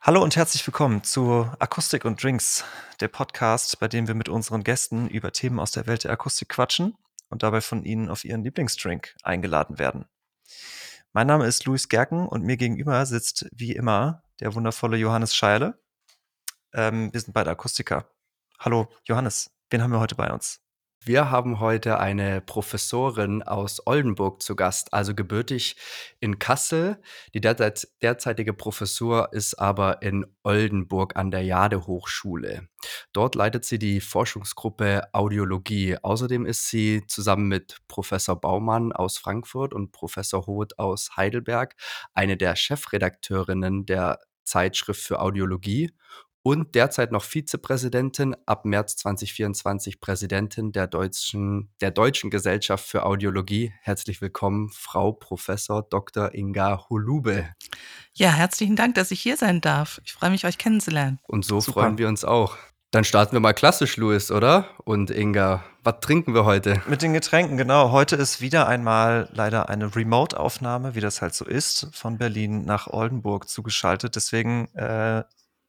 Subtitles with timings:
[0.00, 2.64] Hallo und herzlich willkommen zu Akustik und Drinks,
[3.00, 6.50] der Podcast, bei dem wir mit unseren Gästen über Themen aus der Welt der Akustik
[6.50, 6.96] quatschen
[7.28, 10.06] und dabei von ihnen auf ihren Lieblingsdrink eingeladen werden.
[11.12, 15.80] Mein Name ist Luis Gerken und mir gegenüber sitzt wie immer der wundervolle Johannes Scheile.
[16.72, 18.08] Ähm, wir sind beide Akustiker.
[18.60, 20.65] Hallo Johannes, wen haben wir heute bei uns?
[21.08, 25.76] Wir haben heute eine Professorin aus Oldenburg zu Gast, also gebürtig
[26.18, 27.00] in Kassel.
[27.32, 32.66] Die derzeit, derzeitige Professur ist aber in Oldenburg an der Jade Hochschule.
[33.12, 35.96] Dort leitet sie die Forschungsgruppe Audiologie.
[36.02, 41.76] Außerdem ist sie zusammen mit Professor Baumann aus Frankfurt und Professor Hoth aus Heidelberg
[42.14, 45.92] eine der Chefredakteurinnen der Zeitschrift für Audiologie
[46.46, 53.72] und derzeit noch Vizepräsidentin, ab März 2024 Präsidentin der Deutschen, der Deutschen Gesellschaft für Audiologie.
[53.80, 56.32] Herzlich willkommen, Frau Professor Dr.
[56.32, 57.48] Inga Holube.
[58.14, 60.00] Ja, herzlichen Dank, dass ich hier sein darf.
[60.04, 61.18] Ich freue mich, euch kennenzulernen.
[61.24, 61.80] Und so Super.
[61.80, 62.56] freuen wir uns auch.
[62.92, 64.68] Dann starten wir mal klassisch, Louis, oder?
[64.84, 66.80] Und Inga, was trinken wir heute?
[66.86, 67.90] Mit den Getränken, genau.
[67.90, 72.86] Heute ist wieder einmal leider eine Remote-Aufnahme, wie das halt so ist, von Berlin nach
[72.86, 74.14] Oldenburg zugeschaltet.
[74.14, 75.24] Deswegen äh,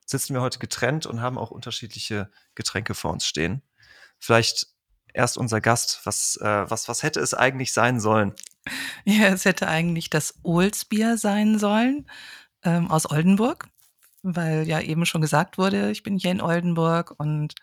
[0.09, 3.61] sitzen wir heute getrennt und haben auch unterschiedliche Getränke vor uns stehen.
[4.17, 4.67] Vielleicht
[5.13, 6.01] erst unser Gast.
[6.05, 8.33] Was, äh, was, was hätte es eigentlich sein sollen?
[9.05, 12.09] Ja, es hätte eigentlich das Olsbier sein sollen
[12.63, 13.69] ähm, aus Oldenburg
[14.35, 17.55] weil ja eben schon gesagt wurde, ich bin hier in Oldenburg und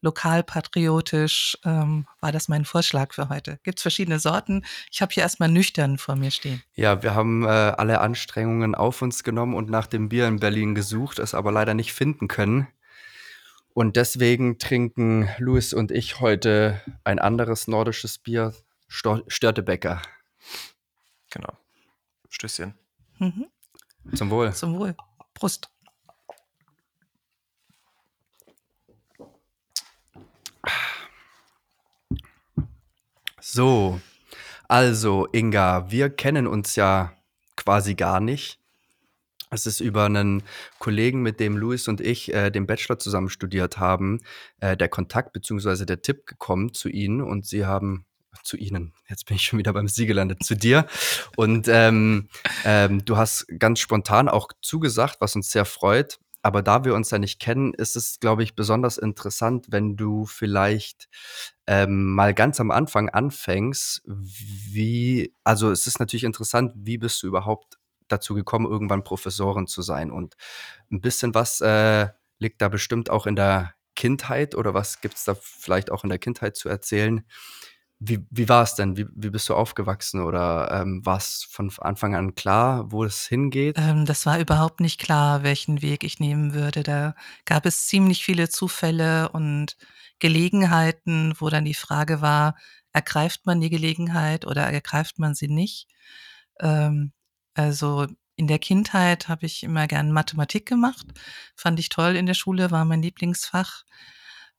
[0.00, 3.58] lokalpatriotisch ähm, war das mein Vorschlag für heute.
[3.62, 4.64] Gibt es verschiedene Sorten.
[4.90, 6.62] Ich habe hier erstmal nüchtern vor mir stehen.
[6.74, 10.74] Ja, wir haben äh, alle Anstrengungen auf uns genommen und nach dem Bier in Berlin
[10.74, 12.68] gesucht, es aber leider nicht finden können.
[13.74, 18.54] Und deswegen trinken Louis und ich heute ein anderes nordisches Bier,
[18.88, 20.00] Störtebäcker.
[21.30, 21.52] Genau.
[22.28, 22.74] Stößchen.
[23.18, 23.46] Mhm.
[24.14, 24.52] Zum Wohl.
[24.52, 24.94] Zum Wohl.
[25.34, 25.73] Prost.
[33.54, 34.00] So,
[34.66, 37.12] also Inga, wir kennen uns ja
[37.56, 38.58] quasi gar nicht.
[39.48, 40.42] Es ist über einen
[40.80, 44.22] Kollegen, mit dem Luis und ich äh, den Bachelor zusammen studiert haben,
[44.58, 45.84] äh, der Kontakt bzw.
[45.84, 48.06] der Tipp gekommen zu Ihnen und Sie haben
[48.42, 50.88] zu Ihnen, jetzt bin ich schon wieder beim Sie gelandet, zu dir.
[51.36, 52.28] Und ähm,
[52.64, 56.18] ähm, du hast ganz spontan auch zugesagt, was uns sehr freut.
[56.44, 60.26] Aber da wir uns ja nicht kennen, ist es, glaube ich, besonders interessant, wenn du
[60.26, 61.08] vielleicht
[61.66, 67.28] ähm, mal ganz am Anfang anfängst, wie, also es ist natürlich interessant, wie bist du
[67.28, 67.78] überhaupt
[68.08, 70.10] dazu gekommen, irgendwann Professorin zu sein?
[70.10, 70.34] Und
[70.92, 75.24] ein bisschen was äh, liegt da bestimmt auch in der Kindheit oder was gibt es
[75.24, 77.24] da vielleicht auch in der Kindheit zu erzählen?
[78.00, 78.96] Wie, wie war es denn?
[78.96, 80.20] Wie, wie bist du aufgewachsen?
[80.20, 83.76] Oder ähm, war es von Anfang an klar, wo es hingeht?
[83.78, 86.82] Ähm, das war überhaupt nicht klar, welchen Weg ich nehmen würde.
[86.82, 89.76] Da gab es ziemlich viele Zufälle und
[90.18, 92.56] Gelegenheiten, wo dann die Frage war,
[92.92, 95.88] ergreift man die Gelegenheit oder ergreift man sie nicht?
[96.60, 97.12] Ähm,
[97.54, 98.06] also
[98.36, 101.06] in der Kindheit habe ich immer gern Mathematik gemacht,
[101.56, 103.84] fand ich toll in der Schule, war mein Lieblingsfach.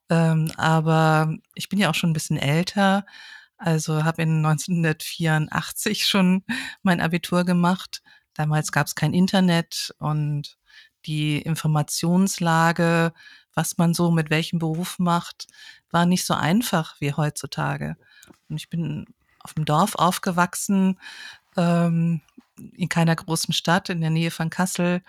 [0.09, 3.05] Ähm, aber ich bin ja auch schon ein bisschen älter,
[3.57, 6.43] also habe in 1984 schon
[6.83, 8.01] mein Abitur gemacht.
[8.33, 10.57] Damals gab es kein Internet und
[11.05, 13.13] die Informationslage,
[13.53, 15.47] was man so mit welchem Beruf macht,
[15.91, 17.95] war nicht so einfach wie heutzutage.
[18.49, 19.05] Und ich bin
[19.39, 20.99] auf dem Dorf aufgewachsen,
[21.55, 22.21] ähm,
[22.57, 25.01] in keiner großen Stadt in der Nähe von Kassel,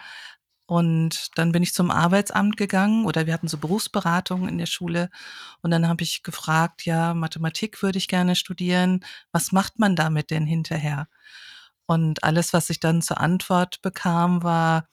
[0.67, 5.11] und dann bin ich zum Arbeitsamt gegangen oder wir hatten so Berufsberatungen in der Schule.
[5.63, 9.05] Und dann habe ich gefragt, ja, Mathematik würde ich gerne studieren.
[9.31, 11.09] Was macht man damit denn hinterher?
[11.87, 14.89] Und alles, was ich dann zur Antwort bekam, war,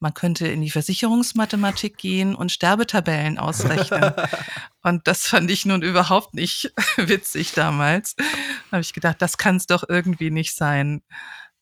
[0.00, 4.12] man könnte in die Versicherungsmathematik gehen und Sterbetabellen ausrechnen.
[4.82, 8.14] und das fand ich nun überhaupt nicht witzig damals.
[8.16, 8.24] Da
[8.72, 11.02] habe ich gedacht, das kann es doch irgendwie nicht sein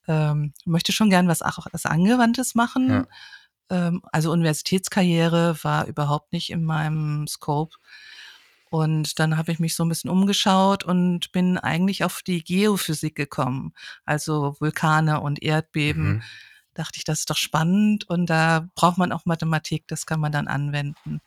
[0.08, 2.90] ähm, möchte schon gern was, auch was Angewandtes machen.
[2.90, 3.06] Ja.
[3.70, 7.76] Ähm, also Universitätskarriere war überhaupt nicht in meinem Scope.
[8.70, 13.14] Und dann habe ich mich so ein bisschen umgeschaut und bin eigentlich auf die Geophysik
[13.14, 13.74] gekommen,
[14.06, 16.04] also Vulkane und Erdbeben.
[16.04, 16.22] Mhm.
[16.72, 20.32] Dachte ich, das ist doch spannend und da braucht man auch Mathematik, das kann man
[20.32, 21.20] dann anwenden.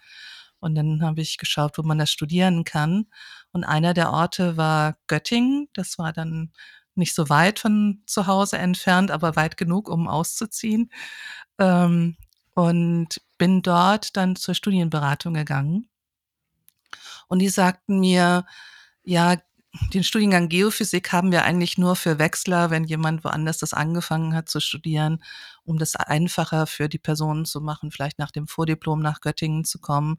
[0.59, 3.05] Und dann habe ich geschaut, wo man das studieren kann.
[3.51, 5.69] Und einer der Orte war Göttingen.
[5.73, 6.51] Das war dann
[6.97, 10.92] nicht so weit von zu Hause entfernt, aber weit genug, um auszuziehen.
[11.59, 12.18] Ähm,
[12.53, 15.89] und bin dort dann zur Studienberatung gegangen.
[17.27, 18.45] Und die sagten mir,
[19.03, 19.38] ja,
[19.94, 24.50] den Studiengang Geophysik haben wir eigentlich nur für Wechsler, wenn jemand woanders das angefangen hat
[24.50, 25.21] zu studieren,
[25.65, 29.80] um das einfacher für die Personen zu machen, vielleicht nach dem Vordiplom nach Göttingen zu
[29.80, 30.18] kommen.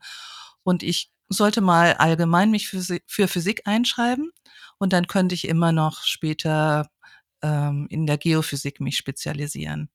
[0.63, 4.31] Und ich sollte mal allgemein mich für, für Physik einschreiben
[4.79, 6.89] und dann könnte ich immer noch später
[7.43, 9.91] ähm, in der Geophysik mich spezialisieren.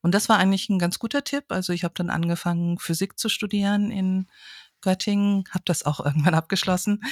[0.00, 1.44] Und das war eigentlich ein ganz guter Tipp.
[1.48, 4.26] Also ich habe dann angefangen, Physik zu studieren in
[4.80, 7.02] Göttingen, habe das auch irgendwann abgeschlossen.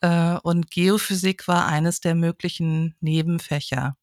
[0.00, 3.96] Äh, und Geophysik war eines der möglichen Nebenfächer.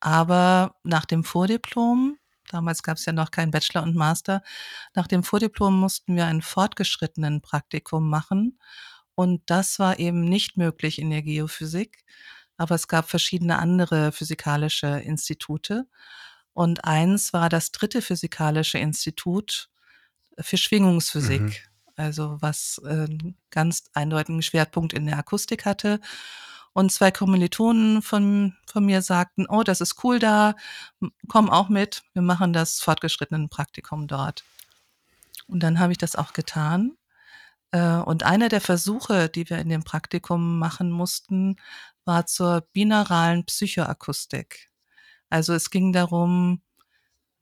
[0.00, 2.16] Aber nach dem Vordiplom,
[2.52, 4.42] damals gab es ja noch kein Bachelor und Master,
[4.94, 8.58] nach dem Vordiplom mussten wir ein fortgeschrittenen Praktikum machen.
[9.14, 12.04] Und das war eben nicht möglich in der Geophysik.
[12.56, 15.86] Aber es gab verschiedene andere physikalische Institute.
[16.52, 19.70] Und eins war das dritte physikalische Institut
[20.38, 21.40] für Schwingungsphysik.
[21.40, 21.54] Mhm.
[21.96, 23.08] Also was äh,
[23.50, 26.00] ganz eindeutigen Schwerpunkt in der Akustik hatte.
[26.72, 30.54] Und zwei Kommilitonen von, von mir sagten, oh, das ist cool da,
[31.28, 34.44] komm auch mit, wir machen das fortgeschrittenen Praktikum dort.
[35.48, 36.96] Und dann habe ich das auch getan.
[37.72, 41.56] Äh, und einer der Versuche, die wir in dem Praktikum machen mussten,
[42.04, 44.70] war zur binauralen Psychoakustik.
[45.28, 46.62] Also es ging darum,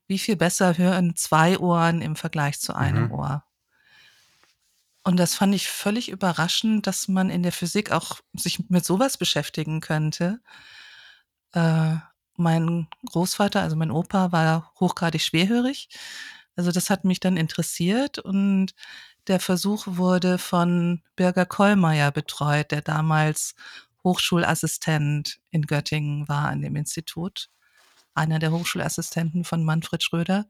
[0.07, 3.11] wie viel besser hören zwei Ohren im Vergleich zu einem mhm.
[3.13, 3.43] Ohr.
[5.03, 9.17] Und das fand ich völlig überraschend, dass man in der Physik auch sich mit sowas
[9.17, 10.41] beschäftigen könnte.
[11.53, 11.95] Äh,
[12.35, 15.89] mein Großvater, also mein Opa, war hochgradig schwerhörig.
[16.55, 18.73] Also das hat mich dann interessiert und
[19.27, 23.55] der Versuch wurde von Birger Kollmeier betreut, der damals
[24.03, 27.49] Hochschulassistent in Göttingen war an dem Institut.
[28.13, 30.47] Einer der Hochschulassistenten von Manfred Schröder.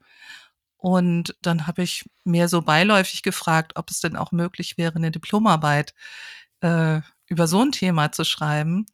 [0.80, 5.12] Und dann habe ich mehr so beiläufig gefragt, ob es denn auch möglich wäre, eine
[5.12, 5.94] Diplomarbeit
[6.62, 8.86] äh, über so ein Thema zu schreiben.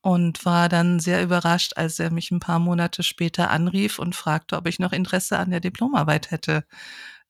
[0.00, 4.56] Und war dann sehr überrascht, als er mich ein paar Monate später anrief und fragte,
[4.56, 6.64] ob ich noch Interesse an der Diplomarbeit hätte.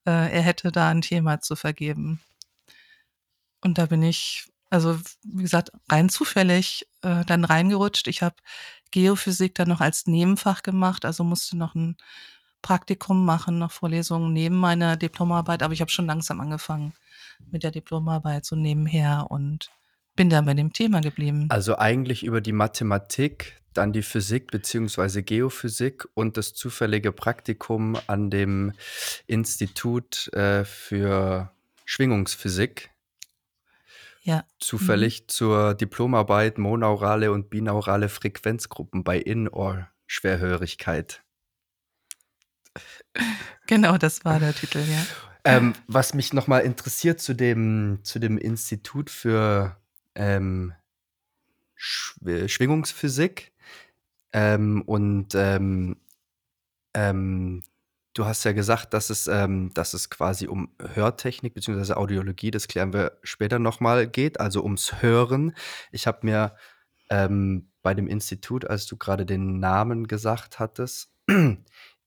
[0.06, 2.20] Äh, er hätte da ein Thema zu vergeben.
[3.60, 8.08] Und da bin ich, also wie gesagt, rein zufällig äh, dann reingerutscht.
[8.08, 8.36] Ich habe
[8.90, 11.96] Geophysik dann noch als Nebenfach gemacht, also musste noch ein
[12.64, 16.94] Praktikum machen, noch Vorlesungen neben meiner Diplomarbeit, aber ich habe schon langsam angefangen
[17.50, 19.70] mit der Diplomarbeit so nebenher und
[20.16, 21.44] bin dann bei dem Thema geblieben.
[21.50, 25.20] Also eigentlich über die Mathematik, dann die Physik bzw.
[25.20, 28.72] Geophysik und das zufällige Praktikum an dem
[29.26, 31.50] Institut äh, für
[31.84, 32.88] Schwingungsphysik.
[34.22, 34.46] Ja.
[34.58, 35.28] Zufällig mhm.
[35.28, 41.23] zur Diplomarbeit monaurale und binaurale Frequenzgruppen bei In-Ohr-Schwerhörigkeit.
[43.66, 45.06] Genau, das war der Titel, ja.
[45.44, 49.76] Ähm, was mich nochmal interessiert zu dem, zu dem Institut für
[50.14, 50.72] ähm,
[51.74, 52.16] Sch
[52.46, 53.52] Schwingungsphysik
[54.32, 55.96] ähm, und ähm,
[56.94, 57.62] ähm,
[58.14, 61.94] du hast ja gesagt, dass es, ähm, dass es quasi um Hörtechnik bzw.
[61.94, 65.54] Audiologie, das klären wir später nochmal, geht, also ums Hören.
[65.90, 66.56] Ich habe mir
[67.82, 71.12] bei dem Institut, als du gerade den Namen gesagt hattest,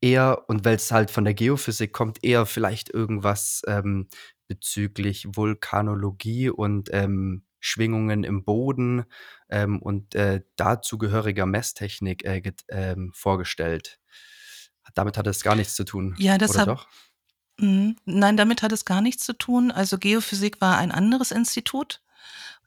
[0.02, 4.08] eher, und weil es halt von der Geophysik kommt, eher vielleicht irgendwas ähm,
[4.48, 9.06] bezüglich Vulkanologie und ähm, Schwingungen im Boden
[9.50, 14.00] ähm, und äh, dazugehöriger Messtechnik äh, get, ähm, vorgestellt.
[14.94, 16.16] Damit hat es gar nichts zu tun.
[16.18, 16.88] Ja, das oder doch?
[17.60, 19.72] Mh, nein, damit hat es gar nichts zu tun.
[19.72, 22.02] Also Geophysik war ein anderes Institut.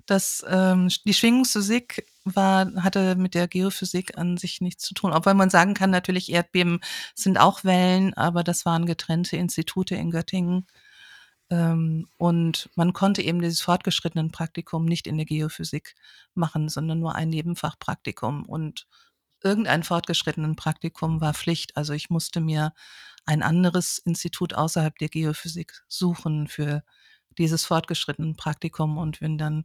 [0.06, 5.12] Das, ähm, die Schwingungsphysik war, hatte mit der Geophysik an sich nichts zu tun.
[5.12, 6.80] Obwohl man sagen kann, natürlich Erdbeben
[7.14, 10.66] sind auch Wellen, aber das waren getrennte Institute in Göttingen.
[11.50, 15.94] Ähm, und man konnte eben dieses fortgeschrittenen Praktikum nicht in der Geophysik
[16.34, 18.44] machen, sondern nur ein Nebenfachpraktikum.
[18.44, 18.86] Und
[19.42, 21.76] irgendein fortgeschrittenen Praktikum war Pflicht.
[21.76, 22.72] Also ich musste mir
[23.26, 26.82] ein anderes Institut außerhalb der Geophysik suchen für
[27.38, 29.64] dieses fortgeschrittenen Praktikum und bin dann,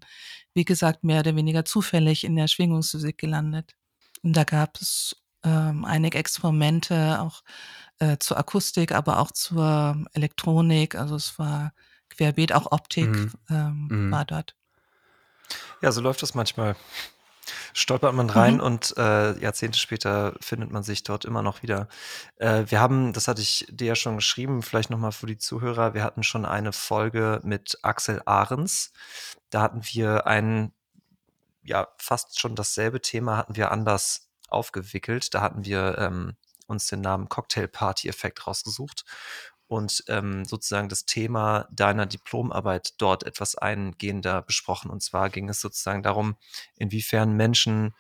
[0.54, 3.76] wie gesagt, mehr oder weniger zufällig in der Schwingungsphysik gelandet.
[4.24, 7.44] Und da gab es ähm, einige Experimente auch
[8.00, 10.96] äh, zur Akustik, aber auch zur Elektronik.
[10.96, 11.74] Also es war
[12.10, 13.32] querbeet, auch Optik mhm.
[13.50, 14.12] Ähm, mhm.
[14.12, 14.56] war dort.
[15.82, 16.76] Ja, so läuft das manchmal
[17.74, 18.62] stolpert man rein mhm.
[18.62, 21.88] und äh, Jahrzehnte später findet man sich dort immer noch wieder.
[22.38, 25.94] Äh, wir haben, das hatte ich dir ja schon geschrieben, vielleicht nochmal für die Zuhörer,
[25.94, 28.92] wir hatten schon eine Folge mit Axel Ahrens.
[29.50, 30.74] Da hatten wir ein,
[31.64, 35.34] ja, fast schon dasselbe Thema hatten wir anders aufgewickelt.
[35.34, 36.36] Da hatten wir ähm,
[36.68, 39.06] uns den Namen Cocktail Party Effekt rausgesucht.
[39.68, 44.92] Und ähm, sozusagen das Thema deiner Diplomarbeit dort etwas eingehender besprochen.
[44.92, 46.36] Und zwar ging es sozusagen darum,
[46.76, 47.94] inwiefern Menschen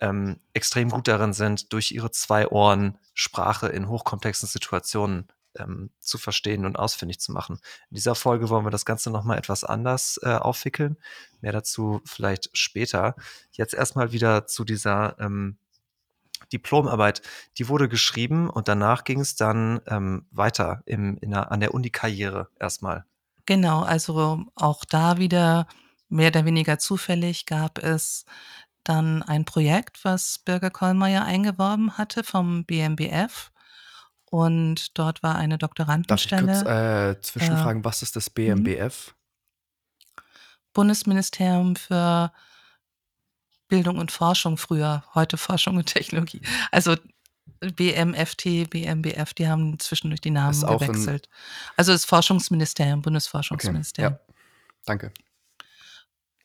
[0.00, 6.18] ähm, extrem gut darin sind, durch ihre zwei Ohren Sprache in hochkomplexen Situationen ähm, zu
[6.18, 7.60] verstehen und ausfindig zu machen.
[7.90, 10.96] In dieser Folge wollen wir das Ganze nochmal etwas anders äh, aufwickeln.
[11.40, 13.14] Mehr dazu vielleicht später.
[13.52, 15.58] Jetzt erstmal wieder zu dieser ähm,
[16.52, 17.22] Diplomarbeit,
[17.58, 21.74] die wurde geschrieben und danach ging es dann ähm, weiter im, in der, an der
[21.74, 23.04] Uni-Karriere erstmal.
[23.46, 25.66] Genau, also auch da wieder
[26.08, 28.24] mehr oder weniger zufällig gab es
[28.84, 33.50] dann ein Projekt, was Birger Kollmeier eingeworben hatte vom BMBF.
[34.30, 36.46] Und dort war eine Doktorandenstelle.
[36.46, 39.14] Darf ich kurz äh, zwischenfragen, äh, was ist das BMBF?
[40.72, 42.32] Bundesministerium für
[43.68, 46.42] Bildung und Forschung früher, heute Forschung und Technologie.
[46.70, 46.96] Also
[47.60, 51.28] BMFT, BMBF, die haben zwischendurch die Namen gewechselt.
[51.76, 54.14] Also das Forschungsministerium, Bundesforschungsministerium.
[54.14, 54.34] Okay, ja.
[54.84, 55.12] Danke.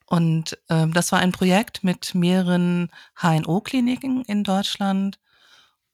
[0.06, 2.90] Und ähm, das war ein Projekt mit mehreren
[3.22, 5.20] HNO-Kliniken in Deutschland,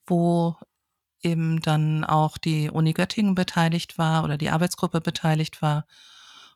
[0.05, 0.55] wo
[1.21, 5.85] eben dann auch die Uni Göttingen beteiligt war oder die Arbeitsgruppe beteiligt war.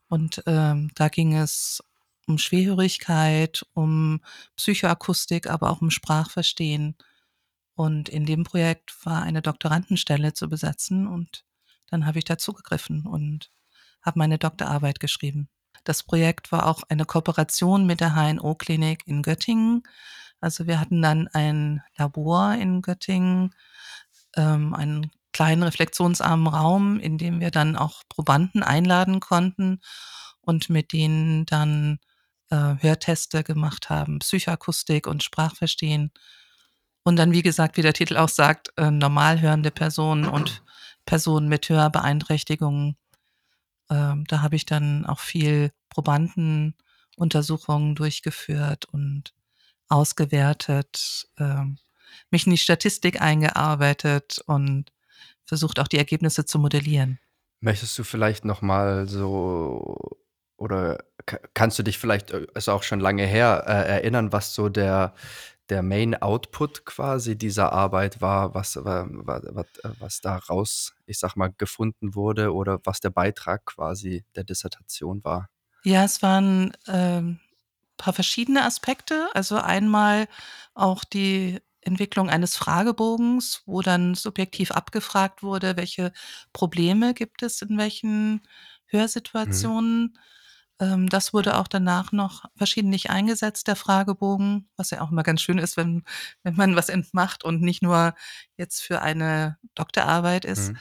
[0.08, 1.84] Und ähm, da ging es
[2.30, 4.22] um Schwerhörigkeit, um
[4.56, 6.96] Psychoakustik, aber auch um Sprachverstehen.
[7.76, 11.46] Und in dem Projekt war eine Doktorandenstelle zu besetzen und
[11.90, 13.52] dann habe ich dazugegriffen und
[14.02, 15.50] habe meine Doktorarbeit geschrieben.
[15.84, 19.84] Das Projekt war auch eine Kooperation mit der HNO-Klinik in Göttingen.
[20.42, 23.56] Also wir hatten dann ein Labor in Göttingen,
[24.36, 29.80] ähm, einen kleinen reflexionsarmen Raum, in dem wir dann auch Probanden einladen konnten
[30.42, 32.00] und mit denen dann
[32.50, 36.12] äh, Hörteste gemacht haben, Psychoakustik und Sprachverstehen.
[37.04, 40.62] Und dann, wie gesagt, wie der Titel auch sagt, äh, normal hörende Personen und
[41.06, 42.98] Personen mit Hörbeeinträchtigungen.
[43.90, 49.34] Ähm, da habe ich dann auch viel Probandenuntersuchungen durchgeführt und
[49.88, 51.78] ausgewertet, ähm,
[52.30, 54.92] mich in die Statistik eingearbeitet und
[55.46, 57.20] versucht auch die Ergebnisse zu modellieren.
[57.60, 60.20] Möchtest du vielleicht noch mal so
[60.58, 61.04] oder
[61.54, 65.14] kannst du dich vielleicht, äh, ist auch schon lange her, äh, erinnern, was so der,
[65.70, 69.66] der Main Output quasi dieser Arbeit war, was, was, was,
[70.00, 75.50] was daraus, ich sag mal, gefunden wurde oder was der Beitrag quasi der Dissertation war?
[75.84, 77.40] Ja, es waren ähm,
[78.00, 79.30] paar verschiedene Aspekte.
[79.36, 80.28] Also einmal
[80.74, 86.12] auch die Entwicklung eines Fragebogens, wo dann subjektiv abgefragt wurde, welche
[86.52, 88.42] Probleme gibt es in welchen mhm.
[88.88, 90.02] Hörsituationen.
[90.02, 90.14] Mhm.
[90.80, 95.42] Ähm, das wurde auch danach noch verschiedentlich eingesetzt, der Fragebogen, was ja auch immer ganz
[95.42, 96.04] schön ist, wenn,
[96.44, 98.16] wenn man was entmacht und nicht nur
[98.58, 100.72] jetzt für eine Doktorarbeit ist.
[100.72, 100.78] Mhm.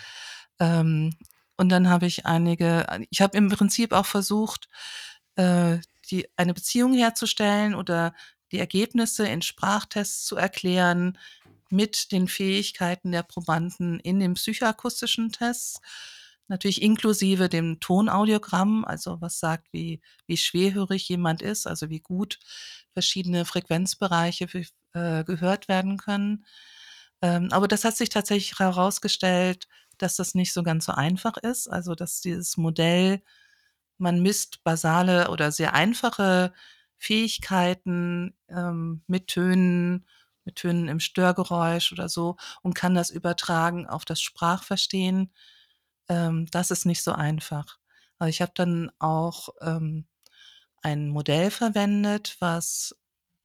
[0.61, 1.15] Ähm,
[1.57, 4.69] und dann habe ich einige, ich habe im Prinzip auch versucht,
[5.35, 5.79] äh,
[6.11, 8.15] die, eine Beziehung herzustellen oder
[8.53, 11.19] die Ergebnisse in Sprachtests zu erklären
[11.71, 15.81] mit den Fähigkeiten der Probanden in den psychoakustischen Tests
[16.49, 22.39] natürlich inklusive dem Tonaudiogramm, also was sagt, wie, wie schwerhörig jemand ist, also wie gut
[22.93, 24.65] verschiedene Frequenzbereiche für,
[24.95, 26.45] äh, gehört werden können.
[27.23, 31.69] Ähm, aber das hat sich tatsächlich herausgestellt, dass das nicht so ganz so einfach ist.
[31.69, 33.23] Also dass dieses Modell,
[33.99, 36.53] man misst basale oder sehr einfache
[36.99, 40.07] Fähigkeiten ähm, mit Tönen,
[40.45, 45.33] mit Tönen im Störgeräusch oder so und kann das übertragen auf das Sprachverstehen
[46.09, 47.79] ähm, das ist nicht so einfach.
[48.19, 50.07] Aber ich habe dann auch ähm,
[50.83, 52.97] ein Modell verwendet, was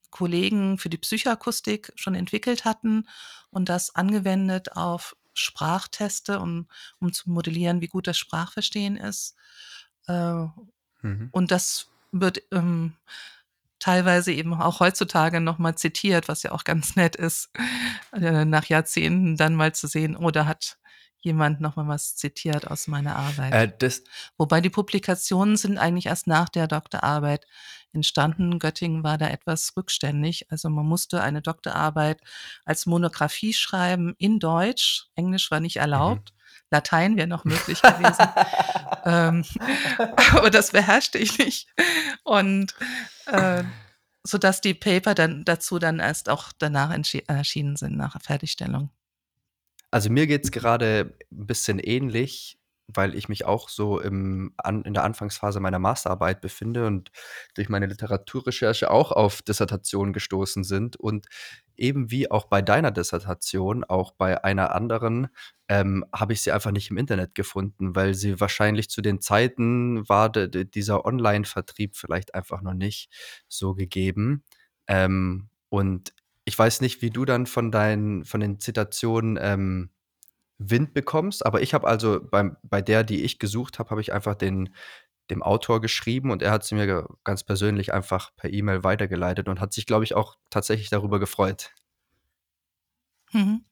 [0.09, 3.07] Kollegen für die Psychoakustik schon entwickelt hatten
[3.49, 6.67] und das angewendet auf Sprachteste, um,
[6.99, 9.35] um zu modellieren, wie gut das Sprachverstehen ist.
[10.07, 10.45] Äh,
[11.01, 11.29] mhm.
[11.31, 12.93] Und das wird ähm,
[13.79, 17.49] teilweise eben auch heutzutage nochmal zitiert, was ja auch ganz nett ist,
[18.13, 20.77] äh, nach Jahrzehnten dann mal zu sehen, oh, da hat
[21.23, 23.81] jemand noch mal was zitiert aus meiner Arbeit.
[23.81, 23.91] Äh,
[24.37, 27.47] Wobei die Publikationen sind eigentlich erst nach der Doktorarbeit
[27.93, 28.59] entstanden.
[28.59, 30.51] Göttingen war da etwas rückständig.
[30.51, 32.21] Also man musste eine Doktorarbeit
[32.65, 35.07] als Monographie schreiben in Deutsch.
[35.15, 35.81] Englisch war nicht mhm.
[35.81, 36.33] erlaubt.
[36.33, 36.39] Mhm.
[36.71, 38.27] Latein wäre noch möglich gewesen.
[39.05, 39.45] ähm,
[40.33, 41.67] aber das beherrschte ich nicht.
[42.23, 42.75] Und
[43.27, 43.63] äh,
[44.23, 46.95] so dass die Paper dann dazu dann erst auch danach
[47.27, 48.89] erschienen sind, nach Fertigstellung.
[49.93, 52.57] Also mir geht es gerade ein bisschen ähnlich,
[52.87, 57.11] weil ich mich auch so im an in der Anfangsphase meiner Masterarbeit befinde und
[57.53, 61.27] durch meine Literaturrecherche auch auf Dissertationen gestoßen sind und
[61.77, 65.27] eben wie auch bei deiner Dissertation, auch bei einer anderen,
[65.69, 70.09] ähm, habe ich sie einfach nicht im Internet gefunden, weil sie wahrscheinlich zu den Zeiten
[70.09, 73.11] war de dieser Online-Vertrieb vielleicht einfach noch nicht
[73.47, 74.43] so gegeben.
[74.87, 76.13] Ähm, und
[76.45, 79.89] ich weiß nicht, wie du dann von deinen von den Zitationen, ähm,
[80.59, 84.13] Wind bekommst, aber ich habe also beim bei der, die ich gesucht habe, habe ich
[84.13, 84.73] einfach den
[85.29, 89.61] dem Autor geschrieben und er hat sie mir ganz persönlich einfach per E-Mail weitergeleitet und
[89.61, 91.71] hat sich, glaube ich, auch tatsächlich darüber gefreut.
[93.31, 93.63] Mhm.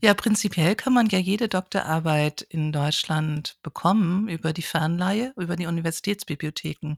[0.00, 5.66] Ja, prinzipiell kann man ja jede Doktorarbeit in Deutschland bekommen über die Fernleihe, über die
[5.66, 6.96] Universitätsbibliotheken.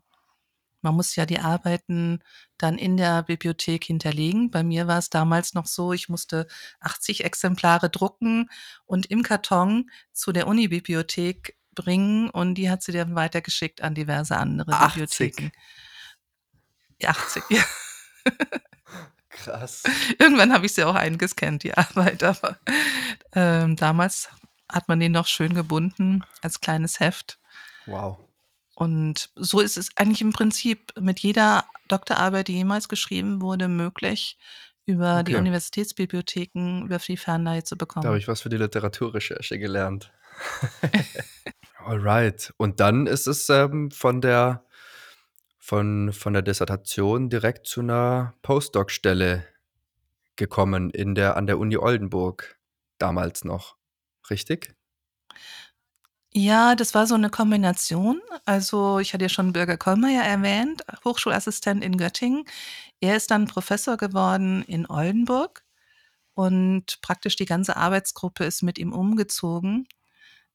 [0.84, 2.22] Man muss ja die Arbeiten
[2.58, 4.50] dann in der Bibliothek hinterlegen.
[4.50, 6.46] Bei mir war es damals noch so, ich musste
[6.80, 8.50] 80 Exemplare drucken
[8.84, 14.36] und im Karton zu der Unibibliothek bringen und die hat sie dann weitergeschickt an diverse
[14.36, 14.92] andere 80.
[14.92, 15.52] Bibliotheken.
[17.00, 17.64] Ja, 80, ja.
[19.30, 19.84] Krass.
[20.18, 22.58] Irgendwann habe ich sie auch eingescannt, die Arbeit, aber
[23.32, 24.28] ähm, damals
[24.70, 27.38] hat man die noch schön gebunden als kleines Heft.
[27.86, 28.18] Wow.
[28.76, 34.38] Und so ist es eigentlich im Prinzip mit jeder Doktorarbeit, die jemals geschrieben wurde, möglich,
[34.86, 35.36] über die Okay.
[35.36, 38.18] Universitätsbibliotheken über die Fernleihe zu Da habe bekommen.
[38.18, 40.12] ich was für die Literaturrecherche gelernt.
[41.78, 42.52] Alright.
[42.56, 44.64] Und dann ist es, ähm, von der
[45.58, 49.46] von von der Dissertation direkt zu 'ner Postdoc-Stelle
[50.36, 52.58] gekommen in der an der Uni Oldenburg
[52.98, 53.76] damals noch,
[54.30, 54.74] richtig?
[56.36, 58.20] Ja, das war so 'ne Kombination.
[58.44, 62.44] Also, ich hatte ja schon Bürger Kollmeier erwähnt, Hochschulassistent in Göttingen.
[63.00, 65.64] Er ist dann Professor geworden in Oldenburg
[66.34, 69.88] und praktisch die ganze Arbeitsgruppe ist mit ihm umgezogen.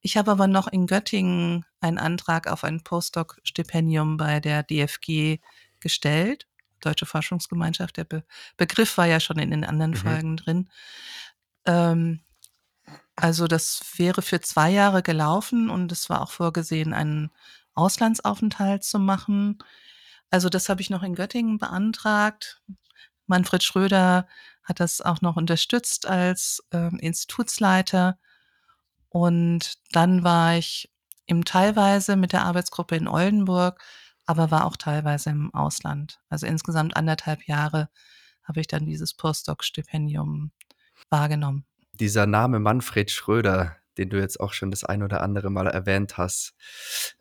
[0.02, 5.40] Ich habe aber noch in Göttingen einen Antrag auf ein Postdoc-Stipendium bei der DFG
[5.82, 6.48] gestellt,
[6.82, 7.98] Deutsche Forschungsgemeinschaft.
[7.98, 8.24] Der Be
[8.58, 9.96] Begriff war ja schon in den anderen Mhm.
[9.96, 10.70] Folgen drin.
[11.66, 12.22] Ähm,
[13.22, 17.32] also, das wäre für 2 Jahre gelaufen und es war auch vorgesehen, einen
[17.76, 19.58] Auslandsaufenthalt zu machen.
[20.32, 22.62] Also, das habe ich noch in Göttingen beantragt.
[23.28, 24.28] Manfred Schröder
[24.64, 28.18] hat das auch noch unterstützt als, ähm, Institutsleiter.
[29.10, 30.92] Und dann war ich
[31.28, 33.82] eben teilweise mit der Arbeitsgruppe in Oldenburg,
[34.26, 36.20] aber war auch teilweise im Ausland.
[36.30, 37.90] Also, insgesamt 1,5 Jahre
[38.44, 40.52] habe ich dann dieses Postdoc-Stipendium
[41.12, 41.66] wahrgenommen.
[42.00, 46.18] Dieser Name Manfred Schröder, den du jetzt auch schon das ein oder andere Mal erwähnt
[46.18, 46.54] hast,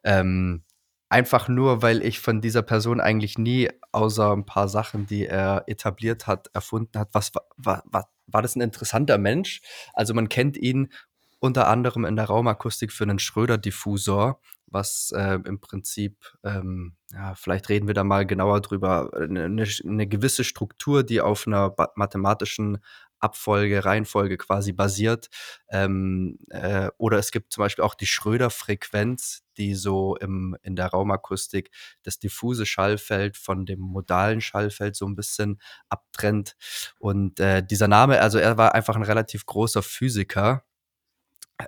[0.05, 0.63] ähm,
[1.09, 5.65] einfach nur, weil ich von dieser Person eigentlich nie außer 'n paar Sachen, die er
[5.67, 9.63] etabliert hat, erfunden hat was wa wa wa war das 'n interessanter Mensch?
[9.95, 10.93] Also, man kennt ihn
[11.41, 17.69] unter anderem in der Raumakustik für 'nen Schröder-Diffusor, was, äh, im Prinzip, ähm ja, vielleicht
[17.71, 21.71] reden wir da mal genauer drüber, 'ne 'ne sch 'ne gewisse Struktur, die auf 'ner
[21.71, 22.79] ba mathematischen
[23.21, 25.29] Abfolge, Reihenfolge quasi basiert.
[25.71, 30.87] Ähm, äh, oder es gibt zum Beispiel auch die Schröder-Frequenz, die so im in der
[30.89, 31.71] Raumakustik
[32.05, 36.57] das diffuse Schallfeld von dem modalen Schallfeld so 'n bisschen abtrennt.
[36.99, 40.65] Und, äh, dieser Name also, er war einfach 'n relativ großer Physiker.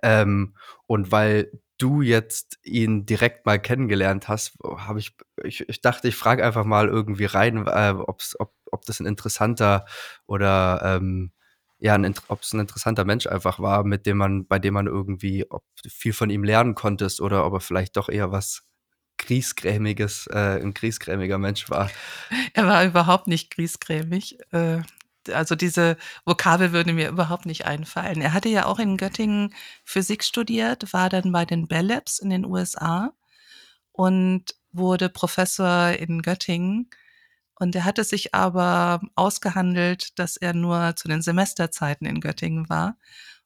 [0.02, 0.54] Ähm,
[0.86, 6.16] und weil du jetzt ihn direkt mal kennengelernt hast, habe ich ich ich dachte, ich
[6.16, 8.22] frage einfach mal irgendwie rein, äh, ob
[8.72, 9.86] ob das 'n interessanter
[10.26, 11.32] oder, ähm,
[11.80, 14.86] ja, 'n int ob's 'n interessanter Mensch einfach war, mit dem man bei dem man
[14.86, 18.62] irgendwie ob viel von ihm lernen konntest oder ob er vielleicht doch eher was
[19.18, 21.90] Griesgrämiges äh, 'n griesgrämiger Mensch war.
[22.54, 24.38] Er war überhaupt nicht griesgrämig.
[24.52, 24.82] Äh,
[25.32, 28.20] also, diese Vokabel würde mir überhaupt nicht einfallen.
[28.22, 32.30] Er hatte ja auch in Göttingen Physik studiert, war dann bei den Bell Labs in
[32.30, 33.12] den USA
[33.92, 36.90] und wurde Professor in Göttingen.
[37.60, 42.96] Und er hatte sich aber ausgehandelt, dass er nur zu den Semesterzeiten in Göttingen war.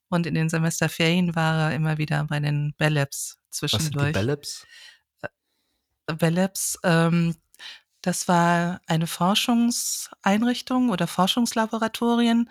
[0.08, 3.38] Und in den Semesterferien war er immer wieder bei den Bell Labs
[3.70, 4.12] Was sind die zwischendurch.
[4.12, 4.68] Bell Labs?
[6.06, 7.36] Äh, Bell Labs, ähm,
[8.02, 12.50] das war eine Forschungseinrichtung oder Forschungslaboratorien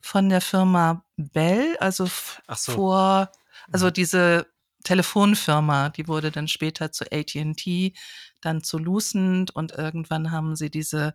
[0.00, 2.72] von der Firma Bell, also so.
[2.72, 3.30] vor
[3.72, 3.92] also, Mhm.
[3.94, 4.46] diese
[4.84, 7.94] Telefonfirma, die wurde dann später zu AT&T,
[8.40, 11.14] dann zu Lucent und irgendwann haben sie diese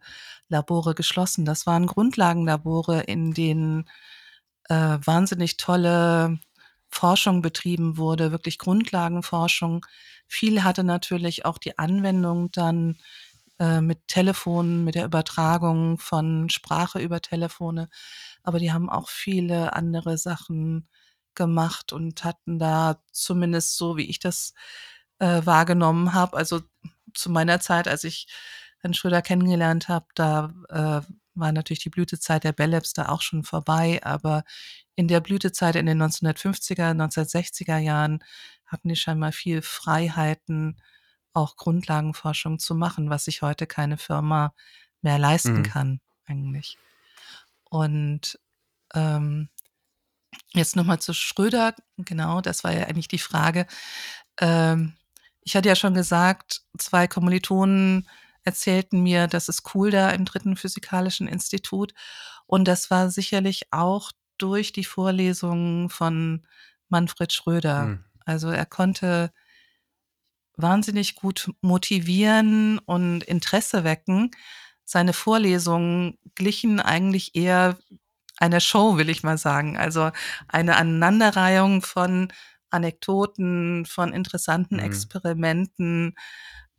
[0.49, 1.45] Labore geschlossen.
[1.45, 3.89] Das waren Grundlagenlabore, in denen,
[4.69, 6.39] äh, wahnsinnig tolle
[6.89, 9.85] Forschung betrieben wurde, wirklich Grundlagenforschung.
[10.27, 12.97] Viel hatte natürlich auch die Anwendung dann,
[13.59, 17.89] äh, mit Telefonen, mit der Übertragung von Sprache über Telefone,
[18.43, 20.87] aber die haben auch viele andere Sachen
[21.35, 24.53] gemacht und hatten da zumindest so, wie ich das
[25.19, 26.61] äh, wahrgenommen habe, also
[27.13, 28.27] zu meiner Zeit, als ich
[28.79, 31.01] Herrn Schröder kennengelernt habe, da äh,
[31.35, 34.43] war natürlich die Blütezeit der Bell Labs da auch schon vorbei, aber
[34.95, 38.23] in der Blütezeit in den 1950er, 1960er Jahren
[38.65, 40.81] hatten die scheinbar viel Freiheiten,
[41.33, 44.53] auch Grundlagenforschung zu machen, was sich heute keine Firma
[45.01, 45.63] mehr leisten Mhm.
[45.63, 46.77] kann, eigentlich.
[47.69, 48.39] Und
[48.93, 49.49] ähm,
[50.53, 53.67] jetzt nochmal zu Schröder, genau, das war ja eigentlich die Frage.
[54.39, 54.95] Ähm,
[55.41, 58.07] ich hatte ja schon gesagt, zwei Kommilitonen
[58.43, 61.93] erzählten mir, das ist cool da im dritten physikalischen Institut.
[62.45, 66.45] Und das war sicherlich auch durch die Vorlesungen von
[66.89, 67.83] Manfred Schröder.
[67.83, 68.05] Mhm.
[68.25, 69.31] Also er konnte
[70.57, 74.31] wahnsinnig gut motivieren und Interesse wecken.
[74.83, 77.77] Seine Vorlesungen glichen eigentlich eher
[78.37, 79.77] einer Show, will ich mal sagen.
[79.77, 80.11] Also
[80.47, 82.33] eine Aneinanderreihung von
[82.71, 84.83] Anekdoten, von interessanten Mhm.
[84.85, 86.15] Experimenten,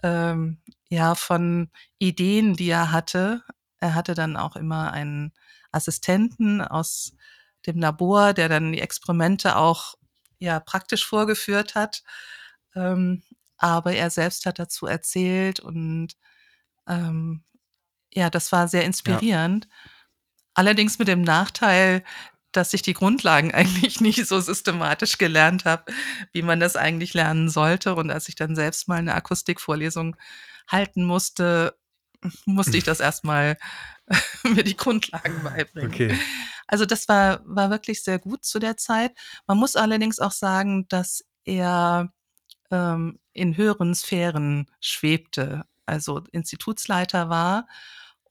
[0.03, 3.43] ähm, ja, von Ideen, die er hatte.
[3.81, 5.33] Er hatte dann auch immer einen
[5.73, 7.15] Assistenten aus
[7.67, 9.95] dem Labor, der dann die Experimente auch
[10.39, 12.03] ja praktisch vorgeführt hat.
[12.75, 13.23] Ähm,
[13.59, 16.17] aber er selbst hat dazu erzählt und
[16.89, 17.45] ähm,
[18.15, 18.87] ja, das war sehr Ja.
[18.87, 19.69] inspirierend.
[20.55, 22.05] Allerdings mit dem Nachteil,
[22.53, 25.93] dass ich die Grundlagen eigentlich nicht so systematisch gelernt habe,
[26.33, 27.95] wie man das eigentlich lernen sollte.
[27.95, 30.17] Und als ich dann selbst mal eine Akustikvorlesung
[30.69, 31.77] halten musste,
[32.45, 33.57] musste ich das erstmal
[34.45, 35.93] mir die Grundlagen beibringen.
[35.93, 36.19] Okay.
[36.67, 39.13] Also das war, war wirklich sehr gut zu der Zeit.
[39.47, 42.13] Man muss allerdings auch sagen, dass er
[42.71, 47.67] ähm, in höheren Sphären schwebte, also Institutsleiter war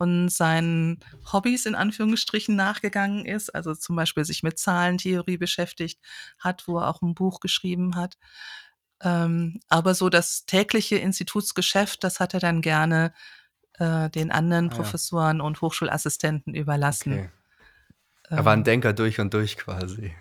[0.02, 1.00] und seinen
[1.32, 6.00] Hobbys in Anführungsstrichen nachgegangen ist, also zum Beispiel sich mit Zahlentheorie beschäftigt
[6.40, 8.18] hat, wo er auch ein Buch geschrieben hat.
[9.04, 13.14] Ähm, aber so das tägliche Institutsgeschäft, das hat er dann gerne
[13.74, 14.76] äh, den anderen Ah ja.
[14.78, 17.14] Professoren und Hochschulassistenten überlassen.
[17.14, 17.30] Okay.
[18.30, 20.16] Er war ein Ähm, Denker durch und durch quasi.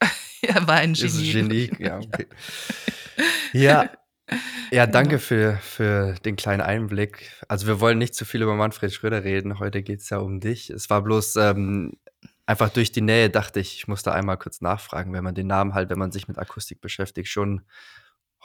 [0.42, 1.68] er war ein Ist ein Genie.
[1.68, 2.26] Genie, ja, okay.
[3.52, 3.90] Ja,
[4.70, 5.20] ja, danke Genau.
[5.20, 7.32] für, für den kleinen Einblick.
[7.48, 9.58] Also wir wollen nicht zu viel über Manfred Schröder reden.
[9.58, 10.70] Heute geht es ja um dich.
[10.70, 11.92] Es war bloß ähm,
[12.46, 15.46] einfach durch die Nähe, dachte ich, ich muss da einmal kurz nachfragen, wenn man den
[15.46, 17.62] Namen halt, wenn man sich mit Akustik beschäftigt, schon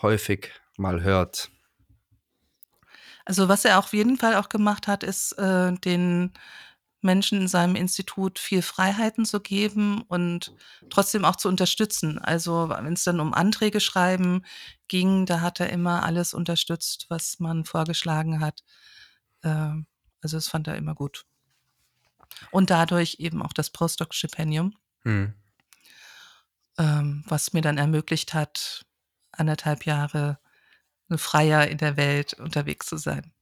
[0.01, 1.49] häufig mal hört.
[3.25, 6.33] Also was er auf jeden Fall auch gemacht hat, ist äh, den
[7.03, 10.53] Menschen in seinem Institut viel Freiheiten zu geben und
[10.89, 12.19] trotzdem auch zu unterstützen.
[12.19, 14.43] Also wenn es dann um Anträge schreiben
[14.87, 18.63] ging, da hat er immer alles unterstützt, was man vorgeschlagen hat.
[19.43, 19.87] Ähm,
[20.21, 21.25] also das fand er immer gut.
[22.51, 25.33] Und dadurch eben auch das Postdoc-Stipendium, Hm.
[26.77, 28.85] ähm, was mir dann ermöglicht hat,
[29.31, 30.39] anderthalb Jahre
[31.09, 33.33] freier in der Welt unterwegs zu sein.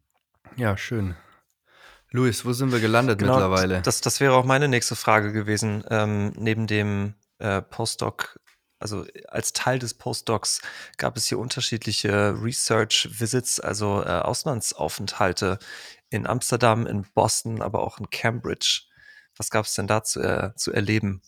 [0.55, 1.15] Ja, schön.
[2.11, 3.81] Luis, wo sind wir gelandet Genau, mittlerweile?
[3.81, 5.83] das, das wäre auch meine nächste Frage gewesen.
[5.89, 8.39] Ähm, neben dem äh, Postdoc,
[8.79, 10.61] also als Teil des Postdocs,
[10.97, 15.59] gab es hier unterschiedliche Research Visits, also äh, Auslandsaufenthalte
[16.09, 18.83] in Amsterdam, in Boston, aber auch in Cambridge.
[19.37, 21.21] Was gab es denn da zu, äh, zu erleben?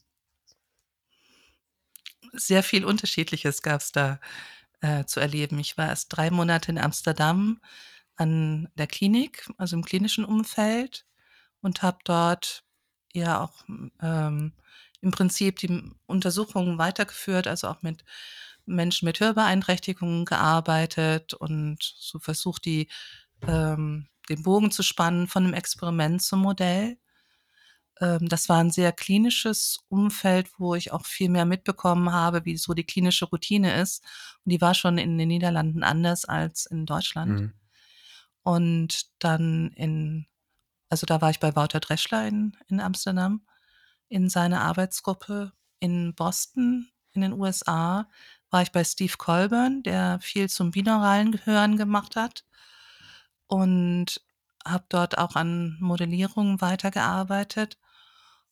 [2.34, 4.20] Sehr viel Unterschiedliches gab es da
[4.82, 5.60] äh, zu erleben.
[5.60, 7.62] Ich war erst drei Monate in Amsterdam
[8.16, 11.06] an der Klinik, also im klinischen Umfeld
[11.62, 12.64] und habe dort
[13.14, 13.64] ja auch
[14.02, 14.54] ähm,
[15.02, 18.04] im Prinzip die Untersuchungen weitergeführt, also auch mit
[18.66, 22.90] Menschen mit Hörbeeinträchtigungen gearbeitet und so versucht, die,
[23.48, 26.98] ähm, den Bogen zu spannen von einem Experiment zum Modell.
[28.00, 32.58] Ähm, das war ein sehr klinisches Umfeld, wo ich auch viel mehr mitbekommen habe, wie
[32.58, 34.04] so die klinische Routine ist.
[34.46, 37.42] Und die war schon in den Niederlanden anders als in Deutschland.
[37.42, 37.54] Mhm.
[38.44, 40.26] Und dann in,
[40.90, 43.46] also da war ich bei Wouter Dreschler in, in Amsterdam
[44.10, 45.54] in seiner Arbeitsgruppe.
[45.80, 48.10] In Boston in den USA
[48.50, 52.46] war ich bei Steve Colburn, der viel zum binauralen Hören gemacht hat
[53.48, 54.22] und
[54.66, 57.78] habe dort auch an Modellierungen weitergearbeitet.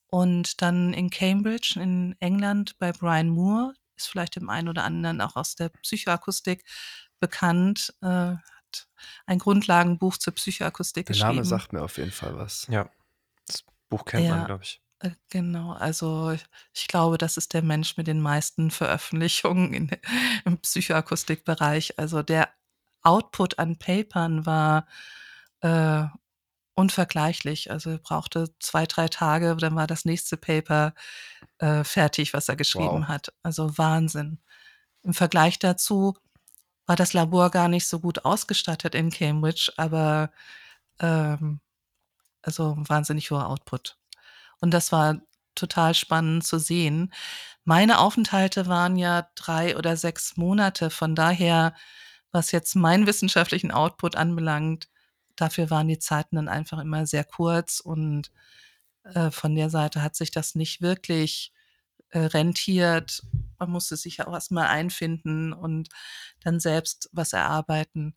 [0.07, 5.21] Und dann in Cambridge in England bei Brian Moore, ist vielleicht dem einen oder anderen
[5.21, 6.65] auch aus der Psychoakustik
[7.19, 8.35] bekannt, äh,
[9.25, 11.45] ein Grundlagenbuch zur Psychoakustik Der Name geschrieben.
[11.45, 12.67] sagt mir auf jeden Fall was.
[12.69, 12.89] Ja,
[13.47, 14.81] das Buch kennt man, Ja, glaube ich.
[14.99, 15.73] äh, genau.
[15.73, 19.91] Also ich, ich glaube, das ist der Mensch mit den meisten Veröffentlichungen in,
[20.45, 21.97] im Psychoakustikbereich.
[21.99, 22.49] Also der
[23.01, 24.85] Output an Papern war
[25.61, 26.03] äh,
[26.75, 27.71] unvergleichlich.
[27.71, 30.93] Also er brauchte zwei, drei Tage, dann war das nächste Paper
[31.59, 33.07] äh, fertig, was er geschrieben Wow.
[33.07, 33.33] hat.
[33.43, 34.39] Also Wahnsinn.
[35.03, 36.15] Im Vergleich dazu
[36.89, 40.31] war das Labor gar nicht so gut ausgestattet in Cambridge, aber
[40.99, 41.59] ähm,
[42.41, 43.95] also wahnsinnig hoher Output.
[44.59, 45.21] Und das war
[45.53, 47.13] total spannend zu sehen.
[47.63, 50.89] Meine Aufenthalte waren ja drei oder sechs Monate.
[50.89, 51.75] Von daher,
[52.31, 54.89] was jetzt meinen wissenschaftlichen Output anbelangt,
[55.35, 58.31] dafür waren die Zeiten dann einfach immer sehr kurz und
[59.03, 61.53] äh, von der Seite hat sich das nicht wirklich
[62.09, 63.23] äh, rentiert.
[63.57, 65.89] Man musste sich ja auch erstmal einfinden und
[66.43, 68.15] dann selbst was erarbeiten.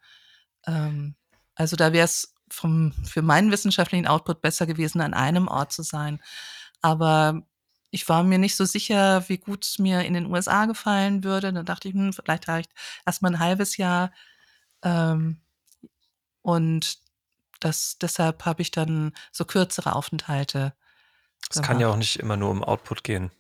[0.67, 1.17] Ähm,
[1.55, 6.21] also da wäre es für meinen wissenschaftlichen Output besser gewesen, an einem Ort zu sein.
[6.83, 7.43] Aber
[7.91, 11.53] ich war mir nicht so sicher, wie gut es mir in den USA gefallen würde.
[11.53, 12.73] Dann dachte ich, hm, vielleicht reicht
[13.07, 14.13] erstmal ein halbes Jahr.
[14.83, 15.41] Ähm,
[16.43, 16.99] und
[17.61, 20.75] das, deshalb habe ich dann so kürzere Aufenthalte.
[21.51, 23.31] Es kann ja auch nicht immer nur um Output gehen,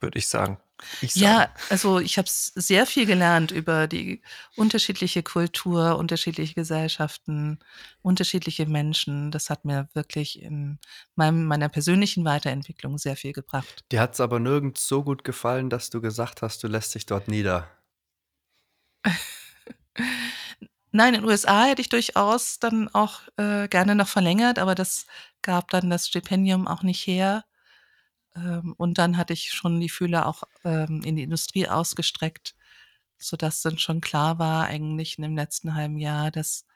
[0.00, 0.58] würde ich sagen.
[1.02, 4.22] Ich Ja, also ich habe sehr viel gelernt über die
[4.56, 7.58] unterschiedliche Kultur, unterschiedliche Gesellschaften,
[8.02, 9.30] unterschiedliche Menschen.
[9.30, 10.78] Das hat mir wirklich in
[11.16, 13.84] meinem, meiner persönlichen Weiterentwicklung sehr viel gebracht.
[13.90, 17.06] Dir hat es aber nirgends so gut gefallen, dass du gesagt hast, du lässt dich
[17.06, 17.68] dort nieder.
[20.90, 25.06] Nein, in den USA hätte ich durchaus dann auch äh, gerne noch verlängert, aber das
[25.42, 27.44] gab dann das Stipendium auch nicht her.
[28.38, 32.54] Ähm, und dann hatte ich schon die Fühler auch ähm, in die Industrie ausgestreckt,
[33.18, 36.66] sodass dann schon klar war, eigentlich in dem letzten halben Jahr, dass,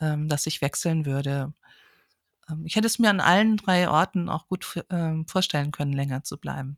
[0.00, 1.52] ähm, dass ich wechseln würde.
[2.64, 4.84] Ich hätte es mir an allen drei Orten auch gut
[5.26, 6.76] vorstellen können, länger zu bleiben.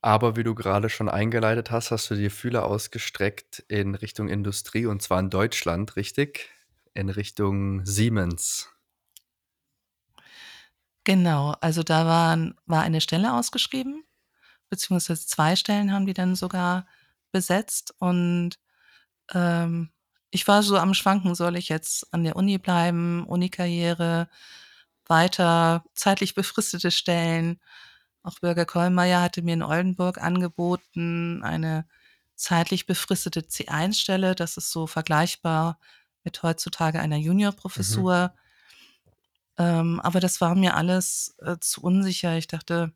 [0.00, 4.86] Aber wie du gerade schon eingeleitet hast, hast du die Fühler ausgestreckt in Richtung Industrie
[4.86, 6.50] und zwar in Deutschland, richtig?
[6.92, 8.71] In Richtung Siemens.
[11.04, 14.04] Genau, also da waren, war eine Stelle ausgeschrieben,
[14.70, 16.86] beziehungsweise zwei Stellen haben die dann sogar
[17.32, 18.58] besetzt und
[19.34, 19.90] ähm,
[20.30, 24.28] ich war so am Schwanken, soll ich jetzt an der Uni bleiben, Unikarriere,
[25.06, 27.60] weiter zeitlich befristete Stellen.
[28.22, 31.86] Auch Bürger Kollmeier hatte mir in Oldenburg angeboten, eine
[32.36, 34.34] zeitlich befristete C1-Stelle.
[34.34, 35.78] Das ist so vergleichbar
[36.24, 38.34] mit heutzutage einer Juniorprofessur.
[39.58, 42.36] Ähm, aber das war mir alles äh, zu unsicher.
[42.38, 42.92] Ich dachte,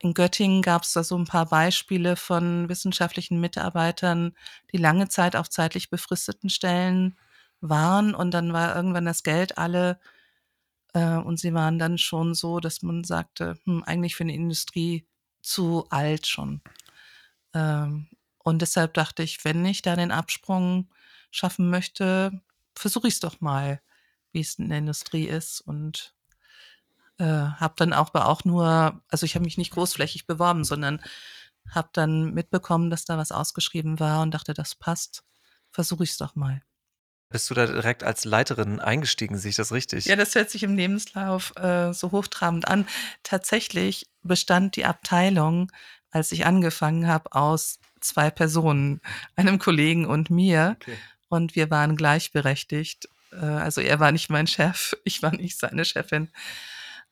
[0.00, 4.34] in Göttingen gab es da so ein paar Beispiele von wissenschaftlichen Mitarbeitern,
[4.72, 7.16] die lange Zeit auf zeitlich befristeten Stellen
[7.60, 9.98] waren und dann war irgendwann das Geld alle
[10.94, 15.06] äh, und sie waren dann schon so, dass man sagte, hm, eigentlich für eine Industrie
[15.42, 16.62] zu alt schon.
[17.54, 20.90] Ähm, und deshalb dachte ich, wenn ich da den Absprung
[21.30, 22.42] schaffen möchte,
[22.76, 23.80] versuche ich es doch mal,
[24.34, 26.14] wie es in der Industrie ist und
[27.18, 31.00] äh, habe dann auch, aber auch nur, also ich habe mich nicht großflächig beworben, sondern
[31.70, 35.24] habe dann mitbekommen, dass da was ausgeschrieben war und dachte, das passt,
[35.70, 36.62] versuche ich es doch mal.
[37.30, 40.04] Bist du da direkt als Leiterin eingestiegen, sehe ich das richtig?
[40.04, 42.86] Ja, das hört sich im Lebenslauf äh, so hochtrabend an.
[43.22, 45.72] Tatsächlich bestand die Abteilung,
[46.10, 49.00] als ich angefangen habe, aus zwei Personen,
[49.34, 50.76] einem Kollegen und mir.
[50.80, 50.96] Okay.
[51.28, 53.08] Und wir waren gleichberechtigt.
[53.40, 56.30] Äh, also er war nicht mein Chef, ich war nicht seine Chefin.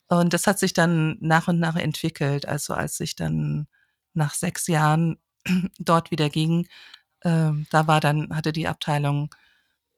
[0.07, 2.47] Und das hat sich dann nach und nach entwickelt.
[2.47, 3.67] Also als ich dann
[4.13, 5.17] nach sechs Jahren
[5.79, 6.67] dort wieder ging,
[7.23, 9.33] ähm, da war dann, hatte die Abteilung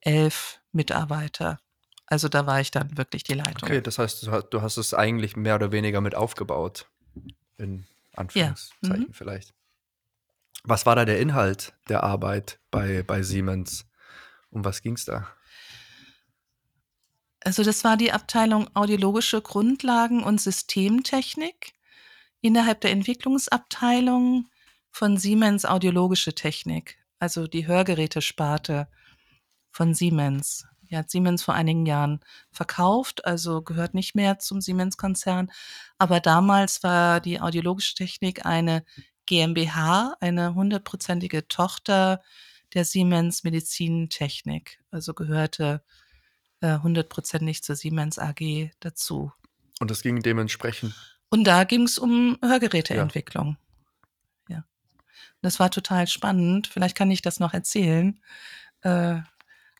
[0.02, 1.60] elf Mitarbeiter.
[2.08, 3.64] Also da war ich dann wirklich die Leitung.
[3.64, 6.88] Okay, das heißt, du hast, du hast es eigentlich mehr oder weniger mit aufgebaut.
[7.58, 7.86] In
[8.16, 9.14] Anführungszeichen Mhm.
[9.14, 9.54] vielleicht.
[10.64, 13.88] Was war da der Inhalt der Arbeit bei, bei Siemens?
[14.50, 15.28] Um was ging es da?
[17.46, 21.74] Also das war die Abteilung Audiologische Grundlagen und Systemtechnik
[22.42, 24.48] innerhalb der Entwicklungsabteilung
[24.90, 28.88] von Siemens Audiologische Technik, also die Hörgerätesparte
[29.70, 30.66] von Siemens.
[30.90, 35.52] Die hat Siemens vor einigen Jahren verkauft, also gehört nicht mehr zum Siemens-Konzern.
[36.00, 38.84] Aber damals war die Audiologische Technik eine
[39.28, 42.24] GmbH, eine hundertprozentige Tochter
[42.74, 45.84] der Siemens Medizintechnik, also gehörte
[46.66, 49.32] äh, hundertprozentig zur Siemens AG dazu.
[49.80, 50.96] Und es ging dementsprechend.
[51.30, 53.58] Und da ging es um Hörgeräteentwicklung.
[54.48, 54.64] Ja.
[55.42, 56.68] Das war total spannend.
[56.68, 58.20] Vielleicht kann ich das noch erzählen.
[58.82, 59.20] Äh,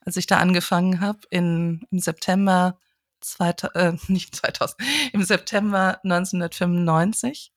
[0.04, 2.78] als ich da angefangen habe, im September
[3.20, 4.80] 2000, äh, nicht 2000,
[5.12, 7.52] im September 1995,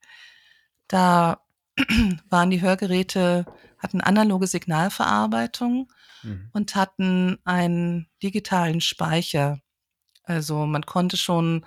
[0.88, 1.42] da
[2.30, 3.46] waren die Hörgeräte,
[3.78, 5.92] hatten analoge Signalverarbeitung
[6.24, 6.50] Mhm.
[6.54, 9.62] und hatten einen digitalen Speicher
[10.24, 11.66] Also, man konnte schon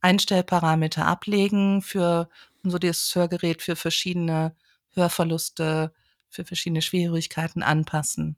[0.00, 2.28] Einstellparameter ablegen für
[2.64, 4.56] so das Hörgerät für verschiedene
[4.94, 5.92] Hörverluste,
[6.28, 8.36] für verschiedene Schwierigkeiten anpassen.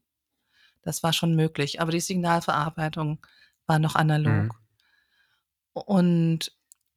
[0.83, 3.25] Das war schon möglich, aber die Signalverarbeitung
[3.67, 4.45] war noch analog.
[4.45, 4.51] Mhm.
[5.73, 6.53] Und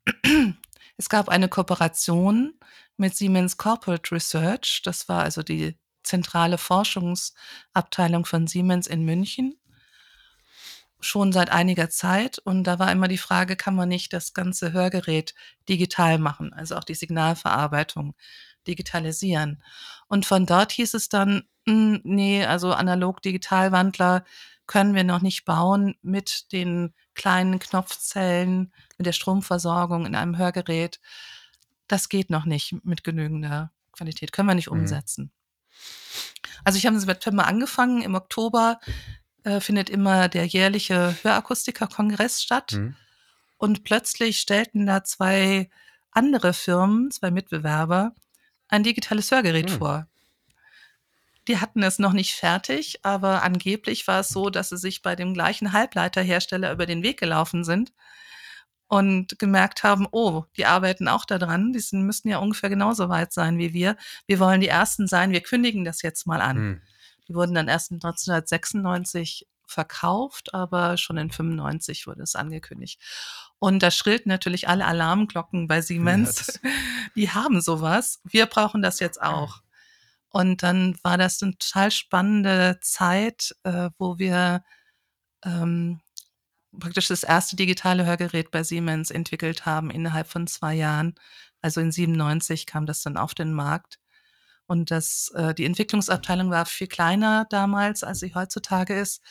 [0.97, 2.53] es gab eine Kooperation
[2.97, 4.81] mit Siemens Corporate Research.
[4.83, 5.77] Das war also die
[6.07, 9.55] zentrale Forschungsabteilung von Siemens in München.
[10.99, 12.39] Schon seit einiger Zeit.
[12.39, 15.35] Und da war immer die Frage, kann man nicht das ganze Hörgerät
[15.69, 18.15] digital machen, also auch die Signalverarbeitung
[18.67, 19.61] digitalisieren.
[20.07, 24.25] Und von dort hieß es dann, hm, nee, also analog-digital-Wandler
[24.65, 30.99] können wir noch nicht bauen mit den kleinen Knopfzellen, mit der Stromversorgung in einem Hörgerät.
[31.87, 34.79] Das geht noch nicht mit genügender Qualität, können wir nicht Mhm.
[34.79, 35.31] umsetzen.
[36.63, 38.79] Also ich habe im September angefangen, im Oktober
[39.43, 42.73] äh, findet immer der jährliche Hörakustiker-Kongress statt.
[42.73, 42.95] Mhm.
[43.57, 45.69] Und plötzlich stellten da zwei
[46.11, 48.13] andere Firmen, zwei Mitbewerber,
[48.67, 49.77] ein digitales Hörgerät Hm.
[49.77, 50.07] vor.
[51.47, 55.15] Die hatten es noch nicht fertig, aber angeblich war es so, dass sie sich bei
[55.15, 57.93] dem gleichen Halbleiterhersteller über den Weg gelaufen sind
[58.87, 63.33] und gemerkt haben, oh, die arbeiten auch daran, die sind, müssten ja ungefähr genauso weit
[63.33, 63.97] sein wie wir.
[64.27, 66.57] Wir wollen die Ersten sein, wir kündigen das jetzt mal an.
[66.57, 66.81] Hm.
[67.27, 73.01] Die wurden dann erst 1996 verkauft, aber schon in 95 wurde es angekündigt.
[73.59, 76.35] Und da schrillten natürlich alle Alarmglocken bei Siemens.
[76.35, 76.59] das-
[77.15, 78.21] Die haben sowas.
[78.23, 79.61] Wir brauchen das jetzt auch.
[80.29, 84.63] Und dann war das eine total spannende Zeit, äh, wo wir
[85.43, 85.99] ähm,
[86.79, 91.15] praktisch das erste digitale Hörgerät bei Siemens entwickelt haben innerhalb von zwei Jahren.
[91.61, 93.99] Also in 97 kam das dann auf den Markt.
[94.67, 99.23] Und das, äh, die Entwicklungsabteilung war viel kleiner damals, als sie heutzutage ist.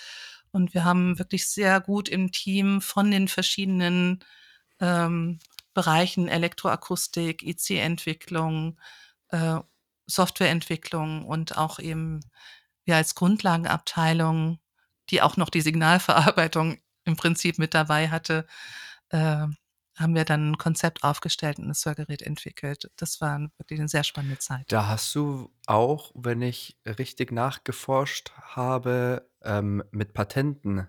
[0.50, 4.24] Und wir haben wirklich sehr gut im Team von den verschiedenen
[4.80, 5.38] ähm,
[5.74, 8.80] Bereichen Elektroakustik, IC-Entwicklung,
[9.28, 9.60] äh,
[10.06, 12.20] Softwareentwicklung und auch eben
[12.84, 14.58] wir als Grundlagenabteilung,
[15.10, 18.46] die auch noch die Signalverarbeitung im Prinzip mit dabei hatte,
[19.10, 19.46] äh,
[19.96, 22.90] haben wir dann ein Konzept aufgestellt und das Hörgerät entwickelt.
[22.96, 24.66] Das war wirklich eine sehr spannende Zeit.
[24.68, 30.86] Da hast du auch, wenn ich richtig nachgeforscht habe, ähm, mit Patenten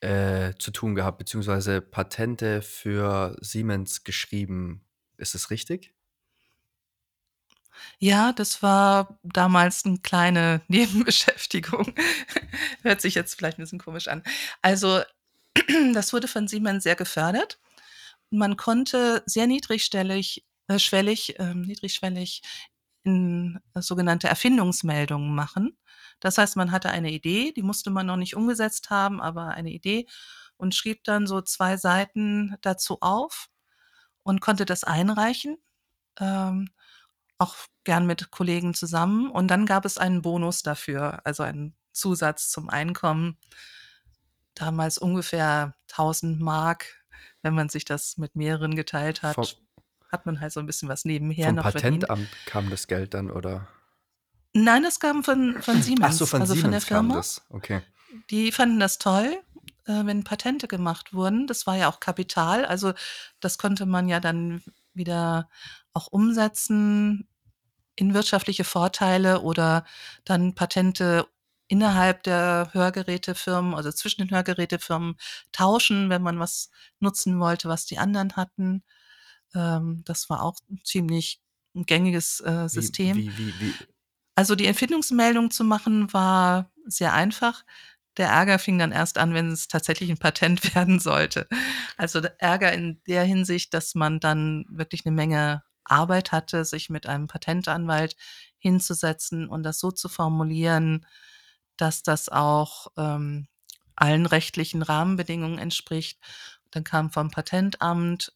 [0.00, 4.84] äh, zu tun gehabt, beziehungsweise Patente für Siemens geschrieben.
[5.16, 5.92] Ist es richtig?
[7.98, 11.94] Ja, das war damals eine kleine Nebenbeschäftigung.
[12.82, 14.22] Hört sich jetzt vielleicht ein bisschen komisch an.
[14.62, 15.02] Also,
[15.94, 17.58] das wurde von Siemens sehr gefördert.
[18.30, 22.42] Man konnte sehr niedrigstellig äh, schwellig ähm, niedrigschwellig
[23.02, 25.76] in äh, sogenannte Erfindungsmeldungen machen.
[26.20, 29.70] Das heißt, man hatte eine Idee, die musste man noch nicht umgesetzt haben, aber eine
[29.70, 30.06] Idee
[30.56, 33.48] und schrieb dann so 2 Seiten dazu auf
[34.22, 35.56] und konnte das einreichen,
[36.20, 36.68] ähm,
[37.38, 39.30] auch gern mit Kollegen zusammen.
[39.30, 43.38] Und dann gab es einen Bonus dafür, also einen Zusatz zum Einkommen.
[44.60, 47.02] Damals ungefähr 1000 Mark,
[47.40, 49.46] wenn man sich das mit mehreren geteilt hat, Vom,
[50.12, 52.06] hat man halt so ein bisschen was nebenher vom noch verdient.
[52.06, 53.68] Patentamt kam das Geld dann, oder?
[54.52, 57.14] Nein, das kam von, von Ach so, Siemens, von also von der Siemens kam Firma.
[57.14, 57.42] das.
[57.48, 57.80] Okay.
[58.28, 59.40] Die fanden das toll,
[59.86, 61.46] äh, wenn Patente gemacht wurden.
[61.46, 62.92] Das war ja auch Kapital, also
[63.40, 65.48] das konnte man ja dann wieder
[65.94, 67.26] auch umsetzen
[67.96, 69.86] in wirtschaftliche Vorteile oder
[70.26, 71.26] dann Patente
[71.70, 75.16] innerhalb der Hörgerätefirmen, also zwischen den Hörgerätefirmen
[75.52, 78.84] tauschen, wenn man was nutzen wollte, was die anderen hatten.
[79.54, 81.40] Ähm, das war auch 'n ziemlich
[81.74, 83.16] gängiges, äh, System.
[83.16, 83.78] wie, wie, wie,
[84.36, 87.64] Also, die Erfindungsmeldung zu machen war sehr einfach.
[88.16, 91.46] Der Ärger fing dann erst an, wenn es tatsächlich ein Patent werden sollte.
[91.96, 96.88] Also, der Ärger in der Hinsicht, dass man dann wirklich eine Menge Arbeit hatte, sich
[96.90, 98.16] mit einem Patentanwalt
[98.58, 101.06] hinzusetzen und das so zu formulieren,
[101.80, 103.48] dass das auch, ähm,
[103.96, 106.18] allen rechtlichen Rahmenbedingungen entspricht.
[106.70, 108.32] Dann kam vom Patentamt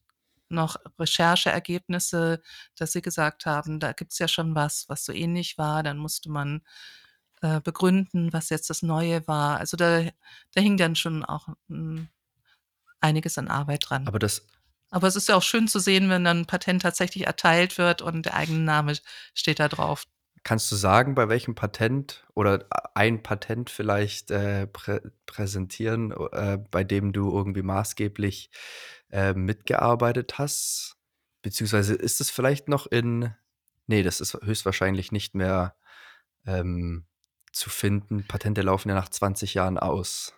[0.51, 2.43] noch Rechercheergebnisse,
[2.77, 5.83] dass sie gesagt haben, da gibt's ja schon was, was so ähnlich war.
[5.83, 6.63] Dann musste man,
[7.43, 9.59] äh, begründen, was jetzt das Neue war.
[9.61, 10.05] Also, da
[10.55, 12.09] da hing dann schon auch, hm,
[13.01, 14.13] einiges an Arbeit dran.
[14.13, 14.47] aber das,
[14.91, 18.03] Aber es ist ja auch schön zu sehen, wenn dann 'n Patent tatsächlich erteilt wird
[18.03, 18.95] und der eigene Name
[19.35, 20.07] steht da drauf.
[20.45, 26.85] Kannst du sagen, bei welchem Patent oder ein Patent vielleicht äh, prä präsentieren, äh, bei
[26.85, 28.51] dem du irgendwie maßgeblich
[29.11, 30.97] äh, mitgearbeitet hast?
[31.43, 33.35] Beziehungsweise ist es vielleicht noch in,
[33.87, 35.77] nee, das ist höchstwahrscheinlich nicht mehr
[36.47, 37.07] ähm,
[37.53, 38.27] zu finden.
[38.27, 40.35] Patente laufen ja nach 20 Jahren aus.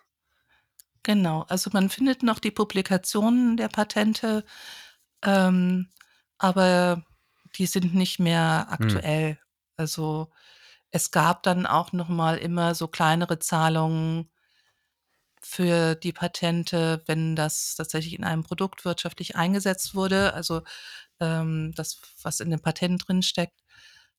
[1.03, 4.45] Genau, also man findet noch die Publikationen der Patente,
[5.21, 5.89] ähm,
[6.37, 7.05] aber
[7.55, 9.46] die sind nicht mehr Hm.
[9.79, 10.31] Also,
[10.91, 14.29] es gab dann auch noch mal immer so kleinere Zahlungen
[15.43, 20.61] für die Patente, wenn das tatsächlich in einem Produkt wirtschaftlich eingesetzt wurde, also,
[21.19, 23.59] ähm, das, was in dem Patent drinsteckt,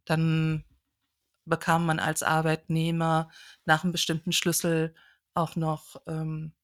[0.06, 0.64] dann
[1.46, 3.30] bekam man als Arbeitnehmer
[3.66, 4.94] nach 'nem bestimmten Schlüssel
[5.34, 6.54] auch noch, ähm,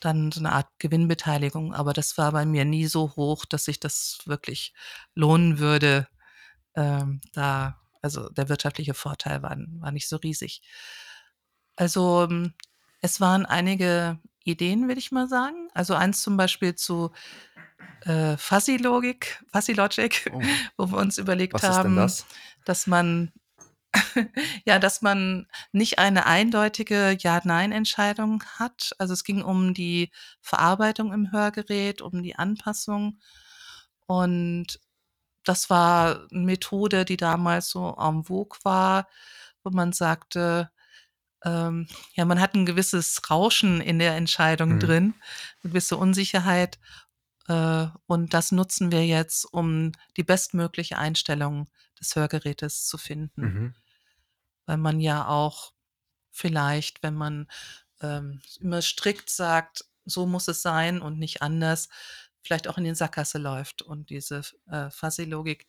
[0.00, 3.80] dann so 'ne Art Gewinnbeteiligung, aber das war bei mir nie so hoch, dass sich
[3.80, 4.74] das wirklich
[5.16, 6.08] lohnen würde,
[6.76, 10.62] ähm, da also, der wirtschaftliche Vorteil war war nicht so riesig.
[11.76, 12.54] Also, hm,
[13.00, 15.68] es waren einige Ideen, würde ich mal sagen.
[15.74, 17.12] Also, eins zum Beispiel zu,
[18.02, 20.40] äh, Fuzzy-Logik Fuzzy Logic, Oh.
[20.78, 22.26] wo wir uns überlegt Was haben, das?
[22.64, 23.32] dass man
[24.66, 28.92] ja, dass man nicht eine eindeutige Ja-Nein-Entscheidung hat.
[28.98, 30.10] Also, es ging um die
[30.42, 33.18] Verarbeitung im Hörgerät, um die Anpassung.
[34.06, 34.80] Und
[35.50, 39.08] das war 'ne Methode, die damals so en vogue war,
[39.64, 40.70] wo man sagte,
[41.44, 44.78] ähm, ja, man hat 'n gewisses Rauschen in der Entscheidung Mhm.
[44.80, 45.14] drin,
[45.64, 46.78] 'ne gewisse Unsicherheit,
[47.48, 51.68] äh, und das nutzen wir jetzt, um die bestmögliche Einstellung
[52.00, 53.54] des Hörgerätes zu finden.
[53.54, 53.74] Mhm.
[54.68, 55.72] Weil man ja auch
[56.30, 57.48] vielleicht, wenn man,
[58.02, 61.88] ähm, immer strikt sagt: „So muss es sein und nicht anders“,
[62.42, 65.66] vielleicht auch in die Sackgasse läuft und diese äh, Fuzzy-Logik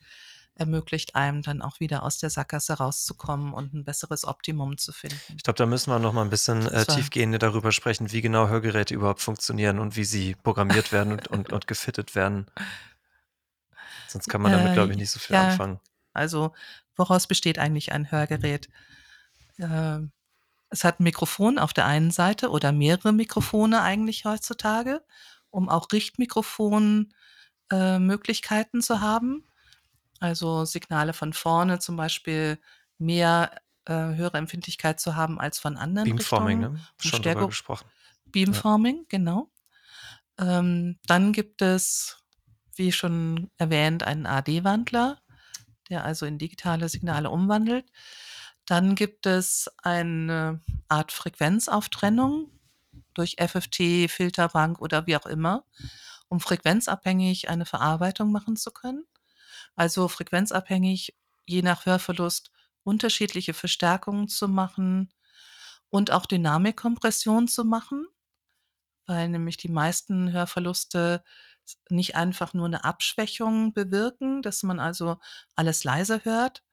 [0.55, 5.39] ermöglicht einem dann auch wieder aus der Sackgasse rauszukommen und 'n besseres Optimum zu finden.
[5.39, 8.47] Ich glaube, da müssen wir noch mal 'n bisschen, äh, tiefgehender darüber sprechen, wie genau
[8.47, 12.49] Hörgeräte überhaupt funktionieren und wie sie programmiert werden und und und gefittet werden.
[14.09, 15.79] Sonst kann man damit, Äh, glaube ich, nicht so viel ja, anfangen.
[16.13, 16.53] also,
[16.95, 18.69] woraus besteht eigentlich ein Hörgerät?
[19.59, 20.11] Ähm,
[20.71, 25.03] es hat 'n Mikrofon auf der einen Seite oder mehrere Mikrofone eigentlich heutzutage,
[25.51, 27.13] um auch Richtmikrofon
[27.69, 27.99] äh,
[28.81, 29.45] zu haben.
[30.19, 32.59] Also, Signale von vorne zum Beispiel
[32.97, 33.51] mehr,
[33.85, 36.87] äh, Hörempfindlichkeit zu haben als von anderen Beamforming, Richtungen, ne?
[36.99, 37.85] Schon Stereo gesprochen.
[37.87, 38.21] Ja.
[38.31, 39.51] Beamforming, genau.
[40.37, 42.17] Ähm, dann gibt es,
[42.75, 45.19] wie schon erwähnt, einen AD-Wandler,
[45.89, 47.85] der also in digitale Signale umwandelt.
[48.65, 52.51] Dann gibt es eine Art Frequenzauftrännung
[53.15, 55.65] durch FFT, Filterbank oder wie auch immer,
[56.29, 59.05] um frequenzabhängig eine Verarbeitung machen zu können.
[59.75, 61.15] Also, frequenzabhängig,
[61.47, 62.51] je nach Hörverlust
[62.83, 65.13] unterschiedliche Verstärkungen zu machen
[65.91, 68.07] und auch Dynamikkompression zu machen,
[69.07, 71.23] weil nämlich die meisten Hörverluste
[71.89, 75.17] nicht einfach nur 'ne Abschwächung bewirken, dass man also
[75.55, 76.63] alles leiser hört,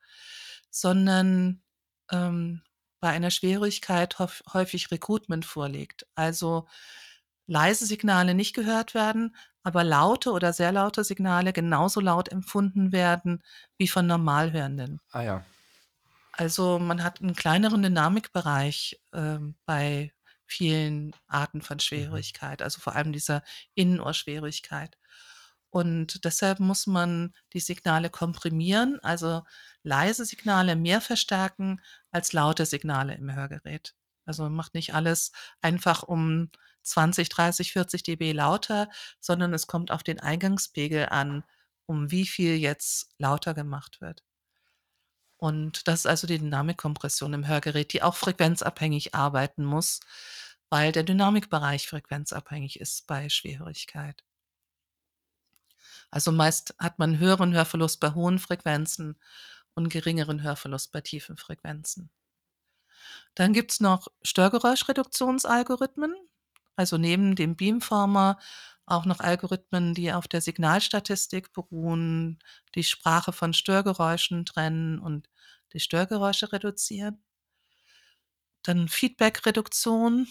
[0.71, 1.63] sondern,
[2.13, 2.63] ähm,
[3.01, 6.07] bei einer Schwierigkeit häuf häufig Recoupment vorliegt.
[6.15, 6.69] Also,
[7.47, 13.43] leise Signale nicht gehört werden, aber laute oder sehr laute Signale genauso laut empfunden werden
[13.79, 15.01] wie von Normalhörenden.
[15.13, 15.49] Ah ja.
[16.33, 20.13] Also, man hat 'n kleineren Dynamikbereich, ähm, bei
[20.47, 22.23] vielen Arten von Mhm.
[22.23, 23.43] Schwierigkeit, also, vor allem dieser
[23.75, 24.97] Innenohrschwierigkeit.
[25.71, 29.43] Und deshalb muss man die Signale komprimieren, also,
[29.83, 33.95] leise Signale mehr verstärken als laute Signale im Hörgerät.
[34.27, 36.51] Also, macht nicht alles einfach um
[36.83, 38.89] 20, 30, 40 dB lauter,
[39.21, 41.45] sondern es kommt auf den Eingangspegel an,
[41.87, 44.23] um wie viel jetzt lauter gemacht wird.
[45.41, 50.01] Und das ist also die Dynamikkompression im Hörgerät, die auch frequenzabhängig arbeiten muss,
[50.71, 54.25] weil der Dynamikbereich frequenzabhängig ist bei Schwerhörigkeit.
[56.11, 59.19] Also, meist hat man höheren Hörverlust bei hohen Frequenzen
[59.75, 62.11] und geringeren Hörverlust bei tiefen Frequenzen.
[63.35, 66.15] Dann gibt's noch Störgeräuschreduktionsalgorithmen,
[66.77, 68.39] also, neben dem Beamformer
[68.87, 72.39] auch noch Algorithmen, die auf der Signalstatistik beruhen,
[72.75, 75.29] die Sprache von Störgeräuschen trennen und
[75.73, 77.23] die Störgeräusche reduzieren.
[78.65, 80.29] Dann Feedback-Reduktion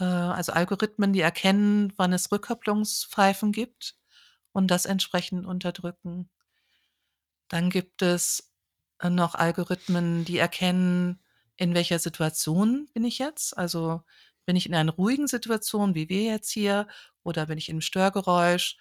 [0.00, 3.94] äh, also, Algorithmen, die erkennen, wann es Rückkopplungspfeifen gibt
[4.60, 6.28] und das entsprechend unterdrücken.
[7.48, 8.52] Dann gibt es,
[9.00, 11.18] äh, noch Algorithmen, die erkennen,
[11.56, 13.56] in welcher Situation bin ich jetzt?
[13.56, 14.02] Also,
[14.44, 16.86] bin ich in einer ruhigen Situation, wie wir jetzt hier,
[17.22, 18.76] oder bin ich im Störgeräusch?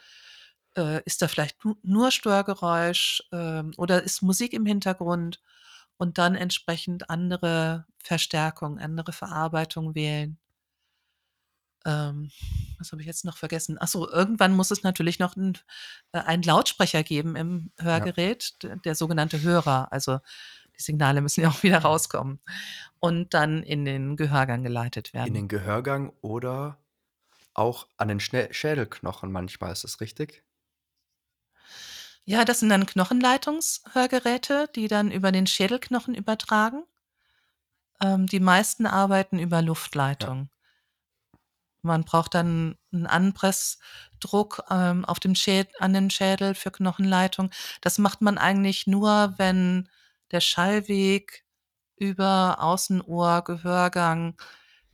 [0.75, 5.41] Äh, ist da vielleicht nu nur Störgeräusch, ähm, oder ist Musik im Hintergrund?
[5.97, 10.37] Und dann entsprechend andere Verstärkung, andere Verarbeitung wählen.
[11.85, 12.31] Ähm,
[12.79, 13.77] was habe ich jetzt noch vergessen?
[13.79, 15.57] Ach so, irgendwann muss es natürlich noch 'n
[16.13, 18.09] äh, einen Lautsprecher geben im Ja.
[18.09, 20.19] Hörgerät, d der sogenannte Hörer, also,
[20.77, 22.41] die Signale müssen ja auch wieder rauskommen
[22.99, 25.25] und dann in den Gehörgang geleitet werden.
[25.25, 26.77] In den Gehörgang oder
[27.55, 30.43] auch an den Schne Schädelknochen manchmal, ist das richtig?
[32.27, 36.83] Ja, das sind dann Knochenleitungshörgeräte, die dann über den Schädelknochen übertragen.
[38.01, 40.49] Ähm, die meisten arbeiten über Luftleitung.
[41.81, 47.51] Man braucht dann einen Anpressdruck, ähm, auf dem Schäd an den Schädel für Knochenleitung.
[47.81, 49.89] Das macht man eigentlich nur, wenn
[50.31, 51.45] der Schallweg
[51.97, 54.39] über Außenohr, Gehörgang,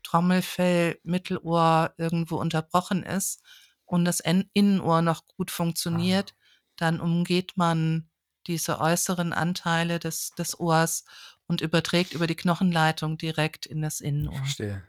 [0.04, 3.42] Trommelfell, Mittelohr irgendwo unterbrochen ist
[3.86, 6.36] und das En Innenohr noch gut funktioniert,
[6.78, 8.10] dann umgeht man
[8.48, 11.06] diese äußeren Anteile des des Ohrs
[11.48, 14.38] und überträgt über die Knochenleitung direkt in das Innenohr.
[14.40, 14.84] Verstehe.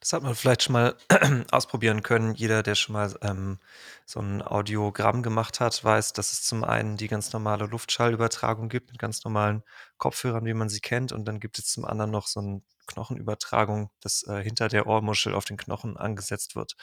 [0.00, 0.96] Das hat man vielleicht schon mal
[1.50, 2.34] ausprobieren können.
[2.34, 3.58] Jeder, der schon mal ähm,
[4.04, 8.90] so ein Audiogramm gemacht hat, weiß, dass es zum einen die ganz normale Luftschallübertragung gibt
[8.90, 9.62] mit ganz normalen
[9.96, 11.12] Kopfhörern, wie man sie kennt.
[11.12, 15.34] Und dann gibt es zum anderen noch so eine Knochenübertragung, das äh, hinter der Ohrmuschel
[15.34, 16.76] auf den Knochen angesetzt wird,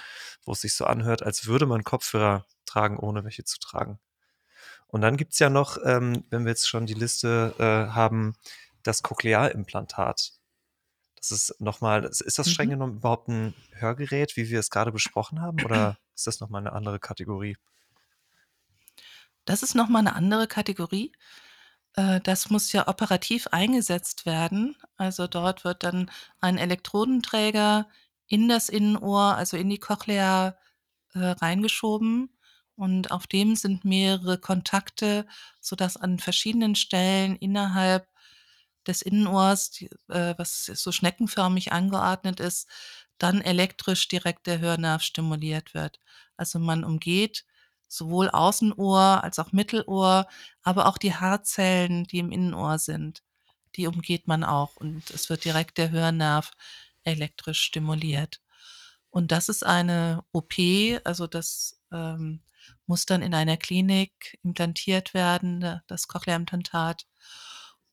[0.44, 4.00] wo es sich so anhört, als würde man Kopfhörer tragen, ohne welche zu tragen.
[4.88, 8.36] Und dann gibt es ja noch, ähm, wenn wir jetzt schon die Liste äh, haben,
[8.84, 10.34] das Cochlearimplantat.
[11.24, 12.72] Das ist nochmal, ist das streng Mhm.
[12.72, 16.74] genommen überhaupt ein Hörgerät, wie wir es gerade besprochen haben, oder ist das nochmal eine
[16.74, 17.56] andere Kategorie?
[19.48, 21.12] Das ist noch mal 'ne andere Kategorie.
[21.96, 24.78] Äh, das muss ja operativ eingesetzt werden.
[24.98, 26.12] Also, dort wird dann
[26.42, 27.90] ein Elektrodenträger
[28.28, 30.58] in das Innenohr, also in die Cochlea,
[31.16, 32.38] äh, reingeschoben
[32.78, 35.28] und auf dem sind mehrere Kontakte,
[35.62, 38.08] sodass an verschiedenen Stellen innerhalb
[38.88, 42.68] des Innenohrs, die äh, was so schneckenförmig angeordnet ist,
[43.18, 46.00] dann elektrisch direkt der Hörnerv stimuliert wird.
[46.38, 47.46] Also, man umgeht
[47.88, 50.28] sowohl Außenohr als auch Mittelohr,
[50.64, 53.24] aber auch die Haarzellen, die im Innenohr sind,
[53.76, 56.52] die umgeht man auch und es wird direkt der Hörnerv
[57.04, 58.42] elektrisch stimuliert.
[59.10, 60.54] Und das ist eine OP,
[61.04, 62.42] also das, ähm,
[62.88, 67.06] muss dann in einer Klinik implantiert werden, da das Cochlea-Implantat.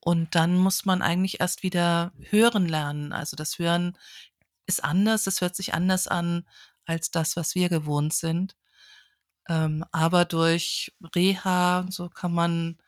[0.01, 3.13] Und dann muss man eigentlich erst wieder hören lernen.
[3.13, 3.97] Also, das Hören
[4.67, 6.47] ist anders, es hört sich anders an
[6.87, 8.57] als das, was wir gewohnt sind.
[9.49, 12.79] Ähm, aber durch Reha, so kann man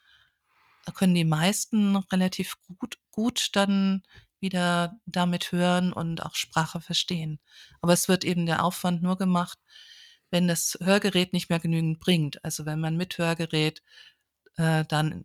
[0.94, 4.02] können die meisten relativ gut gut dann
[4.40, 7.38] wieder damit hören und auch Sprache verstehen.
[7.80, 9.58] Aber es wird eben der Aufwand nur gemacht,
[10.30, 12.44] wenn das Hörgerät nicht mehr genügend bringt.
[12.44, 13.82] Also, wenn man mit Hörgerät,
[14.56, 15.24] äh, dann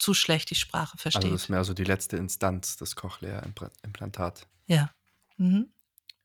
[0.00, 1.48] zu schlecht die Sprache Also, das ist versteht.
[1.48, 4.46] mehr so die letzte Instanz, das Cochlea-Impra Implantat.
[4.68, 4.90] Ja.
[5.36, 5.72] Mhm.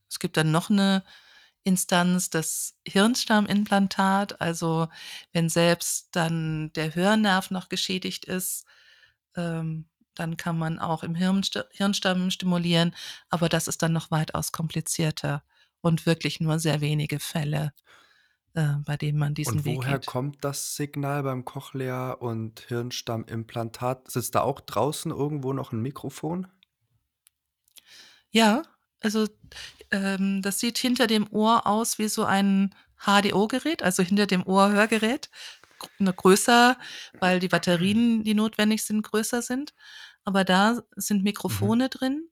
[0.09, 1.03] Es gibt dann noch 'ne
[1.63, 4.41] Instanz, das Hirnstammimplantat.
[4.41, 4.89] Also,
[5.33, 8.65] wenn selbst dann der Hörnerv noch geschädigt ist,
[9.35, 12.95] ähm, dann kann man auch im Hirnsta Hirnstamm stimulieren,
[13.29, 15.43] aber das ist dann noch weitaus komplizierter
[15.81, 17.73] und wirklich nur sehr wenige Fälle,
[18.55, 20.07] äh, bei denen man diesen Und Weg woher geht.
[20.07, 24.11] kommt das Signal beim Cochlea und Hirnstammimplantat?
[24.11, 26.47] Sitzt da auch draußen irgendwo noch 'n Mikrofon?
[28.31, 28.63] Ja,
[29.01, 29.27] also,
[29.91, 32.73] ähm, das sieht hinter dem Ohr aus wie so ein
[33.05, 35.29] HDO-Gerät, also hinter dem Ohr-Hörgerät,
[35.99, 36.77] nur größer,
[37.19, 39.73] weil die Batterien, die notwendig sind, größer sind.
[40.25, 41.75] Aber da sind Mhm.
[41.75, 42.29] Mikrofone drin.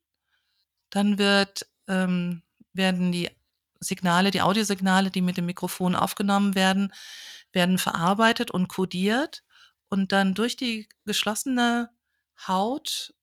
[0.92, 2.44] Dann wird ähm,
[2.74, 3.30] werden die
[3.84, 6.94] Signale die Audiosignale, die mit dem Mikrofon aufgenommen werden,
[7.54, 9.44] werden verarbeitet und kodiert
[9.90, 11.90] und dann durch die geschlossene
[12.48, 13.14] Haut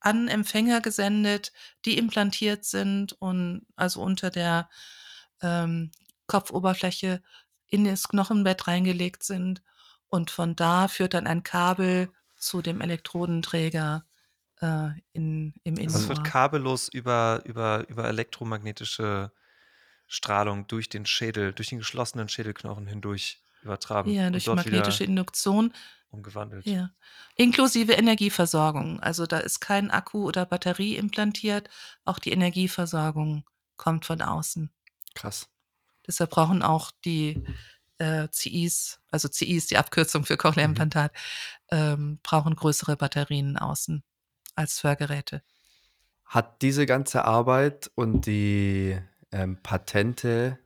[0.00, 1.52] an Empfänger gesendet,
[1.84, 4.68] die implantiert sind und also unter der,
[5.42, 5.90] ähm,
[6.26, 7.22] Kopfoberfläche
[7.66, 9.62] in das Knochenbett reingelegt sind.
[10.08, 14.06] Und von da führt dann ein Kabel zu dem Elektrodenträger,
[14.60, 16.24] äh, in im Also, es wird Innenohr.
[16.24, 19.32] kabellos über über über elektromagnetische
[20.14, 25.72] Strahlung durch den Schädel durch den geschlossenen Schädelknochen hindurch übertragen Ja, durch magnetische Induktion.
[26.10, 26.64] umgewandelt.
[26.66, 26.90] Ja,
[27.34, 29.00] inklusive Energieversorgung.
[29.00, 31.68] Also, da ist kein Akku oder Batterie implantiert.
[32.04, 33.44] Auch die Energieversorgung
[33.76, 34.70] kommt von außen.
[35.14, 35.48] Krass.
[36.06, 37.42] Deshalb brauchen auch die,
[37.98, 40.38] äh, CIs also CI ist die Abkürzung für Mhm.
[40.38, 41.12] Cochlea-Implantat,
[41.72, 44.04] ähm, brauchen größere Batterien außen
[44.54, 45.42] als Hörgeräte.
[46.26, 48.98] Hat diese ganze Arbeit und die,
[49.34, 50.58] ähm, Patente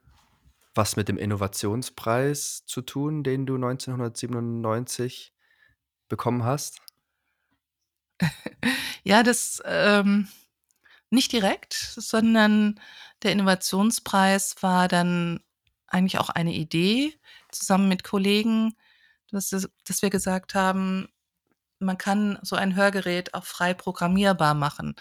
[0.74, 5.34] was mit dem Innovationspreis zu tun, den du 1997
[6.08, 6.80] bekommen hast?
[9.04, 10.28] Ja, das, ähm,
[11.08, 12.78] nicht direkt, sondern
[13.22, 15.40] der Innovationspreis war dann
[15.86, 17.14] eigentlich auch eine Idee
[17.50, 18.76] zusammen mit Kollegen,
[19.30, 21.08] dass dass wir gesagt haben
[21.78, 24.94] man kann so ein Hörgerät auch frei programmierbar machen.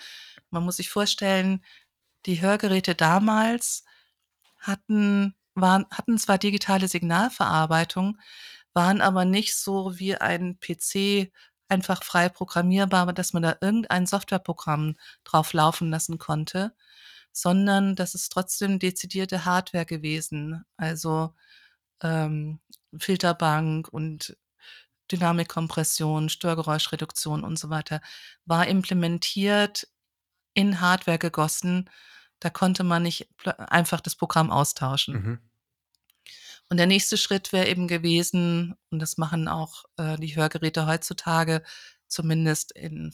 [0.49, 1.63] Man muss sich vorstellen,
[2.27, 3.85] die Hörgeräte damals
[4.59, 8.19] hatten waren hatten zwar digitale Signalverarbeitung,
[8.73, 11.31] waren aber nicht so wie ein PC
[11.69, 16.75] einfach frei programmierbar, dass man da irgendein Softwareprogramm drauf laufen lassen konnte,
[17.31, 20.63] sondern das ist trotzdem dezidierte Hardware gewesen.
[20.77, 21.33] Also,
[22.03, 22.59] ähm,
[22.97, 24.37] Filterbank und
[25.11, 28.01] Dynamikkompression, Störgeräuschreduktion und so weiter
[28.45, 29.87] war implementiert
[30.53, 31.89] in Hardware gegossen.
[32.39, 33.27] Da konnte man nicht
[33.57, 35.13] einfach das Programm austauschen.
[35.13, 35.39] Mhm.
[36.69, 41.63] Und der nächste Schritt wäre eben gewesen, und das machen auch äh, die Hörgeräte heutzutage,
[42.07, 43.13] zumindest in,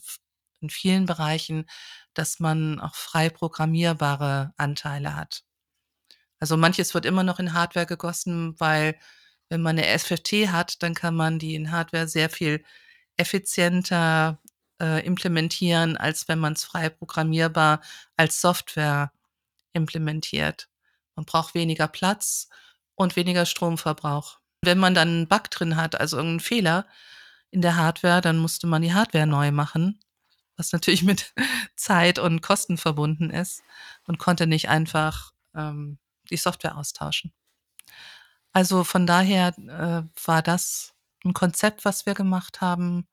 [0.59, 1.65] in vielen Bereichen,
[2.13, 5.43] dass man auch frei programmierbare Anteile hat.
[6.39, 8.97] Also manches wird immer noch in Hardware gegossen, weil
[9.49, 12.63] wenn man eine SFT hat, dann kann man die in Hardware sehr viel
[13.17, 14.39] effizienter
[14.83, 17.79] äh, implementieren, als wenn man es frei programmierbar
[18.17, 19.13] als Software
[19.71, 20.67] implementiert.
[21.15, 22.49] Man braucht weniger Platz
[22.95, 24.39] und weniger Stromverbrauch.
[24.61, 26.87] Wenn man dann einen Bug drin hat, also irgendeinen Fehler
[27.49, 29.99] in der Hardware, dann musste man die Hardware neu machen,
[30.57, 31.33] was natürlich mit
[31.77, 33.63] Zeit und Kosten verbunden ist
[34.05, 35.97] und konnte nicht einfach ähm,
[36.29, 37.31] die Software austauschen.
[38.51, 43.07] Also von daher äh, war das ein Konzept, was wir gemacht haben,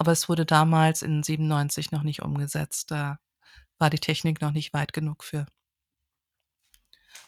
[0.00, 2.90] aber es wurde damals in 97 noch nicht umgesetzt.
[2.90, 3.18] Da
[3.76, 5.44] war die Technik noch nicht weit genug für.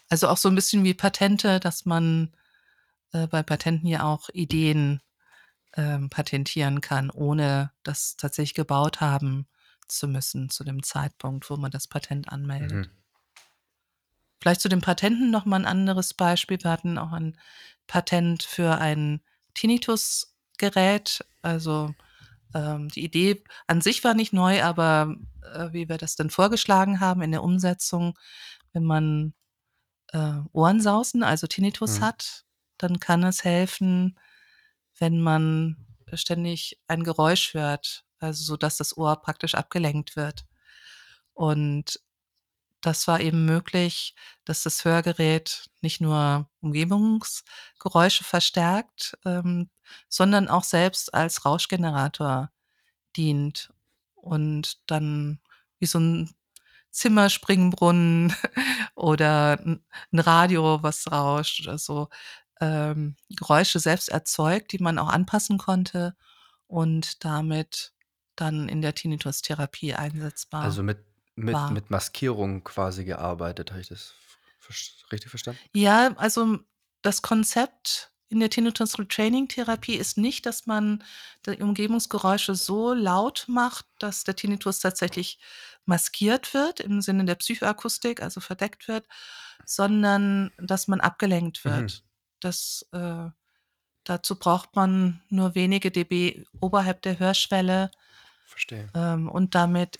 [0.09, 2.35] Also auch so ein bisschen wie Patente, dass man
[3.11, 5.03] äh, bei Patenten ja auch Ideen
[5.75, 9.45] ähm, patentieren kann, ohne das tatsächlich gebaut haben
[9.87, 12.87] zu müssen zu dem Zeitpunkt, wo man das Patent anmeldet.
[12.87, 12.91] Mhm.
[14.41, 16.57] Vielleicht zu den Patenten noch mal ein anderes Beispiel.
[16.63, 17.37] Wir hatten auch ein
[17.85, 19.21] Patent für ein
[19.53, 21.23] Tinnitus-Gerät.
[21.43, 21.93] Also
[22.53, 25.15] ähm, die Idee an sich war nicht neu, aber
[25.53, 28.17] äh, wie wir das dann vorgeschlagen haben in der Umsetzung,
[28.73, 29.33] wenn man
[30.13, 32.05] äh, Ohrensausen, also Tinnitus Mhm.
[32.05, 32.45] hat,
[32.77, 34.19] dann kann es helfen,
[34.99, 35.77] wenn man
[36.13, 40.45] ständig ein Geräusch hört, also so dass das Ohr praktisch abgelenkt wird.
[41.33, 41.99] Und
[42.85, 44.13] das war eben möglich,
[44.45, 49.69] dass das Hörgerät nicht nur Umgebungsgeräusche verstärkt, ähm,
[50.09, 52.51] sondern auch selbst als Rauschgenerator
[53.15, 53.73] dient
[54.15, 55.39] und dann
[55.79, 56.35] wie so ein
[56.91, 58.35] Zimmerspringbrunnen
[58.95, 62.09] oder ein Radio, was rauscht oder so,
[62.61, 66.15] ähm, Geräusche selbst erzeugt, die man auch anpassen konnte
[66.67, 67.93] und damit
[68.35, 70.63] dann in der Tinnitus-Therapie einsetzbar.
[70.63, 71.71] Also mit mit war.
[71.71, 73.71] mit Maskierung quasi gearbeitet.
[73.71, 74.15] Habe ich das
[75.11, 75.61] richtig verstanden?
[75.73, 76.59] Ja, also
[77.01, 81.03] das Konzept in der Tinnitus Retraining Therapie ist nicht, dass man
[81.45, 85.39] die Umgebungsgeräusche so laut macht, dass der Tinnitus tatsächlich
[85.85, 89.07] maskiert wird im Sinne der Psychoakustik, also verdeckt wird,
[89.65, 91.63] sondern dass man abgelenkt Mhm.
[91.65, 92.03] wird.
[92.39, 93.29] Das, äh
[94.05, 97.91] dazu braucht man nur wenige dB oberhalb der Hörschwelle,
[98.45, 98.93] Verstehe.
[98.93, 99.99] ähm, und damit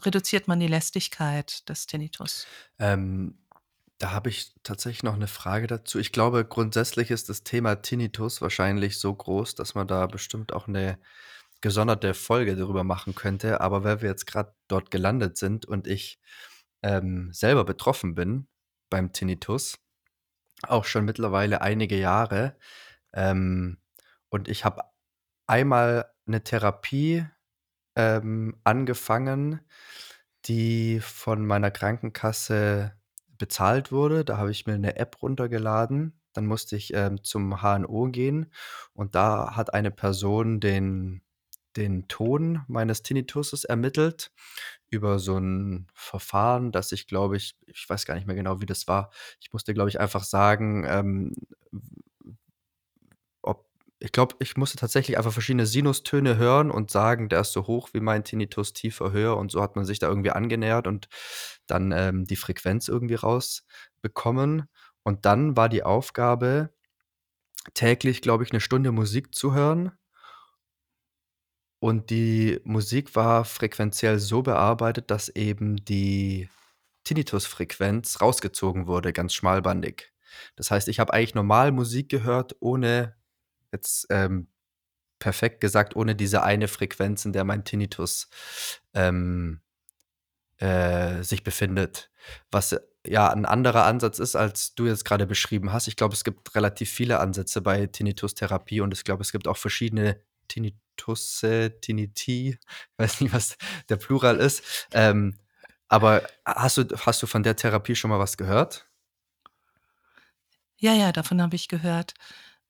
[0.00, 2.46] reduziert man die Lästigkeit des Tinnitus.
[2.78, 3.38] Ähm,
[3.98, 5.98] da habe ich tatsächlich noch eine Frage dazu.
[5.98, 10.66] Ich glaube, grundsätzlich ist das Thema Tinnitus wahrscheinlich so groß, dass man da bestimmt auch
[10.66, 10.98] eine
[11.60, 13.60] gesonderte Folge darüber machen könnte.
[13.60, 16.18] Aber weil wir jetzt gerade dort gelandet sind und ich,
[16.82, 18.48] ähm, selber betroffen bin
[18.90, 19.78] beim Tinnitus,
[20.62, 22.56] auch schon mittlerweile einige Jahre,
[23.12, 23.78] ähm,
[24.30, 24.82] und ich habe
[25.46, 27.26] einmal eine Therapie,
[27.96, 29.60] ähm, angefangen,
[30.46, 32.92] die von meiner Krankenkasse
[33.38, 34.24] bezahlt wurde.
[34.24, 36.20] Da habe ich mir eine App runtergeladen.
[36.32, 38.52] Dann musste ich, ähm, zum HNO gehen
[38.94, 41.22] und da hat eine Person den
[41.76, 44.30] den Ton meines Tinnituses ermittelt
[44.90, 48.66] über so ein Verfahren, dass ich, glaube ich ich weiß gar nicht mehr genau, wie
[48.66, 49.10] das war.
[49.40, 51.32] Ich musste, glaube ich, einfach sagen, ähm,
[54.02, 57.90] ich glaube, ich musste tatsächlich einfach verschiedene Sinustöne hören und sagen, der ist so hoch
[57.92, 61.08] wie mein Tinnitus, tiefer, höher und so hat man sich da irgendwie angenähert und
[61.68, 64.64] dann, ähm, die Frequenz irgendwie rausbekommen.
[65.04, 66.70] Und dann war die Aufgabe,
[67.74, 69.92] täglich, glaube ich, eine Stunde Musik zu hören.
[71.80, 76.48] Und die Musik war frequenziell so bearbeitet, dass eben die
[77.04, 80.12] Tinnitusfrequenz rausgezogen wurde, ganz schmalbandig.
[80.56, 83.14] Das heißt, ich habe eigentlich normal Musik gehört, ohne
[83.72, 84.48] jetzt, ähm,
[85.18, 88.28] perfekt gesagt, ohne diese eine Frequenz, in der mein Tinnitus,
[88.92, 89.60] ähm,
[90.58, 92.10] äh, sich befindet.
[92.50, 95.88] Was, ja, ein anderer Ansatz ist, als du jetzt gerade beschrieben hast.
[95.88, 99.56] Ich glaube, es gibt relativ viele Ansätze bei Tinnitus-Therapie und ich glaube, es gibt auch
[99.56, 102.58] verschiedene Tinnitusse, Tinnitii, ich
[102.98, 103.56] weiß nicht, was
[103.88, 104.88] der Plural ist.
[104.92, 105.38] Ähm,
[105.88, 108.88] aber hast du hast du von der Therapie schon mal was gehört?
[110.78, 112.14] Ja, ja, davon habe ich gehört.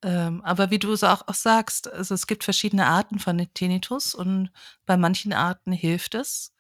[0.03, 4.15] Ähm, aber wie du es auch auch sagst, also, es gibt verschiedene Arten von Tinnitus
[4.15, 4.51] und
[4.87, 6.53] bei manchen Arten hilft es,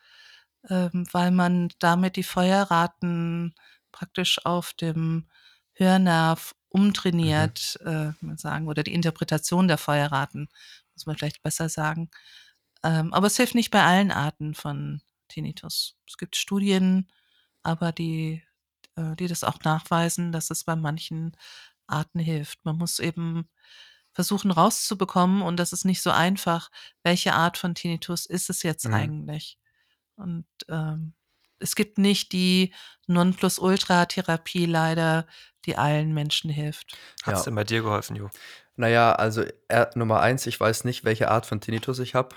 [0.68, 3.54] ähm, weil man damit die Feuerraten
[3.92, 5.28] praktisch auf dem
[5.74, 6.58] Hörnerv Mhm.
[6.70, 10.48] umtrainiert, äh, man sagen oder die Interpretation der Feuerraten,
[10.94, 12.10] muss man vielleicht besser sagen.
[12.84, 15.96] Ähm, aber es hilft nicht bei allen Arten von Tinnitus.
[16.08, 17.08] Es gibt Studien,
[17.62, 18.42] aber die
[18.96, 21.36] äh, die das auch nachweisen, dass es bei manchen
[21.92, 22.64] Arten hilft.
[22.64, 23.48] Man muss eben
[24.14, 26.70] versuchen rauszubekommen und das ist nicht so einfach,
[27.04, 28.92] welche Art von Tinnitus ist es jetzt Mhm.
[28.92, 29.58] eigentlich?
[30.16, 31.14] Und, ähm,
[31.60, 32.74] es gibt nicht die
[33.08, 35.26] Nonplusultra-Therapie leider,
[35.66, 37.00] die allen Menschen hilft.
[37.24, 37.44] Hat's Ja.
[37.44, 38.30] denn bei dir geholfen, Jo?
[38.76, 42.34] Na ja, also, äh, Nummer 1, ich weiß nicht, welche Art von Tinnitus ich habe.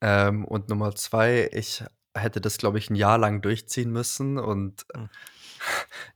[0.00, 1.82] Ähm, und Nummer 2, ich
[2.16, 5.10] hätte das, glaube ich, 'n Jahr lang durchziehen müssen und Hm.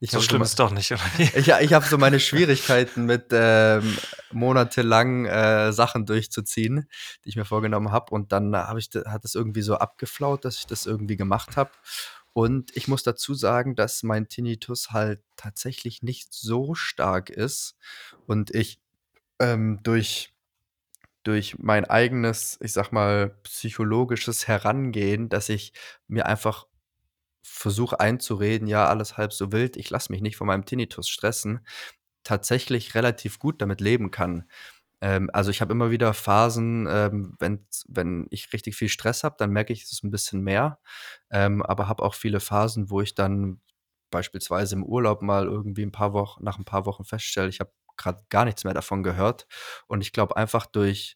[0.00, 3.04] Ich So so schlimm mei ist doch nicht, oder ich ich habe so meine Schwierigkeiten
[3.06, 3.96] mit, ähm,
[4.32, 6.88] monatelang, äh, Sachen durchzuziehen,
[7.24, 8.12] die ich mir vorgenommen habe.
[8.14, 11.70] Und dann habe ich hat das irgendwie so abgeflaut, dass ich das irgendwie gemacht habe.
[12.32, 17.76] Und ich muss dazu sagen, dass mein Tinnitus halt tatsächlich nicht so stark ist
[18.26, 18.80] und ich,
[19.40, 20.30] ähm, durch
[21.24, 25.72] durch mein eigenes, ich sage mal, psychologisches Herangehen, dass ich
[26.06, 26.66] mir einfach
[27.44, 31.66] versuche einzureden: „Ja, alles halb so wild, ich lasse mich nicht von meinem Tinnitus stressen“,
[32.24, 34.44] tatsächlich relativ gut damit leben kann.
[35.02, 39.36] Ähm, also, ich habe immer wieder Phasen, ähm, wenn's wenn ich richtig viel Stress habe,
[39.38, 40.80] dann merke ich es 'n bisschen mehr,
[41.30, 43.60] ähm, aber habe auch viele Phasen, wo ich dann
[44.12, 47.72] beispielsweise im Urlaub mal irgendwie 'n paar Wochen nach 'n paar Wochen feststelle, ich habe
[47.98, 49.46] grad gar nichts mehr davon gehört.
[49.88, 51.14] Und ich glaube einfach durch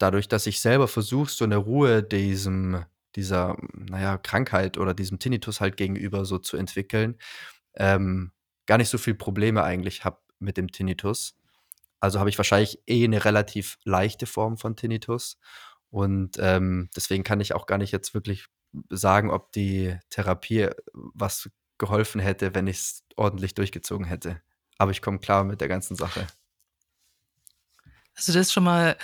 [0.00, 2.84] dadurch, dass ich selber versuche, so 'ne Ruhe diesem
[3.16, 7.18] dieser, na ja, Krankheit oder diesem Tinnitus halt gegenüber so zu entwickeln,
[7.76, 8.32] ähm,
[8.66, 11.36] gar nicht so viel Probleme eigentlich habe mit dem Tinnitus.
[12.00, 15.38] Also, habe ich wahrscheinlich eh 'ne relativ leichte Form von Tinnitus
[15.90, 18.46] und, ähm, deswegen kann ich auch gar nicht jetzt wirklich
[18.90, 24.42] sagen, ob die Therapie was geholfen hätte, wenn ich's ordentlich durchgezogen hätte.
[24.78, 26.32] Aber ich komme klar mit der ganzen Sache.
[28.16, 28.96] Also, das ist schon mal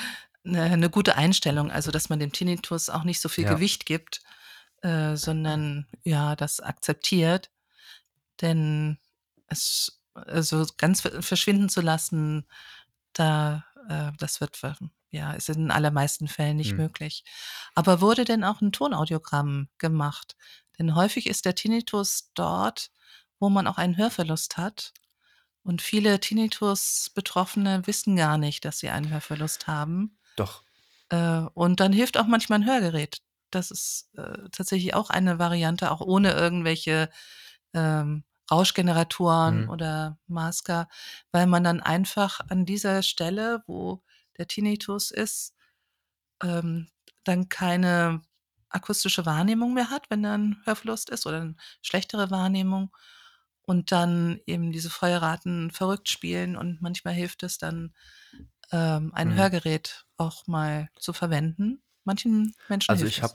[0.45, 3.47] 'ne 'ne gute Einstellung, also, dass man dem Tinnitus auch nicht so viel Ja.
[3.47, 4.23] Gewicht gibt,
[4.83, 7.51] äh, sondern, ja, das akzeptiert.
[8.43, 8.99] Denn
[9.49, 12.47] es also, ganz verschwinden zu lassen,
[13.15, 14.61] da äh, das wird
[15.13, 16.79] ja, ist in den allermeisten Fällen nicht Mhm.
[16.79, 17.25] möglich.
[17.77, 20.37] Aber wurde denn auch 'n Tonaudiogramm gemacht?
[20.79, 22.91] Denn häufig ist der Tinnitus dort,
[23.41, 24.93] wo man auch einen Hörverlust hat.
[25.65, 30.19] Und viele Tinnitus-Betroffene wissen gar nicht, dass sie einen Hörverlust haben.
[30.43, 30.63] Doch.
[31.11, 33.19] Äh, und dann hilft auch manchmal 'n Hörgerät.
[33.51, 37.11] Das ist, äh, tatsächlich auch eine Variante, auch ohne irgendwelche,
[37.75, 39.69] ähm, Rauschgeneratoren Mhm.
[39.69, 40.89] oder Masker,
[41.33, 44.03] weil man dann einfach an dieser Stelle, wo
[44.39, 45.55] der Tinnitus ist,
[46.45, 46.89] ähm,
[47.25, 48.23] dann keine
[48.71, 52.93] akustische Wahrnehmung mehr hat, wenn da 'n Hörverlust ist oder 'n schlechtere Wahrnehmung
[53.63, 57.95] und dann eben diese Feuerraten verrückt spielen und manchmal hilft es dann,
[58.73, 59.37] ähm, ein Mhm.
[59.37, 61.83] Hörgerät auch mal zu verwenden.
[62.05, 63.35] Manchen Menschen Also, ich habe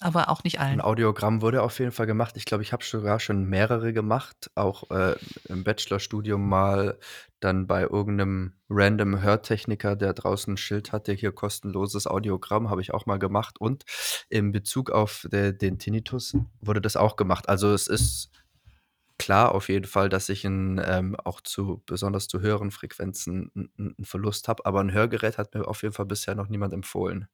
[0.00, 0.82] aber auch nicht allen.
[0.82, 2.36] Audiogramm wurde auf jeden Fall gemacht.
[2.36, 5.16] Ich glaube, ich habe sogar schon mehrere gemacht, auch, äh,
[5.48, 6.98] im Bachelorstudium mal
[7.40, 12.82] dann bei irgend 'nem random Hörtechniker, der draußen 'n Schild hatte: „Hier kostenloses Audiogramm“, habe
[12.82, 13.58] ich auch mal gemacht.
[13.60, 13.84] Und
[14.28, 17.48] in Bezug auf de den Tinnitus wurde das auch gemacht.
[17.48, 18.30] Also, es ist
[19.18, 23.70] klar auf jeden Fall, dass ich 'n ähm, auch zu besonders zu höheren Frequenzen 'n
[23.78, 26.72] 'n 'n Verlust habe, aber 'n Hörgerät hat mir auf jeden Fall bisher noch niemand
[26.74, 27.28] empfohlen.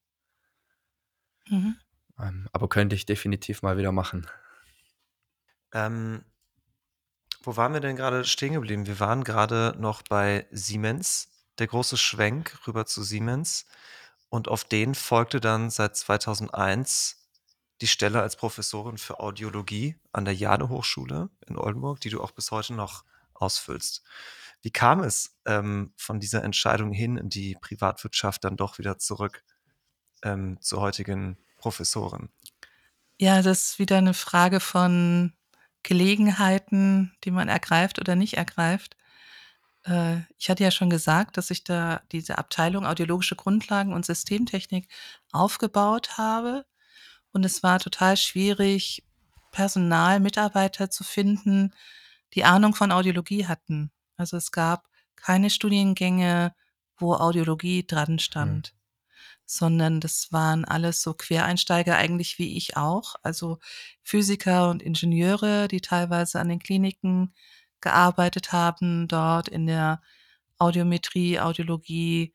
[1.51, 1.75] Mhm.
[2.19, 4.27] Ähm, aber könnte ich definitiv mal wieder machen.
[5.73, 6.25] Ähm
[7.43, 8.87] wo waren wir denn grade stehen geblieben?
[8.87, 11.29] Wir waren grade noch bei Siemens,
[11.59, 13.67] der große Schwenk rüber zu Siemens.
[14.31, 17.24] Und auf den folgte dann seit 2001
[17.81, 22.51] die Stelle als Professorin für Audiologie an der Jade-Hochschule in Oldenburg, die du auch bis
[22.51, 23.05] heute noch
[23.35, 24.03] ausfüllst.
[24.63, 29.45] Wie kam es, ähm, von dieser Entscheidung hin in die Privatwirtschaft dann doch wieder zurück,
[30.25, 32.31] ähm, zur heutigen Professorin?
[33.21, 35.33] Ja, das ist wieder 'ne Frage von
[35.85, 38.97] Gelegenheiten, die man ergreift oder nicht ergreift.
[39.85, 44.89] Äh, ich hatte ja schon gesagt, dass ich da diese Abteilung Audiologische Grundlagen und Systemtechnik
[45.33, 46.65] aufgebaut habe.
[47.35, 49.05] Und es war total schwierig,
[49.53, 51.75] Personal, Mitarbeiter zu finden,
[52.35, 53.93] die Ahnung von Audiologie hatten.
[54.17, 56.55] Also, es gab keine Studiengänge,
[56.99, 58.19] wo Audiologie dran Mhm.
[58.21, 58.75] stand.
[59.47, 63.59] sondern das waren alles so Quereinsteiger, eigentlich wie ich auch, also
[64.03, 67.35] Physiker und Ingenieure, die teilweise an den Kliniken
[67.83, 70.03] gearbeitet haben, dort in der
[70.59, 72.33] Audiometrie, Audiologie,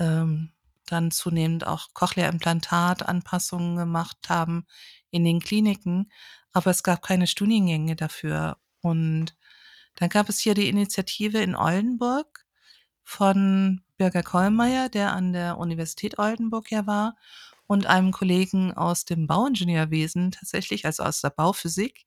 [0.00, 0.52] ähm,
[0.86, 4.66] dann zunehmend auch Cochlea-Implantat-Anpassungen gemacht haben
[5.10, 6.10] in den Kliniken,
[6.52, 8.58] aber es gab keine Studiengänge dafür.
[8.80, 9.36] Und
[9.96, 12.44] dann gab es hier die Initiative in Oldenburg
[13.04, 17.16] von Birger Kollmeier, der an der Universität Oldenburg ja war,
[17.66, 22.04] und einem Kollegen aus dem Bauingenieurwesen tatsächlich, also aus der Bauphysik.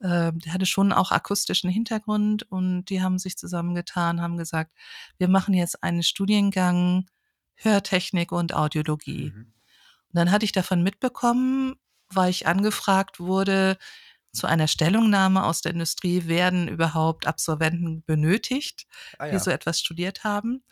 [0.00, 4.72] Äh, der hatte schon auch akustischen Hintergrund und die haben sich zusammengetan, haben gesagt,
[5.18, 7.06] wir machen jetzt einen Studiengang
[7.56, 9.32] Hörtechnik und Audiologie.
[9.34, 9.52] Mhm.
[10.08, 11.76] Und dann hatte ich davon mitbekommen,
[12.08, 13.78] weil ich angefragt wurde
[14.32, 18.86] zu einer Stellungnahme aus der Industrie, werden überhaupt Absolventen benötigt,
[19.18, 19.38] Ah die ja.
[19.38, 20.64] so etwas studiert haben.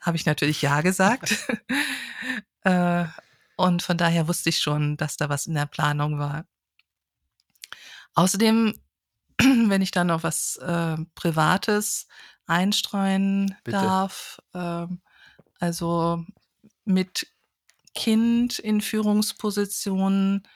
[0.00, 1.36] Habe ich natürlich ja gesagt.
[2.64, 3.06] äh,
[3.56, 6.46] und von daher wusste ich schon, dass da was in der Planung war.
[8.14, 8.78] Außerdem,
[9.38, 12.06] wenn ich da noch was äh, Privates
[12.46, 13.78] einstreuen Bitte.
[13.78, 15.00] darf, ähm,
[15.60, 16.24] also
[16.84, 17.26] mit
[17.94, 20.46] Kind in Führungspositionen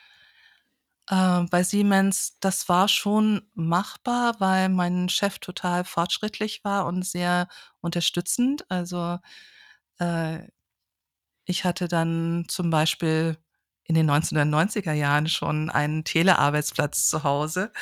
[1.08, 7.48] äh, bei Siemens, das war schon machbar, weil mein Chef total fortschrittlich war und sehr
[7.80, 8.70] unterstützend.
[8.70, 9.18] Also
[9.98, 10.40] äh,
[11.44, 13.36] ich hatte dann zum Beispiel
[13.84, 17.72] in den 1990er Jahren schon einen Telearbeitsplatz zu Hause,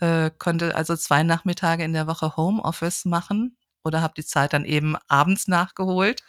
[0.00, 3.56] äh, konnte also zwei Nachmittage in der Woche Homeoffice machen
[3.86, 6.22] oder habe die Zeit dann eben abends nachgeholt.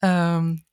[0.00, 0.64] Ähm,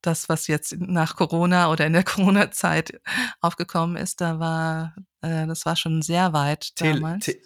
[0.00, 3.00] das, was jetzt nach Corona oder in der Corona-Zeit
[3.40, 7.26] aufgekommen ist, da war, äh, das war schon sehr weit Tele damals.
[7.26, 7.40] Te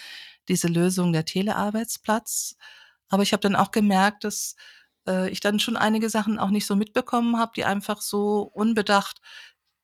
[0.46, 2.56] diese Lösung der Telearbeitsplatz.
[3.08, 4.54] Aber ich habe dann auch gemerkt, dass
[5.08, 9.20] äh, ich dann schon einige Sachen auch nicht so mitbekommen habe, die einfach so unbedacht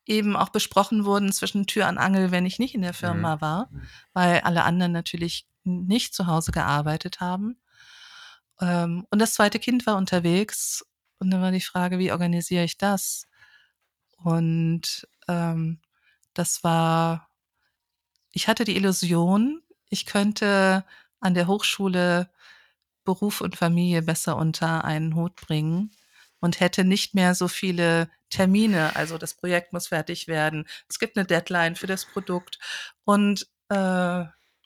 [0.05, 3.69] eben auch besprochen wurden zwischen Tür und Angel, wenn ich nicht in der Firma war,
[4.13, 7.59] weil alle anderen natürlich nicht zu Hause gearbeitet haben.
[8.61, 10.85] Ähm, und das zweite Kind war unterwegs
[11.25, 13.25] und dann war die Frage, wie organisiere ich das?
[14.23, 15.81] Und ähm,
[16.35, 17.29] das war,
[18.31, 20.85] ich hatte die Illusion, ich könnte
[21.19, 22.29] an der Hochschule
[23.05, 25.89] Beruf und Familie besser unter einen Hut bringen
[26.41, 28.95] und hätte nicht mehr so viele Termine.
[28.95, 30.67] Also das Projekt muss fertig werden.
[30.87, 32.59] Es gibt eine Deadline für das Produkt
[33.03, 34.25] und äh,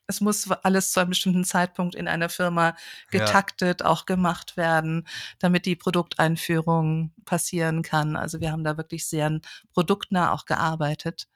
[0.10, 2.76] es muss alles zu einem bestimmten Zeitpunkt in einer Firma Ja.
[3.12, 5.08] getaktet auch gemacht werden,
[5.38, 8.16] damit die Produkteinführung passieren kann.
[8.16, 9.40] Also wir haben da wirklich sehr
[9.72, 11.28] produktnah auch gearbeitet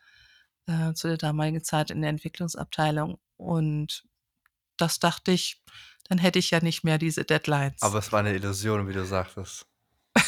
[0.66, 3.20] äh, zu der damaligen Zeit in der Entwicklungsabteilung.
[3.38, 4.06] Und
[4.78, 5.62] das dachte ich,
[6.10, 7.82] dann hätte ich ja nicht mehr diese Deadlines.
[7.84, 9.68] Aber es war eine Illusion, wie du sagtest.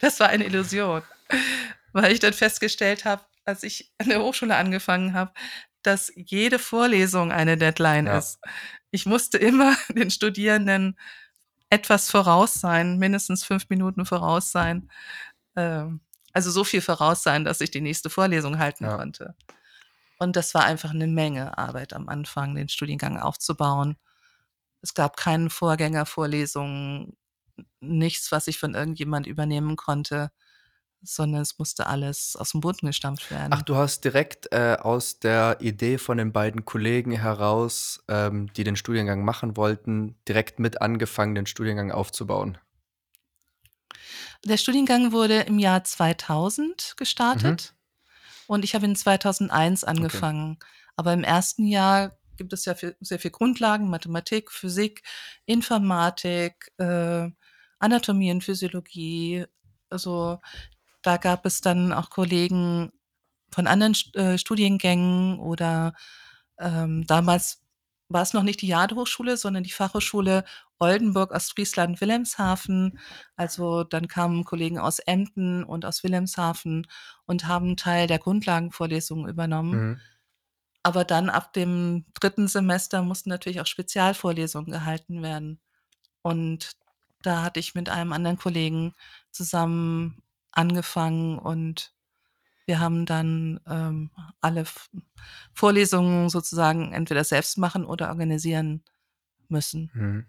[0.00, 1.02] Das war eine Illusion,
[1.92, 5.32] weil ich dann festgestellt habe, als ich an der Hochschule angefangen habe,
[5.86, 8.18] dass jede Vorlesung eine Deadline Ja.
[8.18, 8.38] ist.
[8.90, 10.98] Ich musste immer den Studierenden
[11.70, 14.90] etwas voraus sein, mindestens fünf Minuten voraus sein.
[15.56, 16.00] Ähm,
[16.32, 18.96] also so viel voraus sein, dass ich die nächste Vorlesung halten Ja.
[18.96, 19.34] konnte.
[20.18, 23.96] Und das war einfach eine Menge Arbeit am Anfang, den Studiengang aufzubauen.
[24.80, 27.16] Es gab keine Vorgängervorlesungen,
[27.80, 30.30] nichts, was ich von irgendjemand übernehmen konnte,
[31.04, 33.52] sondern es musste alles aus dem Boden gestampft werden.
[33.52, 38.64] Ach, du hast direkt äh, aus der Idee von den beiden Kollegen heraus, ähm, die
[38.64, 42.58] den Studiengang machen wollten, direkt mit angefangen, den Studiengang aufzubauen.
[44.44, 47.74] Der Studiengang wurde im Jahr 2000 gestartet
[48.46, 50.58] und ich habe in 2001 angefangen.
[50.96, 55.02] Aber im ersten Jahr gibt es ja viel, sehr viel Grundlagen, Mathematik, Physik,
[55.46, 57.30] Informatik, äh,
[57.78, 59.46] Anatomie und Physiologie.
[59.90, 60.40] Also
[61.04, 62.92] da gab es dann auch Kollegen
[63.50, 65.94] von anderen äh, Studiengängen oder
[66.58, 67.62] ähm, damals
[68.08, 70.44] war es noch nicht die Jade-Hochschule, sondern die Fachhochschule
[70.78, 72.98] Oldenburg, Ostfriesland, Wilhelmshaven.
[73.36, 76.86] Also dann kamen Kollegen aus Emden und aus Wilhelmshaven
[77.26, 79.88] und haben Teil der Grundlagenvorlesungen übernommen.
[79.88, 80.00] Mhm.
[80.82, 85.60] Aber dann ab dem dritten Semester mussten natürlich auch Spezialvorlesungen gehalten werden.
[86.22, 86.72] Und
[87.22, 88.94] da hatte ich mit einem anderen Kollegen
[89.30, 90.22] zusammen
[90.54, 91.92] angefangen und
[92.66, 94.64] wir haben dann ähm, alle
[95.52, 98.82] Vorlesungen sozusagen entweder selbst machen oder organisieren
[99.48, 99.90] müssen.
[99.94, 100.26] Mhm.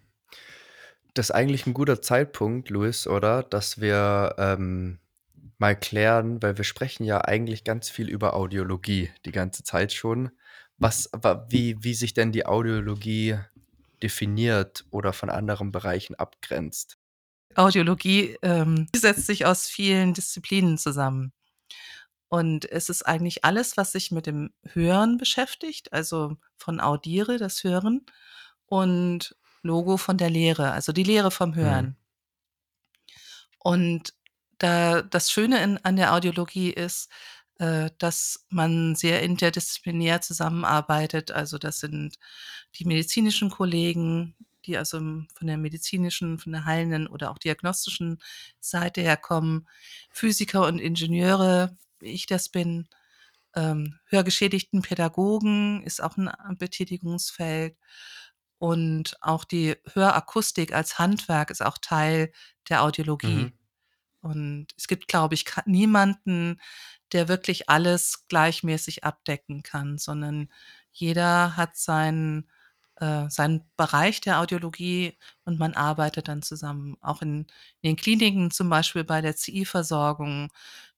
[1.14, 3.42] Das ist eigentlich ein guter Zeitpunkt, Luis, oder?
[3.42, 5.00] Dass wir ähm,
[5.58, 10.32] mal klären, weil wir sprechen ja eigentlich ganz viel über Audiologie die ganze Zeit schon.
[10.78, 13.38] Was, wa- wie, wie sich denn die Audiologie
[14.04, 16.98] definiert oder von anderen Bereichen abgrenzt.
[17.56, 21.34] Audiologie ähm, setzt sich aus vielen Disziplinen zusammen.
[22.28, 27.64] Und es ist eigentlich alles, was sich mit dem Hören beschäftigt, also von Audiere, das
[27.64, 28.06] Hören,
[28.66, 31.98] und Logo von der Lehre, also die Lehre vom Hören.
[33.60, 34.14] Und
[34.58, 37.10] da das Schöne in, an der Audiologie ist,
[37.60, 41.32] äh, dass man sehr interdisziplinär zusammenarbeitet.
[41.32, 42.18] Also das sind
[42.76, 44.36] die medizinischen Kollegen,
[44.66, 48.20] die also von der medizinischen, von der heilenden oder auch diagnostischen
[48.60, 49.68] Seite herkommen,
[50.12, 52.88] Physiker und Ingenieure, wie ich das bin,
[53.56, 57.78] ähm, hörgeschädigten Pädagogen ist auch ein Betätigungsfeld
[58.58, 62.32] und auch die Hörakustik als Handwerk ist auch Teil
[62.70, 63.28] der Audiologie.
[63.28, 63.54] Mhm.
[64.22, 66.60] Und es gibt, glaube ich, niemanden,
[67.12, 70.50] der wirklich alles gleichmäßig abdecken kann, sondern
[70.92, 72.50] jeder hat seinen,
[72.98, 76.98] äh, seinen Bereich der Audiologie und man arbeitet dann zusammen.
[77.02, 77.48] Auch in,
[77.82, 80.50] in den Kliniken, zum Beispiel bei der CI-Versorgung,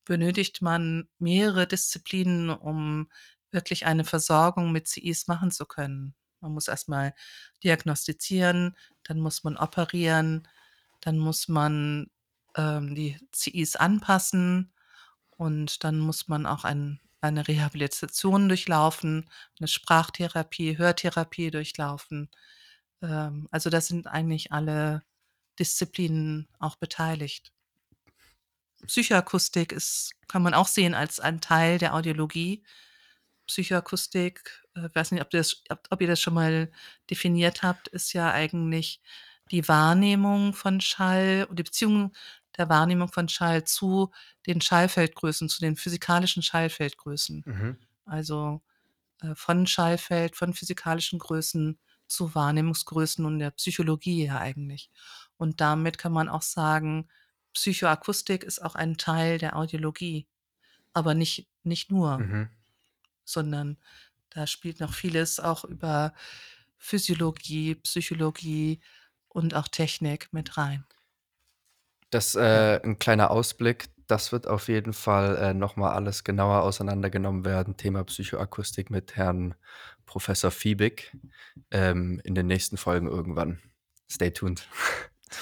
[0.06, 3.10] benötigt man mehrere Disziplinen, um
[3.52, 6.16] wirklich eine Versorgung mit CIs machen zu können.
[6.40, 7.14] Man muss erstmal
[7.64, 10.48] diagnostizieren, dann muss man operieren,
[11.02, 12.10] dann muss man
[12.56, 14.72] ähm, die CIs anpassen
[15.32, 22.30] und dann muss man auch ein, eine Rehabilitation durchlaufen, eine Sprachtherapie, Hörtherapie durchlaufen.
[23.02, 25.04] Ähm, also da sind eigentlich alle
[25.60, 27.52] Disziplinen auch beteiligt.
[28.86, 32.64] Psychoakustik ist, kann man auch sehen als ein Teil der Audiologie.
[33.48, 36.72] Psychoakustik, äh, weiß nicht, ob, ihr das, ob, ob ihr das schon mal
[37.10, 39.02] definiert habt, ist ja eigentlich
[39.52, 42.14] die Wahrnehmung von Schall und die Beziehung
[42.58, 44.12] der Wahrnehmung von Schall zu
[44.48, 47.44] den Schallfeldgrößen, zu den physikalischen Schallfeldgrößen.
[47.46, 47.78] Mhm.
[48.06, 48.62] Also
[49.22, 54.90] äh, von Schallfeld, von physikalischen Größen zu Wahrnehmungsgrößen und der Psychologie ja eigentlich.
[55.38, 57.10] Und damit kann man auch sagen,
[57.54, 60.28] Psychoakustik ist auch ein Teil der Audiologie,
[60.94, 62.50] aber nicht, nicht nur Mhm.
[63.26, 63.78] sondern
[64.30, 66.14] da spielt noch vieles auch über
[66.78, 68.82] Physiologie, Psychologie
[69.30, 70.86] und auch Technik mit rein.
[72.10, 73.90] Das äh, ein kleiner Ausblick.
[74.08, 77.76] Das wird auf jeden Fall äh, nochmal alles genauer auseinandergenommen werden.
[77.76, 79.56] Thema Psychoakustik mit Herrn
[80.06, 81.16] Professor Fiebig
[81.72, 83.60] ähm, in den nächsten Folgen irgendwann.
[84.10, 84.68] Stay tuned.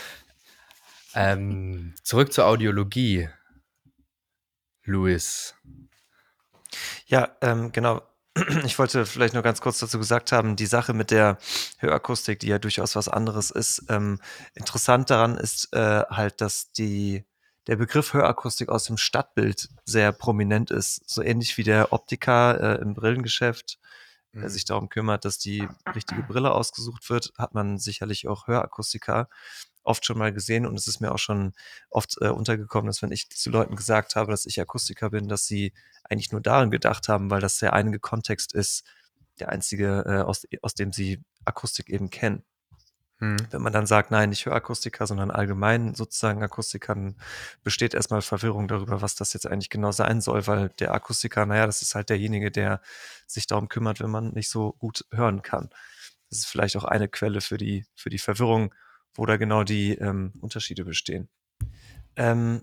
[1.16, 3.30] ähm, zurück zur Audiologie.
[4.84, 5.56] Louis.
[7.08, 8.02] Ja, ähm, genau.
[8.66, 11.38] Ich wollte vielleicht nur ganz kurz dazu gesagt haben, die Sache mit der
[11.80, 13.84] Hörakustik, die ja durchaus was anderes ist.
[13.90, 14.20] Ähm,
[14.54, 17.26] interessant daran ist äh, halt, dass die,
[17.68, 21.10] der Begriff Hörakustik aus dem Stadtbild sehr prominent ist.
[21.10, 23.80] So ähnlich wie der Optiker äh, im Brillengeschäft,
[24.34, 25.66] der sich darum kümmert, dass die
[25.96, 29.30] richtige Brille ausgesucht wird, hat man sicherlich auch Hörakustiker
[29.86, 31.54] oft schon mal gesehen und es ist mir auch schon
[31.90, 35.46] oft äh, untergekommen, dass wenn ich zu Leuten gesagt habe, dass ich Akustiker bin, dass
[35.46, 35.74] sie
[36.04, 38.84] eigentlich nur daran gedacht haben, weil das der einige Kontext ist,
[39.40, 42.44] der einzige, äh, aus, aus dem sie Akustik eben kennen.
[43.20, 43.38] Hm.
[43.50, 47.16] Wenn man dann sagt, nein, nicht Hörakustiker, sondern allgemein sozusagen Akustiker, dann
[47.64, 51.66] besteht erstmal Verwirrung darüber, was das jetzt eigentlich genau sein soll, weil der Akustiker, naja,
[51.66, 52.82] das ist halt derjenige, der
[53.26, 55.70] sich darum kümmert, wenn man nicht so gut hören kann.
[56.30, 58.74] Das ist vielleicht auch eine Quelle für die, für die Verwirrung,
[59.16, 61.30] wo da genau die ähm, Unterschiede bestehen.
[62.16, 62.62] Ähm,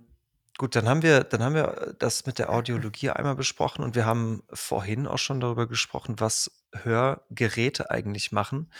[0.59, 4.07] gut, dann haben wir, dann haben wir das mit der Audiologie einmal besprochen und wir
[4.07, 8.71] haben vorhin auch schon darüber gesprochen, was Hörgeräte eigentlich machen.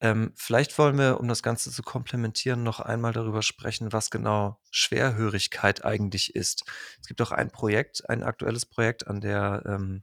[0.00, 4.60] Ähm, vielleicht wollen wir, um das Ganze zu komplementieren, noch einmal darüber sprechen, was genau
[4.70, 6.64] Schwerhörigkeit eigentlich ist.
[7.00, 10.02] Es gibt auch ein Projekt, ein aktuelles Projekt, an der ähm,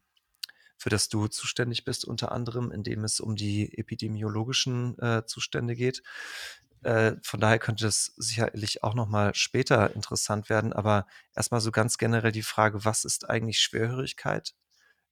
[0.84, 5.76] für das du zuständig bist, unter anderem, in dem es um die epidemiologischen äh, Zustände
[5.76, 6.04] geht.
[6.84, 10.74] Äh, von daher könnte es sicherlich auch noch mal später interessant werden.
[10.74, 14.54] Aber erstmal so ganz generell die Frage, was ist eigentlich Schwerhörigkeit?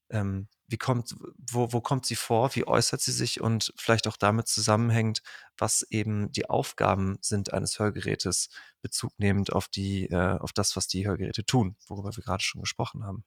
[0.09, 1.15] Ähm, wie kommt,
[1.51, 5.21] wo, wo kommt sie vor, wie äußert sie sich und vielleicht auch damit zusammenhängt,
[5.57, 8.49] was eben die Aufgaben sind eines Hörgerätes,
[8.81, 12.61] Bezug nehmend auf die, äh, auf das, was die Hörgeräte tun, worüber wir gerade schon
[12.61, 13.23] gesprochen haben.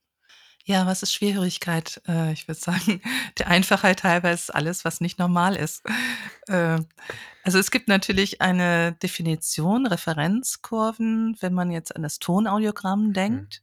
[0.66, 2.00] Ja, was ist Schwierigkeit?
[2.08, 3.02] Äh, ich würde sagen,
[3.38, 5.82] der Einfachheit halber ist alles, was nicht normal ist.
[6.46, 6.78] Äh,
[7.42, 13.62] also es gibt natürlich eine Definition, Referenzkurven, wenn man jetzt an das Tonaudiogramm denkt,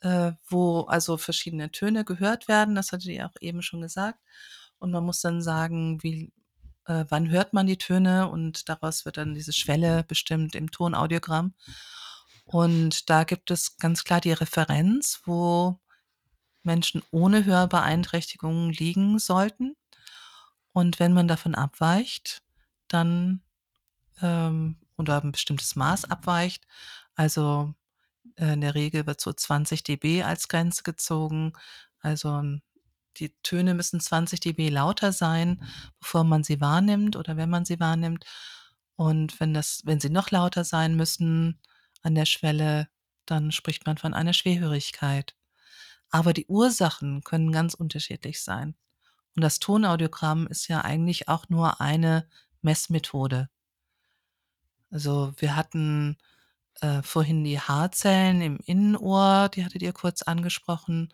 [0.00, 2.74] äh, wo also verschiedene Töne gehört werden.
[2.74, 4.18] Das hatte ihr auch eben schon gesagt.
[4.78, 6.32] Und man muss dann sagen, wie,
[6.86, 11.54] äh, wann hört man die Töne und daraus wird dann diese Schwelle bestimmt im Tonaudiogramm.
[12.46, 15.78] Und da gibt es ganz klar die Referenz, wo
[16.62, 19.76] Menschen ohne Hörbeeinträchtigungen liegen sollten.
[20.72, 22.42] Und wenn man davon abweicht,
[22.88, 23.42] dann
[24.20, 26.66] ähm, oder ein bestimmtes Maß abweicht,
[27.14, 27.74] also
[28.36, 31.52] äh, in der Regel wird so 20 dB als Grenze gezogen.
[32.00, 32.42] Also
[33.16, 35.62] die Töne müssen 20 dB lauter sein,
[36.00, 38.24] bevor man sie wahrnimmt oder wenn man sie wahrnimmt.
[38.96, 41.60] Und wenn das, wenn sie noch lauter sein müssen
[42.02, 42.88] an der Schwelle,
[43.26, 45.34] dann spricht man von einer Schwerhörigkeit.
[46.10, 48.74] Aber die Ursachen können ganz unterschiedlich sein.
[49.36, 52.28] Und das Tonaudiogramm ist ja eigentlich auch nur eine
[52.62, 53.48] Messmethode.
[54.90, 56.18] Also wir hatten
[56.80, 61.12] äh, vorhin die Haarzellen im Innenohr, die hattet ihr kurz angesprochen.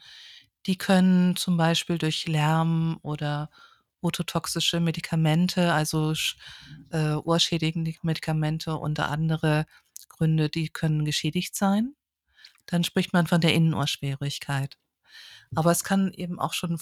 [0.66, 3.50] Die können zum Beispiel durch Lärm oder
[4.00, 6.14] ototoxische Medikamente, also
[6.90, 9.66] äh, ohrschädigende Medikamente unter andere
[10.08, 11.94] Gründe, die können geschädigt sein.
[12.66, 14.78] Dann spricht man von der Innenohrschwierigkeit.
[15.54, 16.78] Aber es kann eben auch schon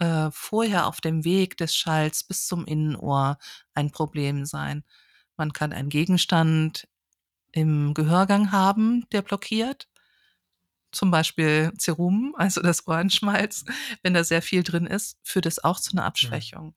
[0.00, 3.38] äh, vorher auf dem Weg des Schalls bis zum Innenohr
[3.74, 4.84] ein Problem sein.
[5.36, 6.88] Man kann einen Gegenstand
[7.52, 9.88] im Gehörgang haben, der blockiert.
[10.92, 13.64] Zum Beispiel Zerum, also das Ohrenschmalz,
[14.02, 16.66] wenn da sehr viel drin ist, führt es auch zu einer Abschwächung.
[16.66, 16.74] Mhm.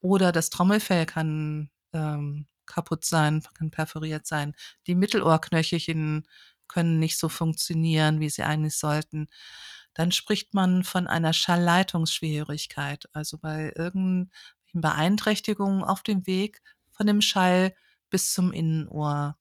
[0.00, 4.54] Oder das Trommelfell kann ähm, kaputt sein, kann perforiert sein.
[4.86, 6.26] Die Mittelohrknöchelchen
[6.68, 9.28] können nicht so funktionieren, wie sie eigentlich sollten
[9.94, 14.30] dann spricht man von einer Schallleitungsschwierigkeit, also bei irgendwelchen
[14.74, 17.74] Beeinträchtigungen auf dem Weg von dem Schall
[18.10, 19.36] bis zum Innenohr.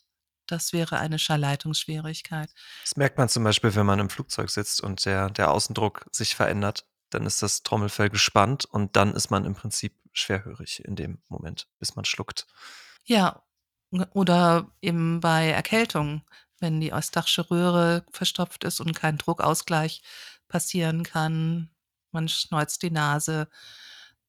[0.48, 2.54] Das wäre eine Schallleitungsschwierigkeit.
[2.84, 6.36] Das merkt man zum Beispiel, wenn man im Flugzeug sitzt und der, der Außendruck sich
[6.36, 6.86] verändert.
[7.10, 11.68] Dann ist das Trommelfell gespannt und dann ist man im Prinzip schwerhörig in dem Moment,
[11.80, 12.46] bis man schluckt.
[13.06, 13.44] Ja,
[14.14, 16.24] oder eben bei Erkältung,
[16.60, 20.02] wenn die Eustachische Röhre verstopft ist und kein Druckausgleich
[20.54, 21.72] passieren kann.
[22.12, 23.50] Man schneuzt die Nase.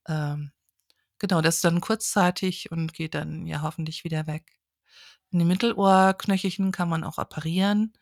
[0.09, 0.53] Ähm,
[1.19, 4.59] genau, das ist dann kurzzeitig und geht dann ja hoffentlich wieder weg.
[5.33, 7.93] In die Mittelohrknöchelchen kann man auch operieren.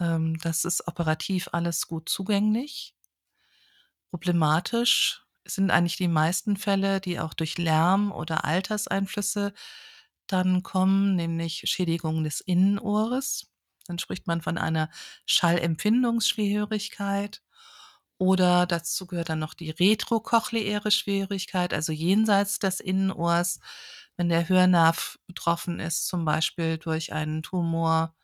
[0.00, 2.94] Ähm, das ist operativ alles gut zugänglich.
[4.10, 9.52] Problematisch sind eigentlich die meisten Fälle, die auch durch Lärm oder Alterseinflüsse
[10.26, 13.51] dann kommen, nämlich Schädigung des Innenohres.
[13.86, 14.90] Dann spricht man von einer
[15.26, 17.42] Schallempfindungsschwerhörigkeit.
[18.18, 23.58] Oder dazu gehört dann noch die retrokochleäre Schwierigkeit, also jenseits des Innenohrs,
[24.16, 28.14] wenn der Hörnerv betroffen ist, zum Beispiel durch einen Tumor.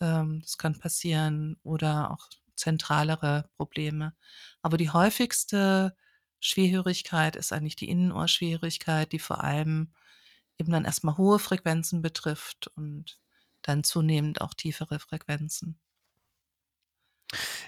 [0.00, 4.14] Ähm, das kann passieren oder auch zentralere Probleme.
[4.62, 5.96] Aber die häufigste
[6.40, 9.92] Schwerhörigkeit ist eigentlich die Innenohrschwierigkeit, die vor allem
[10.58, 13.18] eben dann erstmal hohe Frequenzen betrifft und
[13.68, 15.78] dann zunehmend auch tiefere Frequenzen.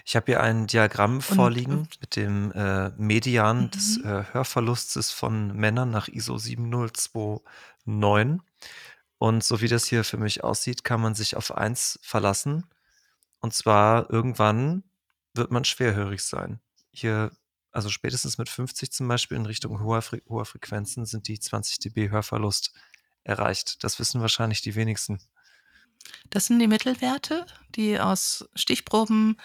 [0.05, 3.71] Ich habe hier ein Diagramm und, vorliegen und, mit dem äh, Median mhm.
[3.71, 8.41] des äh, Hörverlustes von Männern nach ISO 7029.
[9.17, 12.65] Und so wie das hier für mich aussieht, kann man sich auf eins verlassen.
[13.39, 14.83] Und zwar irgendwann
[15.35, 16.59] wird man schwerhörig sein.
[16.89, 17.31] Hier,
[17.71, 21.77] also spätestens mit 50 zum Beispiel in Richtung hoher, Fre hoher Frequenzen sind die 20
[21.79, 22.73] dB Hörverlust
[23.23, 23.83] erreicht.
[23.83, 25.19] Das wissen wahrscheinlich die wenigsten.
[26.29, 27.45] Das sind die Mittelwerte,
[27.75, 29.37] die aus Stichproben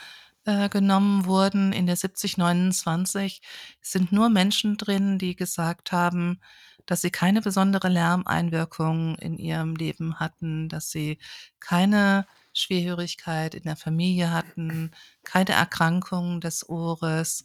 [0.44, 3.42] äh, genommen wurden in der 7029.
[3.82, 6.40] Es sind nur Menschen drin, die gesagt haben,
[6.86, 11.18] dass sie keine besondere Lärmeinwirkung in ihrem Leben hatten, dass sie
[11.58, 14.92] keine Schwerhörigkeit in der Familie hatten,
[15.24, 17.44] keine Erkrankung des Ohres,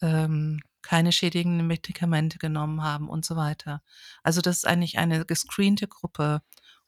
[0.00, 3.82] ähm, keine schädigenden Medikamente genommen haben und so weiter.
[4.22, 6.42] Also das ist eigentlich eine gescreente Gruppe.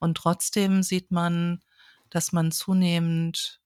[0.04, 1.64] Und trotzdem sieht man,
[2.10, 3.62] dass man zunehmend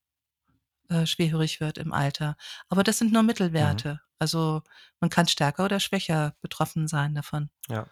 [0.88, 2.36] äh, schwerhörig wird im Alter.
[2.68, 3.26] Aber das sind nur mhm.
[3.26, 3.94] Mittelwerte.
[3.94, 4.00] Mhm.
[4.20, 4.62] Also
[5.00, 7.50] man kann stärker oder schwächer betroffen sein davon.
[7.68, 7.88] Ja.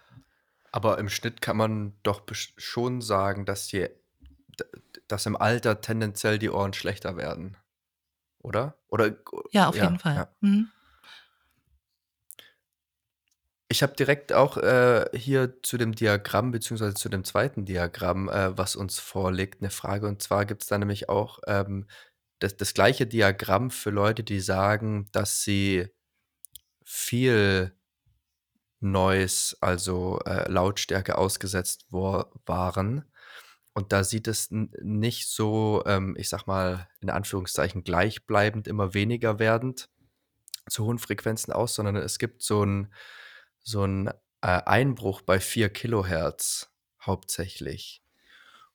[0.70, 2.23] Aber im Schnitt kann man doch
[2.56, 3.89] schon sagen, dass, die,
[5.09, 7.56] dass im Alter tendenziell die Ohren schlechter werden.
[8.39, 8.78] Oder?
[8.86, 9.16] Oder
[9.51, 10.14] ja, auf ja, jeden Fall.
[10.14, 10.28] Ja.
[10.40, 10.70] Mhm.
[13.70, 18.56] Ich habe direkt auch, äh, hier zu dem Diagramm beziehungsweise zu dem zweiten Diagramm, äh,
[18.56, 20.06] was uns vorliegt, 'ne Frage.
[20.06, 21.86] Und zwar gibt's da nämlich auch, ähm,
[22.38, 25.88] das das gleiche Diagramm für Leute, die sagen, dass sie
[26.84, 27.72] viel
[28.82, 33.05] Noise, also, äh, Lautstärke ausgesetzt waren.
[33.74, 39.38] Und da sieht es nicht so, ähm, ich sage mal, in Anführungszeichen gleichbleibend immer weniger
[39.38, 39.88] werdend
[40.70, 42.93] zu hohen Frequenzen aus, sondern es gibt so 'n
[43.66, 44.09] so 'n,
[44.43, 46.70] äh, Einbruch bei 4 Kilohertz
[47.05, 48.02] hauptsächlich.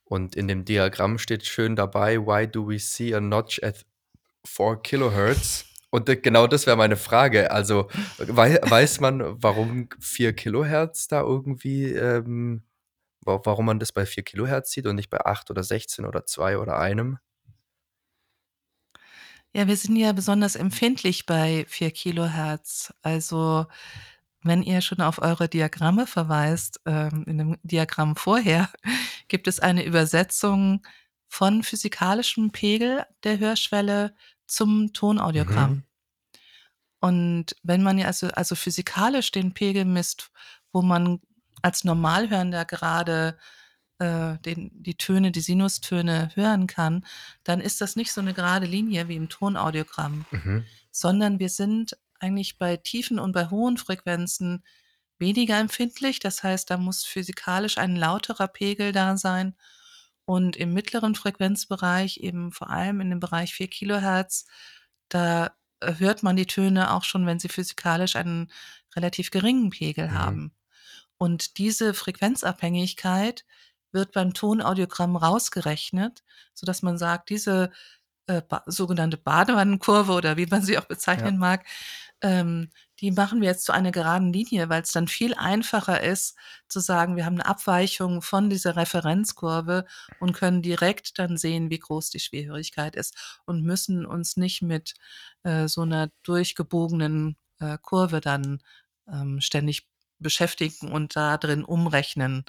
[0.06, 3.86] Und in dem Diagramm steht schön dabei: „Why do we see a notch at
[4.46, 7.52] 4 Kilohertz?“ Und genau das wäre meine Frage.
[7.52, 7.90] Also,
[8.20, 12.64] wei weiß man, warum 4 Kilohertz da irgendwie, ähm
[13.26, 16.26] wa warum man das bei 4 Kilohertz sieht und nicht bei 8 oder 16 oder
[16.28, 17.20] 2 oder 1?
[19.56, 22.94] Ja, wir sind ja besonders empfindlich bei 4 Kilohertz.
[23.02, 23.66] Also,
[24.44, 28.70] wenn ihr schon auf eure Diagramme verweist, ähm, in dem Diagramm vorher
[29.28, 30.86] gibt es eine Übersetzung
[31.28, 34.14] von physikalischem Pegel der Hörschwelle
[34.48, 35.72] zum Tonaudiogramm.
[35.72, 35.84] Mhm.
[37.00, 40.32] Und wenn man ja also also physikalisch den Pegel misst,
[40.72, 41.20] wo man
[41.64, 43.38] als Normalhörender gerade,
[44.00, 47.06] äh, den die Töne, die Sinustöne hören kann,
[47.44, 50.66] dann ist das nicht so 'ne gerade Linie wie im Tonaudiogramm, Mhm.
[50.92, 54.64] sondern wir sind eigentlich bei tiefen und bei hohen Frequenzen
[55.20, 56.20] weniger empfindlich.
[56.20, 59.56] Das heißt, da muss physikalisch ein lauterer Pegel da sein.
[60.26, 64.46] Und im mittleren Frequenzbereich, eben vor allem in dem Bereich 4 Kilohertz,
[65.10, 65.52] da,
[65.84, 68.52] hört man die Töne auch schon, wenn sie physikalisch einen
[68.96, 70.12] relativ geringen Pegel Mhm.
[70.14, 70.54] haben.
[71.18, 73.46] Und diese Frequenzabhängigkeit
[73.92, 76.24] wird beim Tonaudiogramm rausgerechnet,
[76.54, 77.72] sodass man sagt, diese,
[78.28, 81.40] äh, ba sogenannte Badewannenkurve oder wie man sie auch bezeichnen Ja.
[81.40, 81.66] mag,
[82.22, 82.70] ähm,
[83.02, 86.36] die machen wir jetzt zu einer geraden Linie, weil's dann viel einfacher ist
[86.70, 89.86] zu sagen, wir haben 'ne Abweichung von dieser Referenzkurve
[90.20, 93.16] und können direkt dann sehen, wie groß die Schwerhörigkeit ist
[93.46, 94.94] und müssen uns nicht mit,
[95.44, 98.62] äh, so 'ner durchgebogenen, äh, Kurve dann,
[99.12, 99.88] ähm, ständig
[100.20, 102.46] beschäftigen und da drin umrechnen,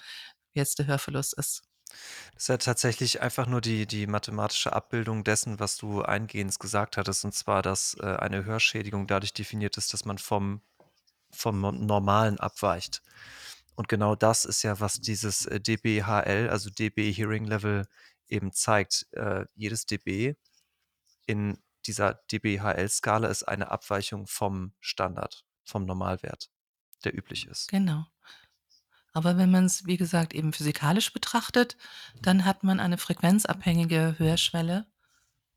[0.55, 1.63] wie jetzt der Hörverlust ist.
[2.37, 7.25] Ist ja tatsächlich einfach nur die die mathematische Abbildung dessen, was du eingehends gesagt hattest,
[7.25, 10.63] und zwar, dass, äh, eine Hörschädigung dadurch definiert ist, dass man vom
[11.35, 13.03] vom Normalen abweicht.
[13.75, 17.87] Und genau das ist ja, was dieses, äh, dBHL, also dB Hearing Level
[18.29, 19.07] eben zeigt.
[19.13, 20.37] Äh, jedes dB
[21.27, 26.51] in dieser dBHL-Skala ist eine Abweichung vom Standard, vom Normalwert,
[27.05, 27.69] der üblich ist.
[27.69, 28.07] Genau.
[29.13, 31.77] Aber wenn man's, wie gesagt, eben physikalisch betrachtet,
[32.23, 34.87] dann hat man eine frequenzabhängige Hörschwelle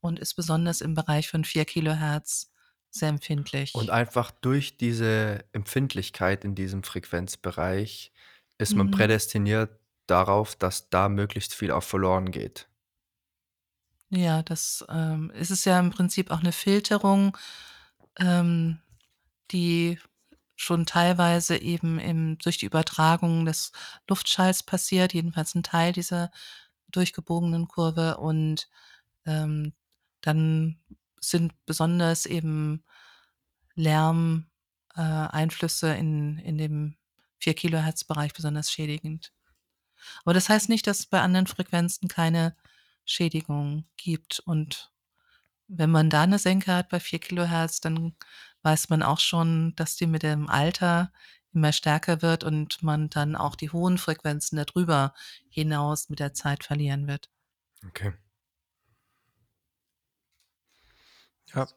[0.01, 2.51] und ist besonders im Bereich von 4 Kilohertz
[2.91, 3.09] sehr
[3.75, 3.91] Und empfindlich.
[3.91, 8.13] einfach durch diese Empfindlichkeit in diesem Frequenzbereich
[8.57, 8.89] ist man Mhm.
[8.89, 12.69] prädestiniert darauf, dass da möglichst viel auch verloren geht.
[14.11, 17.35] Ja, das, ähm es ist ja im Prinzip auch 'ne Filterung,
[18.19, 18.79] ähm,
[19.51, 19.99] die
[20.55, 23.71] schon teilweise eben im durch die Übertragung des
[24.09, 26.31] Luftschalls passiert, jedenfalls 'n Teil dieser
[26.89, 28.17] durchgebogenen Kurve.
[28.17, 28.69] Und,
[29.25, 29.73] ähm,
[30.21, 30.79] dann
[31.21, 32.83] sind besonders eben
[33.75, 34.47] Lärm
[34.97, 35.01] äh,
[35.99, 36.97] in in dem
[37.39, 39.33] 4 Kilohertz-Bereich besonders schädigend.
[40.25, 42.55] Aber das heißt nicht, dass es bei anderen Frequenzen keine
[43.05, 44.39] Schädigung gibt.
[44.41, 44.91] Und
[45.69, 48.15] wenn man da 'ne Senke hat bei 4 Kilohertz, dann
[48.65, 51.11] weiß man auch schon, dass die mit dem Alter
[51.53, 55.13] immer stärker wird und man dann auch die hohen Frequenzen da drüber
[55.49, 57.29] hinaus mit der Zeit verlieren wird.
[57.87, 58.13] Okay.
[61.53, 61.67] Ja.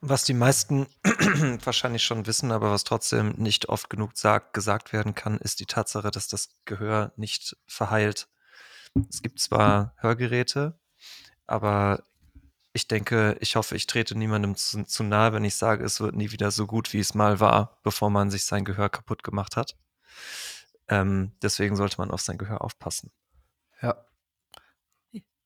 [0.00, 0.86] Was die meisten
[1.64, 5.66] wahrscheinlich schon wissen, aber was trotzdem nicht oft genug sagt gesagt werden kann, ist die
[5.66, 8.28] Tatsache, dass das Gehör nicht verheilt.
[9.10, 10.78] Es gibt zwar Hörgeräte,
[11.46, 12.02] aber
[12.78, 16.14] ich denke ich hoffe, ich trete niemandem zu zu nahe, wenn ich sage, es wird
[16.14, 19.56] nie wieder so gut, wie es mal war, bevor man sich sein Gehör kaputt gemacht
[19.56, 19.76] hat.
[20.88, 23.10] Ähm, deswegen sollte man auf sein Gehör aufpassen.
[23.82, 23.96] Ja.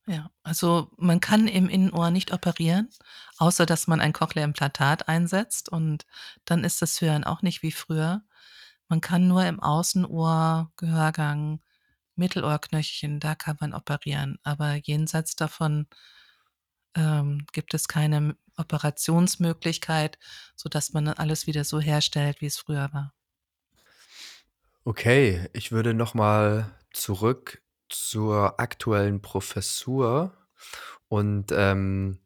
[0.07, 2.91] Ja, also, man kann im Innenohr nicht operieren,
[3.39, 6.05] außer dass man ein Cochlea-Implantat einsetzt und
[6.45, 8.23] dann ist das Hören auch nicht wie früher.
[8.89, 11.61] Man kann nur im Außenohr, Gehörgang,
[12.17, 15.87] Mittelohrknöchelchen, da kann man operieren, aber jenseits davon,
[16.97, 20.19] ähm, gibt es keine Operationsmöglichkeit,
[20.57, 23.15] sodass man dann alles wieder so herstellt, wie es früher war.
[24.85, 30.37] Okay, ich würde noch mal zurück zur aktuellen Professur
[31.09, 32.19] und, ähm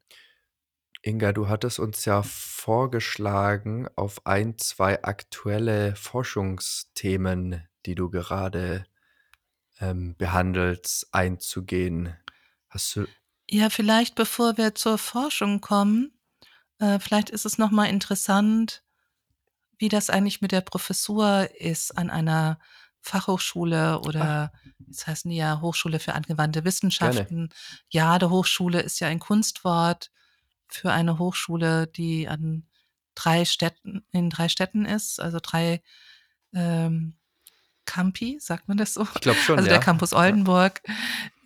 [1.07, 8.87] Inga, du hattest uns ja vorgeschlagen, auf ein, zwei aktuelle Forschungsthemen, die du gerade
[9.79, 12.17] ähm, behandelst, einzugehen.
[12.69, 13.07] Hast du.
[13.49, 16.13] Ja, vielleicht bevor wir zur Forschung kommen,
[16.79, 18.83] äh, vielleicht ist es nochmal interessant,
[19.79, 22.59] wie das eigentlich mit der Professur ist an einer
[23.01, 27.51] Fachhochschule oder das heißt ja Hochschule für angewandte Wissenschaften.
[27.89, 30.11] Jade Hochschule ist ja ein Kunstwort
[30.67, 32.67] für eine Hochschule, die an
[33.15, 35.83] drei Städten, in drei Städten ist, also drei
[36.53, 37.15] ähm,
[37.87, 39.07] Campi, sagt man das so?
[39.15, 39.57] Ich glaube schon.
[39.59, 39.77] Also ja.
[39.77, 40.83] der Campus Oldenburg,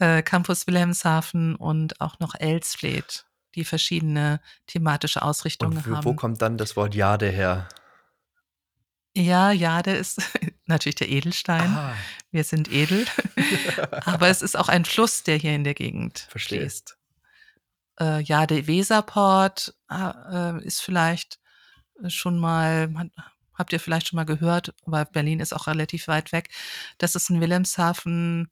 [0.01, 6.05] äh, Campus Wilhelmshaven und auch noch Elsfleth, die verschiedene thematische Ausrichtungen Und wo, haben.
[6.05, 7.69] wo kommt dann das Wort Jade her?
[9.15, 10.21] Ja, Jade ist
[10.67, 11.71] natürlich der Edelstein.
[11.75, 11.95] Ah,
[12.31, 13.07] Wir sind edel.
[14.05, 16.61] Aber es ist auch ein Fluss, der hier in der Gegend Verstehe.
[16.61, 16.97] fließt.
[18.01, 21.39] Äh, Jade Weserport äh, ist vielleicht
[22.07, 23.11] schon mal, man,
[23.61, 26.49] habt ihr vielleicht schon mal gehört, aber Berlin ist auch relativ weit weg.
[26.99, 28.49] Das ist in Wilhelmshaven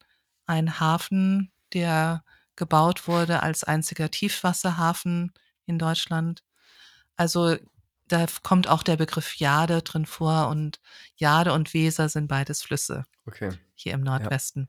[0.46, 2.22] ein Hafen, der
[2.56, 5.32] gebaut wurde als einziger Tiefwasserhafen
[5.64, 6.44] in Deutschland.
[7.16, 7.56] Also
[8.06, 10.78] da kommt auch der Begriff Jade drin vor und
[11.16, 13.50] Jade und Weser sind beides Flüsse okay.
[13.74, 14.68] hier im Nordwesten.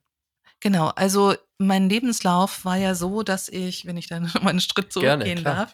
[0.62, 4.94] Genau, also mein Lebenslauf war ja so, dass ich, wenn ich dann mal einen Schritt
[4.94, 5.56] Gerne, zurückgehen klar.
[5.56, 5.74] darf,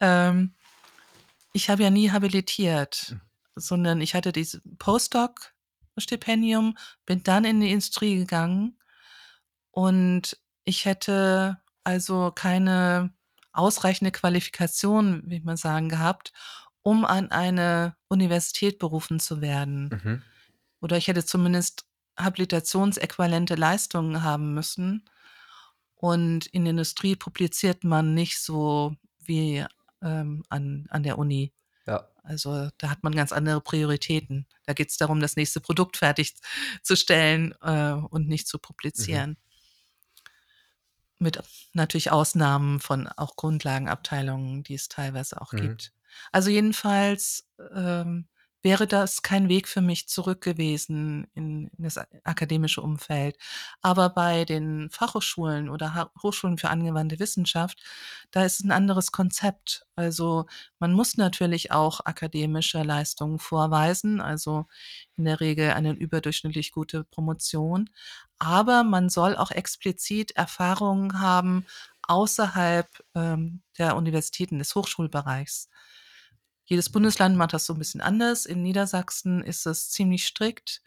[0.00, 0.54] ähm,
[1.52, 3.20] ich habe ja nie habilitiert, Mhm.
[3.56, 6.76] Sondern ich hatte dieses Postdoc-Stipendium,
[7.06, 8.78] bin dann in die Industrie gegangen
[9.70, 13.12] und ich hätte also keine
[13.52, 16.32] ausreichende Qualifikation, wie man sagen, gehabt,
[16.82, 19.88] um an eine Universität berufen zu werden.
[19.88, 20.22] Mhm.
[20.80, 21.86] Oder ich hätte zumindest
[22.18, 25.08] habilitationsäquivalente Leistungen haben müssen.
[25.94, 29.64] Und in der Industrie publiziert man nicht so wie
[30.02, 31.52] ähm, an, an der Uni.
[32.24, 34.46] Also da hat man ganz andere Prioritäten.
[34.64, 39.36] Da geht es darum, das nächste Produkt fertigzustellen äh, und nicht zu publizieren.
[41.18, 41.40] Mit
[41.74, 45.60] natürlich Ausnahmen von auch Grundlagenabteilungen, die es teilweise auch Mhm.
[45.60, 45.92] gibt.
[46.32, 48.26] Also jedenfalls ähm,
[48.64, 53.36] wäre das kein Weg für mich zurück gewesen in, in das akademische Umfeld.
[53.82, 57.82] Aber bei den Fachhochschulen oder Ha- Hochschulen für angewandte Wissenschaft,
[58.30, 59.86] da ist ein anderes Konzept.
[59.96, 60.46] Also
[60.78, 64.66] man muss natürlich auch akademische Leistungen vorweisen, also
[65.16, 67.90] in der Regel eine überdurchschnittlich gute Promotion.
[68.38, 71.66] Aber man soll auch explizit Erfahrungen haben
[72.02, 75.68] außerhalb ähm, der Universitäten des Hochschulbereichs.
[76.64, 78.46] Jedes Bundesland macht das so ein bisschen anders.
[78.46, 80.82] In Niedersachsen ist es ziemlich strikt,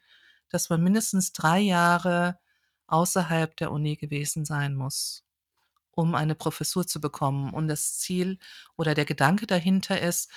[0.49, 2.39] dass man mindestens drei Jahre
[2.87, 5.23] außerhalb der Uni gewesen sein muss,
[5.91, 7.53] um eine Professur zu bekommen.
[7.53, 8.39] Und das Ziel
[8.75, 10.31] oder der Gedanke dahinter ist,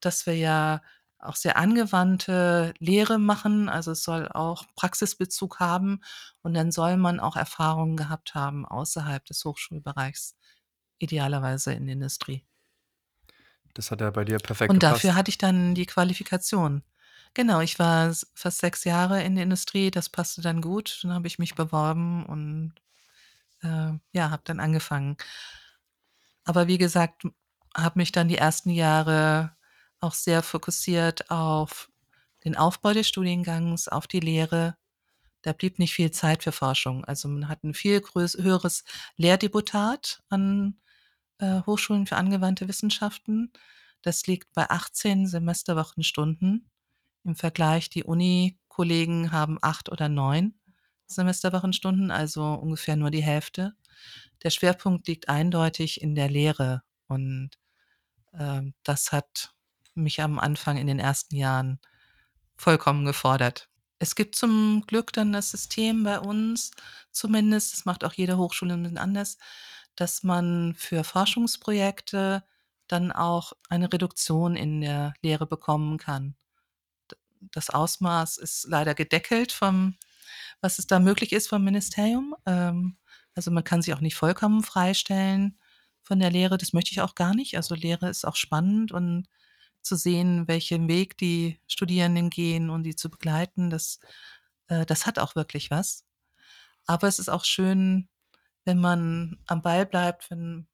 [0.00, 0.82] dass wir ja
[1.18, 3.68] auch sehr angewandte Lehre machen.
[3.68, 6.00] Also es soll auch Praxisbezug haben
[6.42, 10.36] und dann soll man auch Erfahrungen gehabt haben außerhalb des Hochschulbereichs,
[10.98, 12.44] idealerweise in der Industrie.
[13.76, 15.04] Das hat ja bei dir perfekt Und gepasst.
[15.04, 16.82] dafür hatte ich dann die Qualifikation.
[17.34, 21.00] Genau, ich war fast sechs Jahre in der Industrie, das passte dann gut.
[21.02, 22.72] Dann habe ich mich beworben und
[23.62, 25.16] äh, ja, habe dann angefangen.
[26.44, 27.24] Aber wie gesagt,
[27.76, 29.54] habe mich dann die ersten Jahre
[30.00, 31.90] auch sehr fokussiert auf
[32.44, 34.76] den Aufbau des Studiengangs, auf die Lehre.
[35.42, 37.04] Da blieb nicht viel Zeit für Forschung.
[37.04, 38.84] Also man hat ein viel höheres
[39.16, 40.78] Lehrdeputat an
[41.38, 43.52] äh, Hochschulen für angewandte Wissenschaften.
[44.02, 46.70] Das liegt bei 18 Semesterwochenstunden.
[47.24, 50.54] Im Vergleich, die Uni-Kollegen haben acht oder neun
[51.06, 53.74] Semesterwochenstunden, also ungefähr nur die Hälfte.
[54.42, 57.50] Der Schwerpunkt liegt eindeutig in der Lehre und
[58.34, 59.54] ähm, das hat
[59.94, 61.80] mich am Anfang in den ersten Jahren
[62.56, 63.68] vollkommen gefordert.
[63.98, 66.70] Es gibt zum Glück dann das System bei uns,
[67.12, 69.38] zumindest, das macht auch jede Hochschule ein bisschen anders,
[69.96, 72.44] dass man für Forschungsprojekte
[72.86, 76.36] dann auch eine Reduktion in der Lehre bekommen kann.
[77.40, 79.96] Das Ausmaß ist leider gedeckelt vom,
[80.60, 82.34] was es da möglich ist vom Ministerium.
[82.46, 82.96] Ähm,
[83.34, 85.58] also man kann sich auch nicht vollkommen freistellen
[86.02, 86.58] von der Lehre.
[86.58, 87.56] Das möchte ich auch gar nicht.
[87.56, 89.28] Also Lehre ist auch spannend und
[89.82, 94.00] zu sehen, welchen Weg die Studierenden gehen und die zu begleiten, das,
[94.68, 96.04] äh, das hat auch wirklich was.
[96.86, 98.08] Aber es ist auch schön,
[98.66, 100.66] wenn man am Ball bleibt, wenn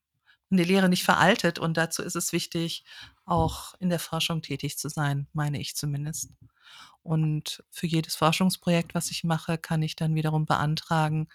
[0.50, 1.58] die Lehre nicht veraltet.
[1.58, 2.84] Und dazu ist es wichtig,
[3.24, 6.30] auch in der Forschung tätig zu sein, meine ich zumindest.
[7.02, 11.28] Und für jedes Forschungsprojekt, was ich mache, kann ich dann wiederum beantragen,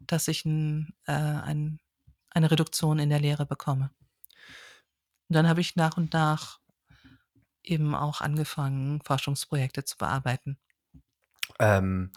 [0.00, 1.78] dass ich ein, äh, ein,
[2.30, 3.90] eine Reduktion in der Lehre bekomme.
[5.28, 6.60] Und dann habe ich nach und nach
[7.62, 10.58] eben auch angefangen, Forschungsprojekte zu bearbeiten.
[11.58, 12.12] Ähm,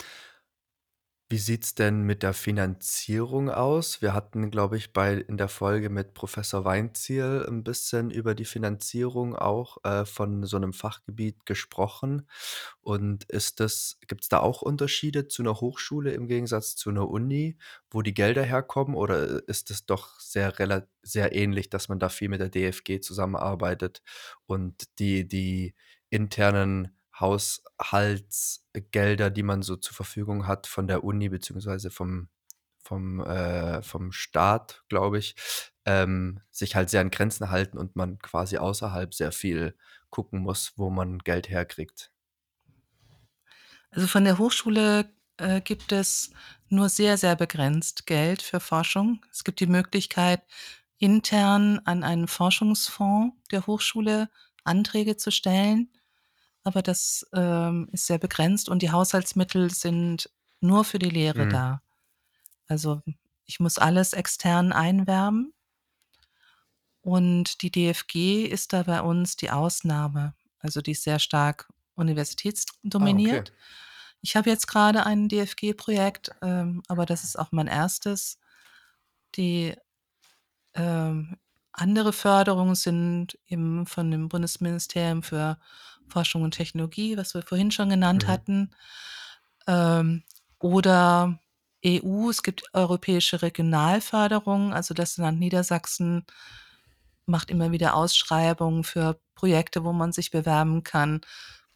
[1.29, 4.01] wie sieht's denn mit der Finanzierung aus?
[4.01, 8.45] Wir hatten, glaube ich, bei in der Folge mit Professor Weinzierl ein bisschen über die
[8.45, 12.29] Finanzierung auch, äh, von so einem Fachgebiet gesprochen.
[12.81, 17.57] Und ist das gibt's da auch Unterschiede zu einer Hochschule im Gegensatz zu einer Uni,
[17.91, 18.95] wo die Gelder herkommen?
[18.95, 20.53] Oder ist es doch sehr
[21.01, 24.01] sehr ähnlich, dass man da viel mit der DFG zusammenarbeitet
[24.45, 25.73] und die die
[26.09, 32.29] internen Haushaltsgelder, die man so zur Verfügung hat von der Uni beziehungsweise vom
[32.87, 35.35] vom, äh vom Staat, glaube ich,
[35.85, 39.75] ähm, sich halt sehr an Grenzen halten und man quasi außerhalb sehr viel
[40.09, 42.11] gucken muss, wo man Geld herkriegt.
[43.91, 46.31] Also von der Hochschule äh, gibt es
[46.69, 49.21] nur sehr, sehr begrenzt Geld für Forschung.
[49.31, 50.41] Es gibt die Möglichkeit,
[50.97, 54.29] intern an einen Forschungsfonds der Hochschule
[54.63, 55.89] Anträge zu stellen
[56.67, 60.31] aber das, ähm, ist sehr begrenzt und die Haushaltsmittel sind
[60.61, 61.49] nur für die Lehre Mhm.
[61.49, 61.81] da.
[62.67, 63.01] Also,
[63.45, 65.53] ich muss alles extern einwerben
[67.01, 70.33] und die DFG ist da bei uns die Ausnahme.
[70.59, 71.69] Also, die ist sehr stark
[72.99, 73.41] Ah, okay.
[73.41, 73.53] universitätsdominiert.
[74.21, 78.39] Ich habe jetzt gerade ein DFG-Projekt, ähm, aber das ist auch mein erstes.
[79.35, 79.75] Die,
[80.75, 81.37] ähm,
[81.73, 85.59] andere Förderungen sind eben von dem Bundesministerium für
[86.09, 88.27] Forschung und Technologie, was wir vorhin schon genannt Mhm.
[88.27, 88.71] hatten,
[89.67, 90.23] ähm,
[90.59, 91.39] oder
[91.85, 92.29] EU.
[92.29, 96.25] Es gibt europäische Regionalförderung, also das Land Niedersachsen
[97.25, 101.21] macht immer wieder Ausschreibungen für Projekte, wo man sich bewerben kann,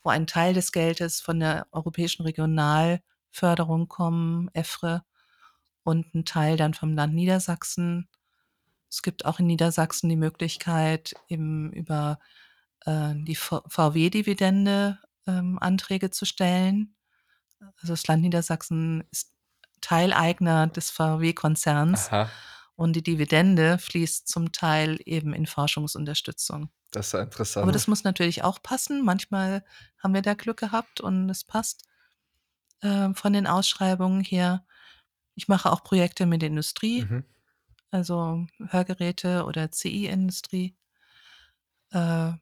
[0.04, 5.04] wo ein Teil des Geldes von der europäischen Regionalförderung kommen, EFRE,
[5.84, 8.08] und ein Teil dann vom Land Niedersachsen.
[8.90, 12.20] Es gibt auch in Niedersachsen die Möglichkeit, eben über,
[12.86, 16.96] äh, die VW-Dividende, ähm, Anträge zu stellen.
[17.60, 19.34] Also, das Land Niedersachsen ist
[19.82, 22.10] Teileigner des VW-Konzerns
[22.76, 26.70] und die Dividende fließt zum Teil eben in Forschungsunterstützung.
[26.92, 27.76] das ist ja Aber interessant.
[27.76, 29.04] das muss natürlich auch passen.
[29.04, 29.64] Manchmal
[30.00, 31.84] haben wir da Glück gehabt und es passt,
[32.84, 34.66] ähm, von den Ausschreibungen her.
[35.36, 37.24] Ich mache auch Projekte mit der Industrie, Mhm.
[37.92, 40.76] also Hörgeräte oder CI-Industrie.
[41.92, 42.34] Äh,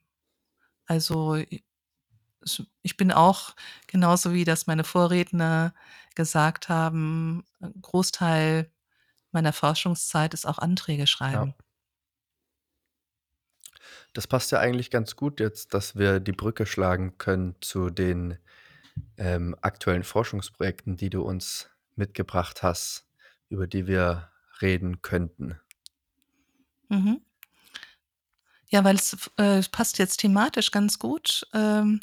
[0.90, 1.38] also,
[2.82, 3.56] ich bin auch
[3.88, 5.74] genauso wie das meine Vorredner
[6.16, 8.72] gesagt haben, 'n Großteil
[9.32, 11.46] meiner Forschungszeit ist auch Anträge Ja.
[11.46, 11.56] schreiben.
[14.16, 18.38] Das passt ja eigentlich ganz gut jetzt, dass wir die Brücke schlagen können zu den,
[19.18, 23.08] ähm, aktuellen Forschungsprojekten, die du uns mitgebracht hast,
[23.50, 25.60] über die wir reden könnten.
[26.92, 27.20] Mhm.
[28.70, 28.98] Ja, weil
[29.38, 32.00] äh, es passt jetzt thematisch ganz gut, ähm,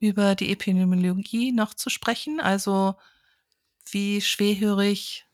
[0.00, 2.40] über die Epidemiologie noch zu sprechen.
[2.40, 2.94] Also,
[3.90, 5.26] wie schwerhörig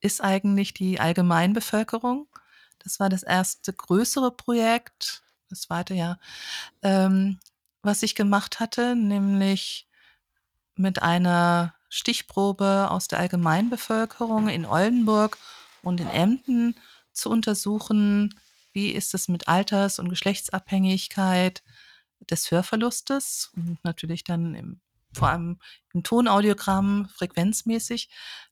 [0.00, 2.26] ist eigentlich die Allgemeinbevölkerung?
[2.78, 6.18] Das war das erste größere Projekt, das zweite ja,
[6.82, 7.38] ähm,
[7.82, 9.88] was ich gemacht hatte, nämlich
[10.76, 15.38] mit einer Stichprobe aus der Allgemeinbevölkerung in Oldenburg
[15.82, 16.76] und in Emden
[17.12, 18.34] zu untersuchen,
[18.72, 21.62] wie ist es mit Alters und Geschlechtsabhängigkeit
[22.30, 24.80] des Hörverlustes und natürlich dann im
[25.14, 25.58] vor allem
[25.92, 28.08] im Tonaudiogramm frequenzmäßig.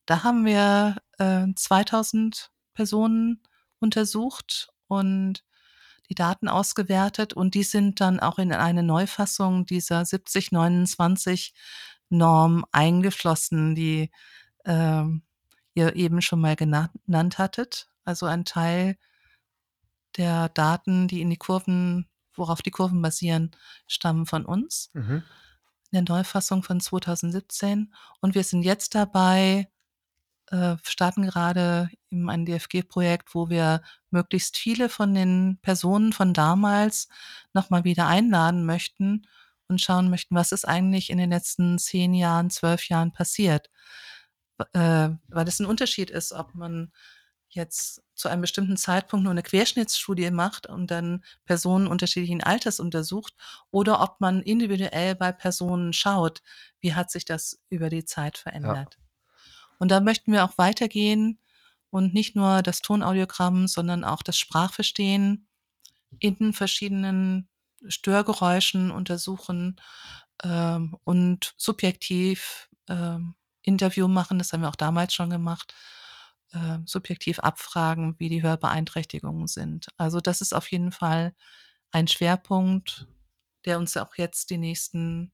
[0.07, 3.43] Da haben wir, äh, 2.000 Personen
[3.79, 5.45] untersucht und
[6.11, 11.55] die Daten ausgewertet und die sind dann auch in eine Neufassung dieser 7029
[12.11, 14.11] Norm eingeflossen, die,
[14.65, 15.23] ähm,
[15.75, 17.89] ihr eben schon mal gena genannt hattet.
[18.05, 18.97] Also, ein Teil
[20.17, 22.07] der Daten, die in die Kurven
[22.37, 23.51] worauf die Kurven basieren,
[23.87, 25.25] stammen von uns Mhm.
[25.93, 29.69] in der Neufassung von 2017 und wir sind jetzt dabei
[30.51, 37.09] äh, starten gerade eben ein DFG-Projekt, wo wir möglichst viele von den Personen von damals
[37.55, 39.27] noch mal wieder einladen möchten
[39.69, 43.71] und schauen möchten, was ist eigentlich in den letzten 10 Jahren, 12 Jahren passiert.
[44.75, 46.93] Äh, weil es 'n Unterschied ist, ob man
[47.51, 53.35] jetzt zu einem bestimmten Zeitpunkt nur 'ne Querschnittsstudie macht und dann Personen unterschiedlichen Alters untersucht
[53.71, 56.43] oder ob man individuell bei Personen schaut,
[56.81, 58.77] wie hat sich das über die Zeit Ja.
[58.77, 58.99] verändert.
[59.79, 61.41] Und da möchten wir auch weitergehen
[61.91, 65.49] und nicht nur das Tonaudiogramm, sondern auch das Sprachverstehen
[66.21, 67.49] in verschiedenen
[67.89, 69.77] Störgeräuschen untersuchen,
[70.45, 74.39] ähm, und subjektiv, ähm, Interview machen.
[74.39, 75.75] Das haben wir auch damals schon gemacht.
[76.53, 79.89] Ähm, subjektiv abfragen, wie die Hörbeeinträchtigungen sind.
[79.97, 81.33] Also, das ist auf jeden Fall
[81.93, 83.07] ein Schwerpunkt,
[83.65, 85.33] der uns auch jetzt die nächsten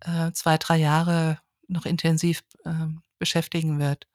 [0.00, 1.38] äh, zwei, drei Jahre
[1.68, 2.86] noch intensiv äh,
[3.18, 4.08] beschäftigen wird.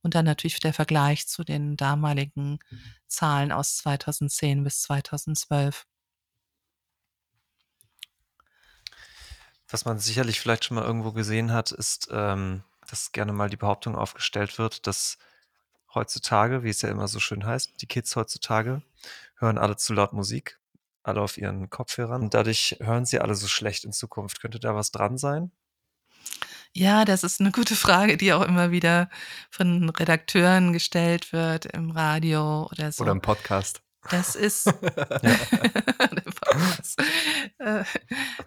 [0.00, 2.60] Und dann natürlich der Vergleich zu den damaligen
[3.08, 5.86] Zahlen aus 2010 bis 2012.
[9.68, 13.56] Was man sicherlich vielleicht schon mal irgendwo gesehen hat, ist, ähm, dass gerne mal die
[13.56, 15.18] Behauptung aufgestellt wird, dass
[15.94, 18.82] heutzutage, wie es ja immer so schön heißt, die Kids heutzutage
[19.36, 20.58] hören alle zu laut Musik,
[21.02, 24.40] alle auf ihren Kopfhörern und dadurch hören sie alle so schlecht in Zukunft.
[24.40, 25.50] Könnte da was dran sein?
[26.72, 29.08] Ja, das ist eine gute Frage, die auch immer wieder
[29.50, 33.04] von Redakteuren gestellt wird im Radio oder so.
[33.04, 33.80] Oder im Podcast.
[34.10, 34.66] Das ist,
[37.58, 37.84] äh,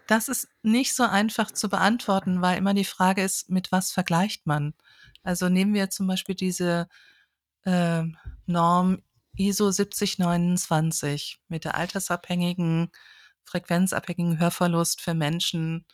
[0.07, 4.45] das ist nicht so einfach zu beantworten, weil immer die Frage ist, mit was vergleicht
[4.45, 4.73] man?
[5.23, 6.87] Also nehmen wir zum Beispiel diese
[7.67, 8.03] äh,
[8.45, 9.03] Norm
[9.35, 12.89] ISO 7029 mit der altersabhängigen,
[13.43, 15.85] frequenzabhängigen Hörverlust für Menschen,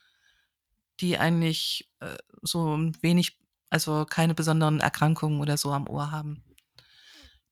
[0.99, 3.39] die eigentlich äh, so wenig,
[3.69, 6.43] also keine besonderen Erkrankungen oder so am Ohr haben.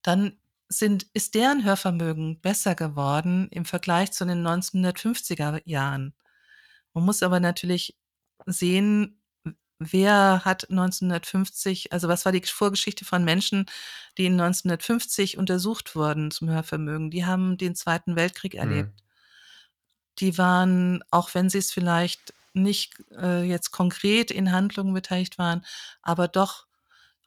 [0.03, 0.37] Dann
[0.69, 6.13] sind, ist deren Hörvermögen besser geworden im Vergleich zu den 1950er Jahren.
[6.93, 7.97] Man muss aber natürlich
[8.45, 9.20] sehen,
[9.81, 13.65] wer hat 1950, also was war die Vorgeschichte von Menschen,
[14.17, 17.09] die in 1950 untersucht wurden zum Hörvermögen?
[17.09, 18.89] Die haben den Zweiten Weltkrieg erlebt.
[18.89, 19.05] Mhm.
[20.19, 25.65] Die waren, auch wenn sie es vielleicht nicht äh, jetzt konkret in Handlungen beteiligt waren,
[26.01, 26.67] aber doch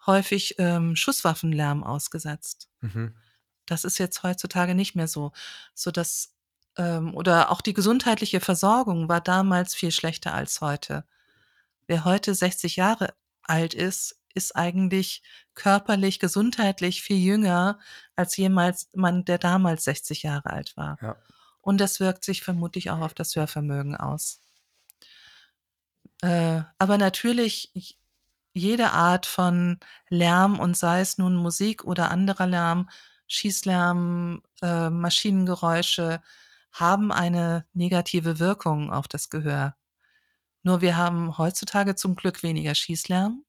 [0.06, 2.68] häufig ähm, Schusswaffenlärm ausgesetzt.
[2.80, 3.14] Mhm.
[3.66, 5.32] Das ist jetzt heutzutage nicht mehr so,
[5.74, 6.34] so dass
[6.76, 11.04] ähm, oder auch die gesundheitliche Versorgung war damals viel schlechter als heute.
[11.86, 15.22] Wer heute 60 Jahre alt ist, ist eigentlich
[15.54, 17.78] körperlich, gesundheitlich viel jünger
[18.16, 20.98] als jemals man, der damals 60 Jahre alt war.
[21.00, 21.16] Ja.
[21.60, 24.40] Und das wirkt sich vermutlich auch auf das Hörvermögen aus.
[26.22, 27.72] Äh, aber natürlich
[28.52, 29.78] jede Art von
[30.08, 32.88] Lärm und sei es nun Musik oder anderer Lärm,
[33.26, 36.22] Schießlärm, äh, Maschinengeräusche,
[36.72, 39.76] haben eine negative Wirkung auf das Gehör.
[40.64, 43.44] Nur wir haben heutzutage zum Glück weniger Schießlärm.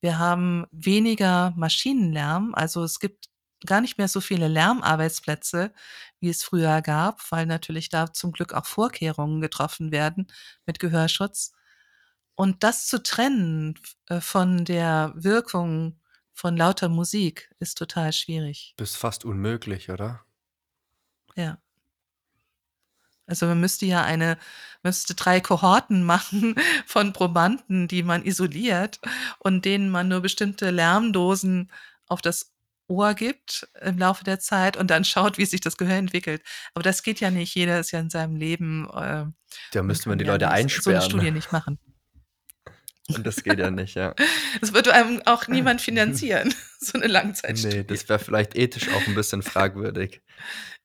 [0.00, 2.54] Wir haben weniger Maschinenlärm.
[2.54, 3.28] Also es gibt
[3.64, 5.72] gar nicht mehr so viele Lärmarbeitsplätze,
[6.20, 10.26] wie es früher gab, weil natürlich da zum Glück auch Vorkehrungen getroffen werden
[10.64, 11.52] mit Gehörschutz.
[12.34, 16.00] Und das zu trennen äh, von der Wirkung
[16.32, 18.74] von lauter Musik ist total schwierig.
[18.76, 20.24] Bis fast unmöglich, oder?
[21.34, 21.58] Ja.
[23.26, 24.38] Also man müsste ja eine,
[24.82, 26.54] müsste drei Kohorten machen
[26.86, 29.00] von Probanden, die man isoliert
[29.38, 31.70] und denen man nur bestimmte Lärmdosen
[32.08, 32.52] auf das
[32.88, 36.42] Ohr gibt im Laufe der Zeit und dann schaut, wie sich das Gehör entwickelt.
[36.74, 37.54] Aber das geht ja nicht.
[37.54, 38.88] Jeder ist ja in seinem Leben.
[38.94, 39.24] Äh,
[39.72, 40.82] da müsste man die Leute einsperren.
[40.82, 41.78] So eine Studie nicht machen.
[43.08, 44.14] Und das geht ja nicht, ja.
[44.60, 47.78] Das würde einem auch niemand finanzieren, so eine Langzeitstudie.
[47.78, 50.22] Nee, das wäre vielleicht ethisch auch ein bisschen fragwürdig.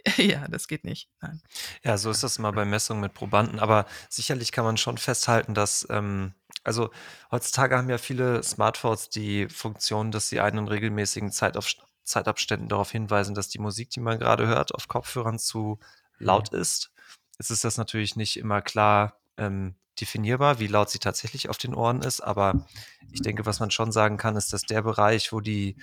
[0.18, 1.10] Ja, das geht nicht.
[1.22, 1.42] Nein.
[1.84, 3.60] Ja, so ist das mal bei Messungen mit Probanden.
[3.60, 6.34] Aber sicherlich kann man schon festhalten, dass, ähm,
[6.64, 6.92] also
[7.32, 11.68] heutzutage haben ja viele Smartphones die Funktion, dass sie einen in regelmäßigen Zeitauf
[12.04, 15.80] Zeitabständen darauf hinweisen, dass die Musik, die man gerade hört, auf Kopfhörern zu
[16.18, 16.60] laut mhm.
[16.60, 16.92] ist.
[17.38, 21.76] Jetzt ist das natürlich nicht immer klar ähm, definierbar, wie laut sie tatsächlich auf den
[21.76, 22.22] Ohren ist.
[22.22, 22.66] Aber
[23.12, 25.78] ich denke, was man schon sagen kann, ist, dass der Bereich, wo die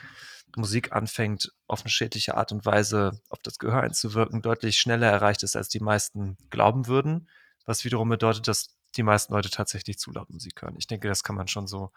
[0.56, 5.42] Musik anfängt, auf eine schädliche Art und Weise auf das Gehör einzuwirken, deutlich schneller erreicht
[5.42, 7.28] ist, als die meisten glauben würden.
[7.64, 10.76] Was wiederum bedeutet, dass die meisten Leute tatsächlich zu laut Musik hören.
[10.78, 11.92] Ich denke, das kann man schon so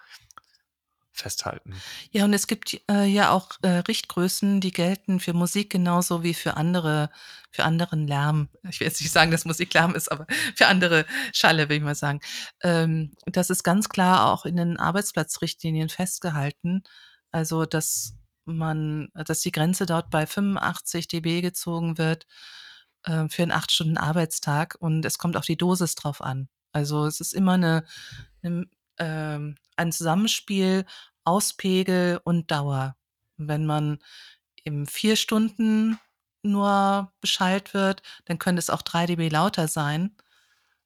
[1.13, 1.73] festhalten.
[2.11, 6.33] Ja, und es gibt äh, ja auch äh, Richtgrößen, die gelten für Musik genauso wie
[6.33, 7.09] für andere,
[7.51, 8.49] für anderen Lärm.
[8.69, 10.25] Ich will jetzt nicht sagen, dass Musik Lärm ist, aber
[10.55, 12.21] für andere Schalle, will ich mal sagen.
[12.61, 16.83] Ähm, das ist ganz klar auch in den Arbeitsplatzrichtlinien festgehalten.
[17.31, 18.15] Also, dass
[18.45, 22.25] man, dass die Grenze dort bei 85 dB gezogen wird
[23.03, 26.49] äh, für einen acht Stunden Arbeitstag und es kommt auf die Dosis drauf an.
[26.73, 27.85] Also es ist immer eine,
[28.43, 28.65] eine
[29.01, 30.85] ähm, ein Zusammenspiel
[31.23, 32.95] aus Pegel und Dauer.
[33.37, 33.99] Wenn man
[34.63, 35.99] im vier Stunden
[36.43, 40.15] nur Bescheid wird, dann könnte es auch 3 dB lauter sein.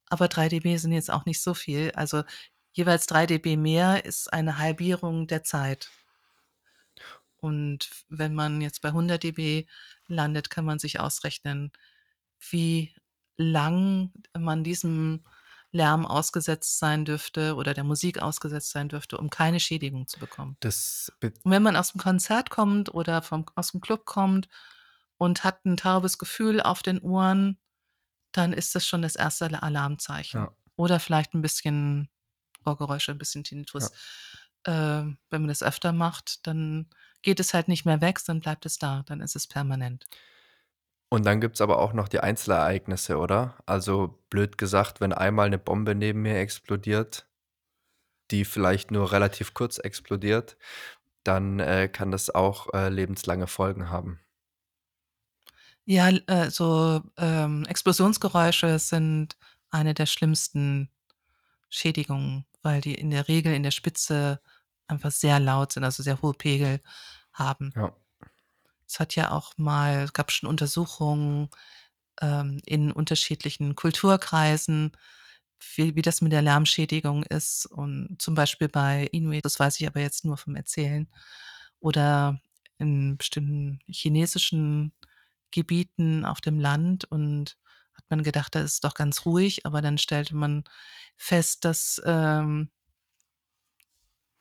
[0.08, 1.92] Aber 3 dB sind jetzt auch nicht so viel.
[1.92, 2.24] Also
[2.72, 5.90] jeweils 3 dB mehr ist eine Halbierung der Zeit.
[7.36, 9.66] Und wenn man jetzt bei 100 dB
[10.08, 11.70] landet, kann man sich ausrechnen,
[12.50, 12.94] wie
[13.36, 15.24] lang man diesem
[15.76, 20.56] Lärm ausgesetzt sein dürfte oder der Musik ausgesetzt sein dürfte, um keine Schädigung zu bekommen.
[20.60, 24.48] Das und wenn man aus dem Konzert kommt oder vom, aus dem Club kommt
[25.18, 27.58] und hat ein taubes Gefühl auf den Ohren,
[28.32, 30.40] dann ist das schon das erste Alarmzeichen.
[30.40, 30.52] Ja.
[30.76, 32.08] Oder vielleicht ein bisschen
[32.64, 33.92] Ohrgeräusche, ein bisschen Tinnitus.
[34.66, 36.90] Ähm, wenn man das öfter macht, dann
[37.22, 40.06] geht es halt nicht mehr weg, dann bleibt es da, dann ist es permanent.
[41.08, 43.56] Und dann gibt's aber auch noch die Einzelereignisse, oder?
[43.64, 47.28] Also blöd gesagt, wenn einmal eine Bombe neben mir explodiert,
[48.30, 50.56] die vielleicht nur relativ kurz explodiert,
[51.22, 54.20] dann, äh, kann das auch, äh, lebenslange Folgen haben.
[55.84, 59.36] Ja, äh, so, ähm, Explosionsgeräusche sind
[59.70, 60.90] eine der schlimmsten
[61.70, 64.40] Schädigungen, weil die in der Regel in der Spitze
[64.88, 66.80] einfach sehr laut sind, also sehr hohe Pegel
[67.32, 67.72] haben.
[67.76, 67.94] Ja.
[68.90, 71.48] Es hat ja auch mal es gab schon Untersuchungen,
[72.22, 74.92] ähm, in unterschiedlichen Kulturkreisen,
[75.76, 79.86] wie wie das mit der Lärmschädigung ist und zum Beispiel bei Inuit, das weiß ich
[79.88, 81.08] aber jetzt nur vom Erzählen,
[81.80, 82.40] oder
[82.78, 84.92] in bestimmten chinesischen
[85.52, 87.56] Gebieten auf dem Land und
[87.94, 90.64] hat man gedacht, da ist doch ganz ruhig, aber dann stellte man
[91.16, 92.70] fest, dass, ähm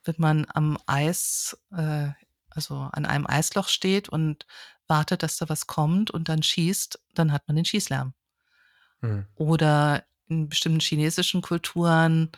[0.05, 2.09] wenn man am Eis äh,
[2.55, 4.45] also an einem Eisloch steht und
[4.87, 8.13] wartet, dass da was kommt und dann schießt, dann hat man den Schießlärm.
[9.01, 9.25] Mhm.
[9.35, 12.31] Oder in bestimmten chinesischen Kulturen,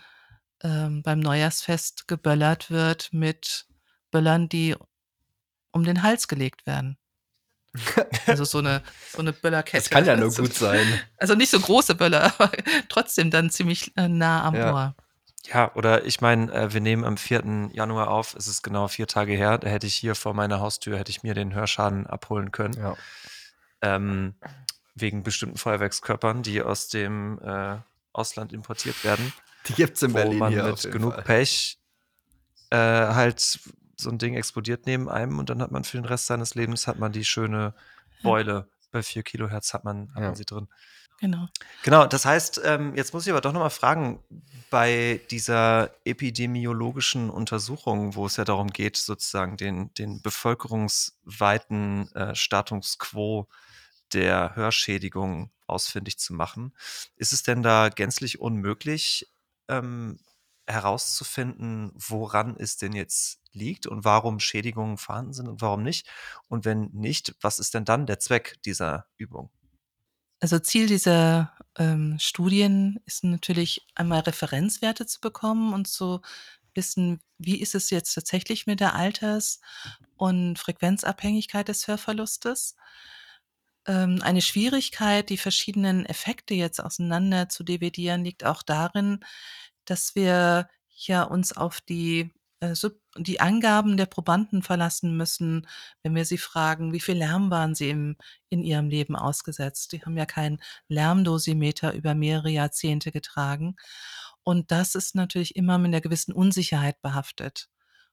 [0.64, 3.68] ähm, beim Neujahrsfest geböllert wird mit
[4.12, 4.76] Böllern, die
[5.72, 6.98] um den Hals gelegt werden.
[8.28, 8.82] Also so 'ne
[9.16, 9.84] so 'ne Böllerkette.
[9.84, 11.00] Das kann ja nur gut sein.
[11.18, 12.52] also nicht so große Böller, aber
[12.90, 14.74] trotzdem dann ziemlich, äh, nah am Ja.
[14.74, 14.96] Ohr.
[15.46, 17.70] Ja, oder ich meine, äh, wir nehmen am 4.
[17.74, 20.98] Januar auf, es ist genau 4 Tage her, da hätte ich hier vor meiner Haustür
[20.98, 22.74] hätte ich mir den Hörschaden abholen können.
[22.74, 22.96] Ja.
[23.82, 24.36] Ähm,
[24.96, 27.78] wegen bestimmten Feuerwerkskörpern, die aus dem, äh,
[28.14, 29.32] Ausland importiert werden,
[29.68, 31.24] Die gibt's in wo Berlin man hier auf mit jeden genug Fall.
[31.24, 31.80] Pech,
[32.72, 33.40] äh, halt
[33.98, 36.88] so 'n Ding explodiert neben einem und dann hat man für den Rest seines Lebens
[36.88, 37.74] hat man die schöne.
[38.24, 38.68] Beule.
[38.92, 40.28] Bei 4 Kilohertz hat man hat Ja.
[40.28, 40.68] man sie drin.
[41.20, 41.48] Genau.
[41.84, 44.20] Genau, das heißt, ähm, jetzt muss ich aber doch noch mal fragen,
[44.70, 53.00] bei dieser epidemiologischen Untersuchung, wo es ja darum geht, sozusagen den den bevölkerungsweiten, äh, Status
[53.00, 53.48] quo
[54.14, 56.74] der Hörschädigung ausfindig zu machen,
[57.16, 59.28] ist es denn da gänzlich unmöglich,
[59.70, 60.20] ähm,
[60.68, 66.08] herauszufinden, woran es denn jetzt liegt und warum Schädigungen vorhanden sind und warum nicht?
[66.50, 69.50] Und wenn nicht, was ist denn dann der Zweck dieser Übung?
[70.40, 76.22] Also Ziel dieser, ähm, Studien ist natürlich einmal Referenzwerte zu bekommen und zu
[76.76, 79.62] wissen, wie ist es jetzt tatsächlich mit der Alters
[80.16, 82.76] und Frequenzabhängigkeit des Hörverlustes.
[83.88, 89.20] Ähm, eine Schwierigkeit, die verschiedenen Effekte jetzt auseinander zu dividieren, liegt auch darin,
[89.86, 95.68] dass wir ja uns auf die, äh, sub die Angaben der Probanden verlassen müssen,
[96.04, 98.18] wenn wir sie fragen: „Wie viel Lärm waren sie im
[98.50, 103.76] in ihrem Leben ausgesetzt?“ Die haben ja kein Lärmdosimeter über mehrere Jahrzehnte getragen.
[104.44, 107.70] Und das ist natürlich immer mit 'ner gewissen Unsicherheit behaftet.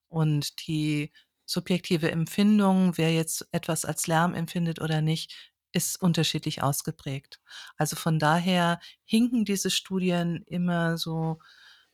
[0.09, 1.13] Und die
[1.47, 7.41] subjektive Empfindung, wer jetzt etwas als Lärm empfindet oder nicht, ist unterschiedlich ausgeprägt.
[7.77, 11.39] Also von daher hinken diese Studien immer so,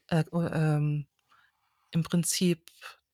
[0.09, 1.07] äh, o ähm,
[1.93, 2.71] im Prinzip,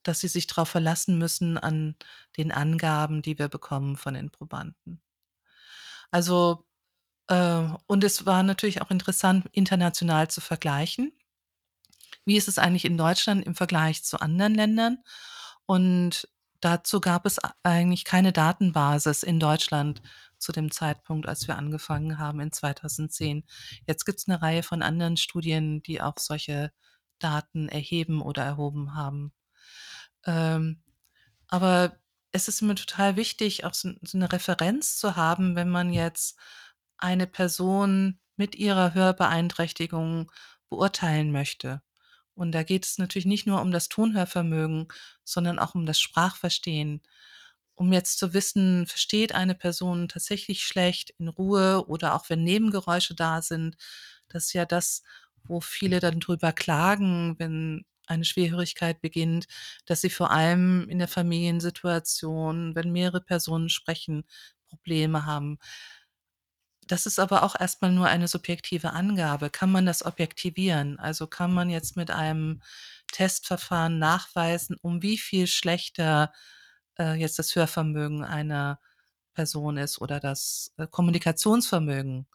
[0.07, 1.95] dass sie sich drauf verlassen müssen an
[2.37, 4.99] den Angaben, die wir bekommen von den Probanden.
[6.13, 6.65] Also,
[7.29, 11.13] äh und es war natürlich auch interessant, international zu vergleichen.
[12.27, 14.97] Wie ist es eigentlich in Deutschland im Vergleich zu anderen Ländern?
[15.65, 16.27] Und
[16.59, 20.01] dazu gab es eigentlich keine Datenbasis in Deutschland
[20.37, 23.45] zu dem Zeitpunkt, als wir angefangen haben in 2010.
[23.87, 26.73] Jetzt gibt's 'ne Reihe von anderen Studien, die auch solche
[27.19, 29.31] Daten erheben oder erhoben haben.
[30.27, 30.83] Ähm,
[31.49, 31.97] aber
[32.33, 36.37] es ist mir total wichtig, auch so so 'ne Referenz zu haben, wenn man jetzt
[36.97, 40.31] eine Person mit ihrer Hörbeeinträchtigung
[40.69, 41.81] beurteilen möchte.
[42.35, 44.87] Und da geht es natürlich nicht nur um das Tonhörvermögen,
[45.25, 47.01] sondern auch um das Sprachverstehen.
[47.75, 53.15] Um jetzt zu wissen, versteht eine Person tatsächlich schlecht in Ruhe oder auch wenn Nebengeräusche
[53.15, 53.77] da sind.
[54.29, 55.03] Das ist ja das,
[55.43, 59.47] wo viele dann drüber klagen, wenn eine Schwerhörigkeit beginnt,
[59.85, 64.23] dass sie vor allem in der Familiensituation, wenn mehrere Personen sprechen,
[64.69, 65.59] Probleme haben.
[66.87, 69.49] Das ist aber auch erst mal nur eine subjektive Angabe.
[69.49, 70.99] Kann man das objektivieren?
[70.99, 72.61] Also, kann man jetzt mit einem
[73.11, 76.31] Testverfahren nachweisen, um wie viel schlechter,
[76.99, 78.79] äh, jetzt das Hörvermögen einer
[79.33, 82.27] Person ist oder das, äh, Kommunikationsvermögen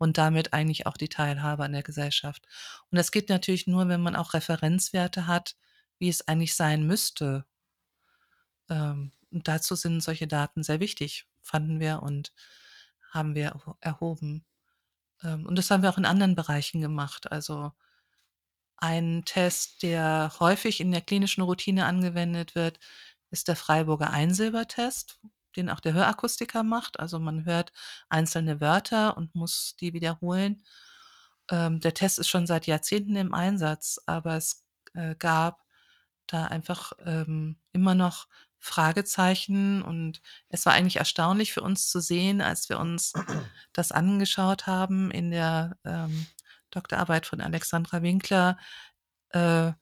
[0.00, 2.46] und damit eigentlich auch die Teilhabe an der Gesellschaft.
[2.90, 5.56] Und das geht natürlich nur, wenn man auch Referenzwerte hat,
[5.98, 7.44] wie es eigentlich sein müsste.
[8.70, 12.32] Ähm, und dazu sind solche Daten sehr wichtig, fanden wir und
[13.10, 14.46] haben wir erho erhoben.
[15.22, 17.30] Ähm, und das haben wir auch in anderen Bereichen gemacht.
[17.30, 17.72] Also
[18.78, 22.78] ein Test, der häufig in der klinischen Routine angewendet wird,
[23.30, 25.20] ist der Freiburger Einsilbertest,
[25.56, 27.00] den auch der Hörakustiker macht.
[27.00, 27.72] Also man hört
[28.08, 30.64] einzelne Wörter und muss die wiederholen.
[31.50, 34.64] Ähm, der Test ist schon seit Jahrzehnten im Einsatz, aber es
[34.94, 35.64] äh, gab
[36.26, 38.28] da einfach ähm, immer noch
[38.58, 43.12] Fragezeichen und es war eigentlich erstaunlich für uns zu sehen, als wir uns
[43.72, 46.26] das angeschaut haben in der ähm,
[46.70, 48.58] Doktorarbeit von Alexandra Winkler,
[49.30, 49.72] äh,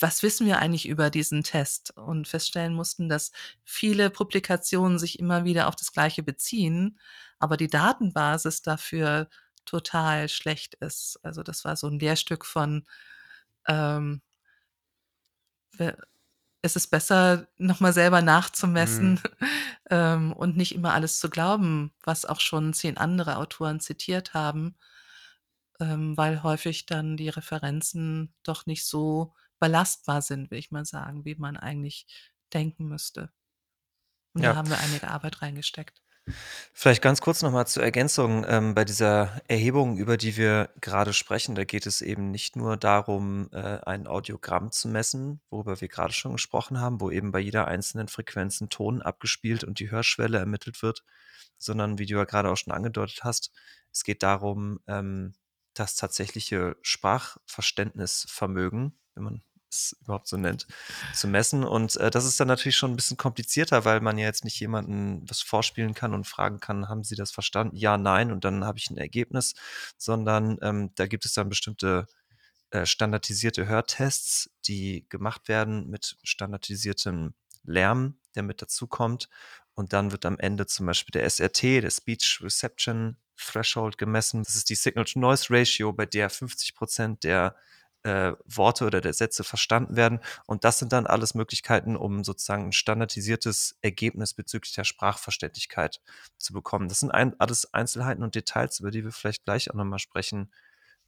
[0.00, 1.96] was wissen wir eigentlich über diesen Test?
[1.96, 3.32] Und feststellen mussten, dass
[3.64, 6.98] viele Publikationen sich immer wieder auf das Gleiche beziehen,
[7.38, 9.28] aber die Datenbasis dafür
[9.64, 11.18] total schlecht ist.
[11.22, 12.86] Also das war so ein Lehrstück von
[13.68, 14.22] ähm,
[16.62, 19.20] es ist besser, nochmal selber nachzumessen Mhm.
[19.90, 24.76] ähm, und nicht immer alles zu glauben, was auch schon zehn andere Autoren zitiert haben,
[25.80, 31.24] ähm, weil häufig dann die Referenzen doch nicht so belastbar sind, will ich mal sagen,
[31.24, 32.06] wie man eigentlich
[32.52, 33.32] denken müsste.
[34.34, 34.56] Und da Ja.
[34.56, 36.02] haben wir einige Arbeit reingesteckt.
[36.72, 41.12] Vielleicht ganz kurz noch mal zur Ergänzung, ähm, bei dieser Erhebung, über die wir gerade
[41.12, 45.88] sprechen, da geht es eben nicht nur darum, äh, ein Audiogramm zu messen, worüber wir
[45.88, 49.90] gerade schon gesprochen haben, wo eben bei jeder einzelnen Frequenz 'n Ton abgespielt und die
[49.90, 51.04] Hörschwelle ermittelt wird,
[51.58, 53.52] sondern wie du ja gerade auch schon angedeutet hast,
[53.92, 55.34] es geht darum, ähm,
[55.74, 60.66] das tatsächliche Sprachverständnisvermögen, wenn man es überhaupt so nennt,
[61.14, 61.64] zu messen.
[61.64, 64.58] Und, äh, das ist dann natürlich schon ein bisschen komplizierter, weil man ja jetzt nicht
[64.60, 68.64] jemanden was vorspielen kann und fragen kann: „Haben Sie das verstanden?“ „Ja, nein“, und dann
[68.64, 69.54] habe ich ein Ergebnis,
[69.98, 72.06] sondern, ähm, da gibt es dann bestimmte,
[72.70, 77.34] äh, standardisierte Hörtests, die gemacht werden mit standardisiertem
[77.64, 79.28] Lärm, der mit dazukommt.
[79.74, 84.42] Und dann wird am Ende zum Beispiel der SRT, der Speech Reception Threshold gemessen.
[84.44, 87.56] Das ist die Signal-to-Noise-Ratio, bei der 50% der
[88.02, 90.20] äh, Worte oder der Sätze verstanden werden.
[90.46, 96.00] Und das sind dann alles Möglichkeiten, um sozusagen ein standardisiertes Ergebnis bezüglich der Sprachverständlichkeit
[96.38, 96.88] zu bekommen.
[96.88, 100.50] Das sind ein, alles Einzelheiten und Details, über die wir vielleicht gleich auch nochmal sprechen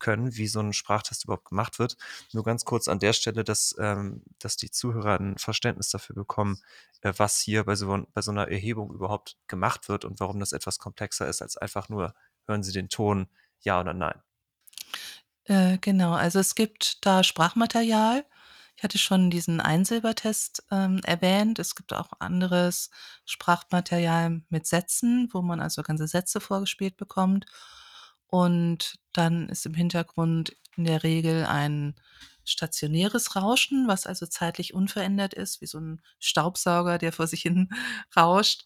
[0.03, 1.97] können, wie so ein Sprachtest überhaupt gemacht wird.
[2.33, 6.61] Nur ganz kurz an der Stelle, dass, ähm, dass die Zuhörer ein Verständnis dafür bekommen,
[7.03, 10.53] äh, was hier bei so, bei so einer Erhebung überhaupt gemacht wird und warum das
[10.53, 12.15] etwas komplexer ist als einfach nur,
[12.47, 13.29] hören Sie den Ton,
[13.61, 14.21] ja oder nein.
[15.47, 18.25] Äh, genau, also es gibt da Sprachmaterial.
[18.77, 21.59] Ich hatte schon diesen Einsilbertest, ähm, erwähnt.
[21.59, 22.91] Es gibt auch anderes
[23.27, 27.47] Sprachmaterial mit Sätzen, wo man also ganze Sätze vorgespielt bekommt.
[28.27, 31.95] Und dann ist im Hintergrund in der Regel ein
[32.45, 37.69] stationäres Rauschen, was also zeitlich unverändert ist, wie so ein Staubsauger, der vor sich hin
[38.17, 38.65] rauscht.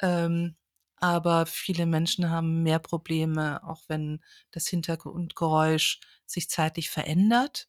[0.00, 0.56] Ähm,
[0.96, 4.20] aber viele Menschen haben mehr Probleme, auch wenn
[4.52, 7.68] das Hintergrundgeräusch sich zeitlich verändert.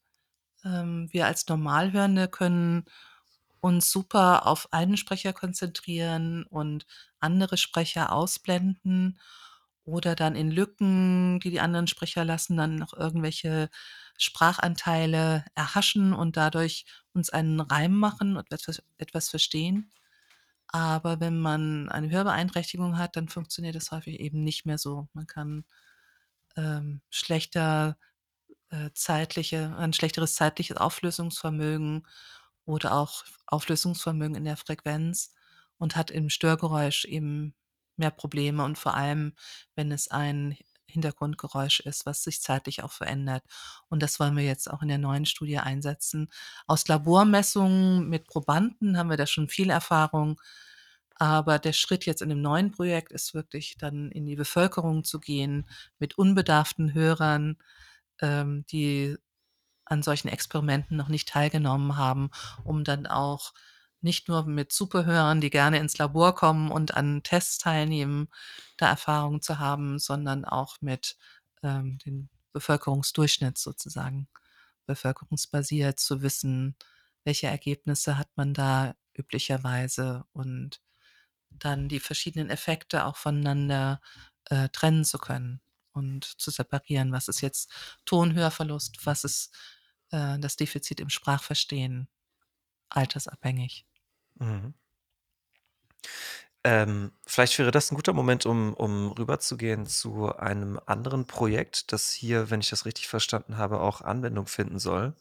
[0.66, 2.86] Ähm, wir als Normalhörende können
[3.62, 6.86] uns super auf einen Sprecher konzentrieren und
[7.20, 9.20] andere Sprecher ausblenden
[9.86, 13.70] oder dann in Lücken, die die anderen Sprecher lassen, dann noch irgendwelche
[14.18, 19.92] Sprachanteile erhaschen und dadurch uns einen Reim machen und etwas etwas verstehen.
[20.70, 25.08] Aber wenn man eine Hörbeeinträchtigung hat, dann funktioniert das häufig eben nicht mehr so.
[25.14, 25.66] Man kann,
[26.58, 27.98] ähm, schlechter,
[28.70, 32.08] äh, zeitliche ein schlechteres zeitliches Auflösungsvermögen
[32.66, 35.34] oder auch Auflösungsvermögen in der Frequenz
[35.78, 37.56] und hat im Störgeräusch eben
[37.98, 39.34] mehr Probleme und vor allem,
[39.76, 40.58] wenn es ein
[40.92, 43.44] Hintergrundgeräusch ist, was sich zeitlich auch verändert.
[43.90, 46.30] Und das wollen wir jetzt auch in der neuen Studie einsetzen.
[46.66, 50.40] Aus Labormessungen mit Probanden haben wir da schon viel Erfahrung,
[51.16, 55.20] aber der Schritt jetzt in dem neuen Projekt ist wirklich dann in die Bevölkerung zu
[55.20, 55.68] gehen
[56.00, 57.58] mit unbedarften Hörern,
[58.22, 59.18] ähm, die
[59.86, 62.30] an solchen Experimenten noch nicht teilgenommen haben,
[62.64, 63.54] um dann auch
[64.02, 68.30] nicht nur mit Superhörern, die gerne ins Labor kommen und an Tests teilnehmen,
[68.78, 71.18] da Erfahrung zu haben, sondern auch mit,
[71.64, 74.28] ähm, dem Bevölkerungsdurchschnitt sozusagen,
[74.86, 76.76] bevölkerungsbasiert zu wissen,
[77.24, 80.82] welche Ergebnisse hat man da üblicherweise und
[81.50, 84.02] dann die verschiedenen Effekte auch voneinander,
[84.46, 85.62] äh, trennen zu können
[85.92, 87.12] und zu separieren.
[87.12, 87.72] Was ist jetzt
[88.06, 89.56] Tonhörverlust, was ist,
[90.12, 92.08] äh, das Defizit im Sprachverstehen,
[92.90, 93.86] altersabhängig.
[94.40, 94.74] Mhm.
[96.64, 102.12] Ähm, vielleicht wäre das ein guter Moment, um um rüberzugehen zu einem anderen Projekt, das
[102.12, 105.16] hier, wenn ich das richtig verstanden habe, auch Anwendung finden soll.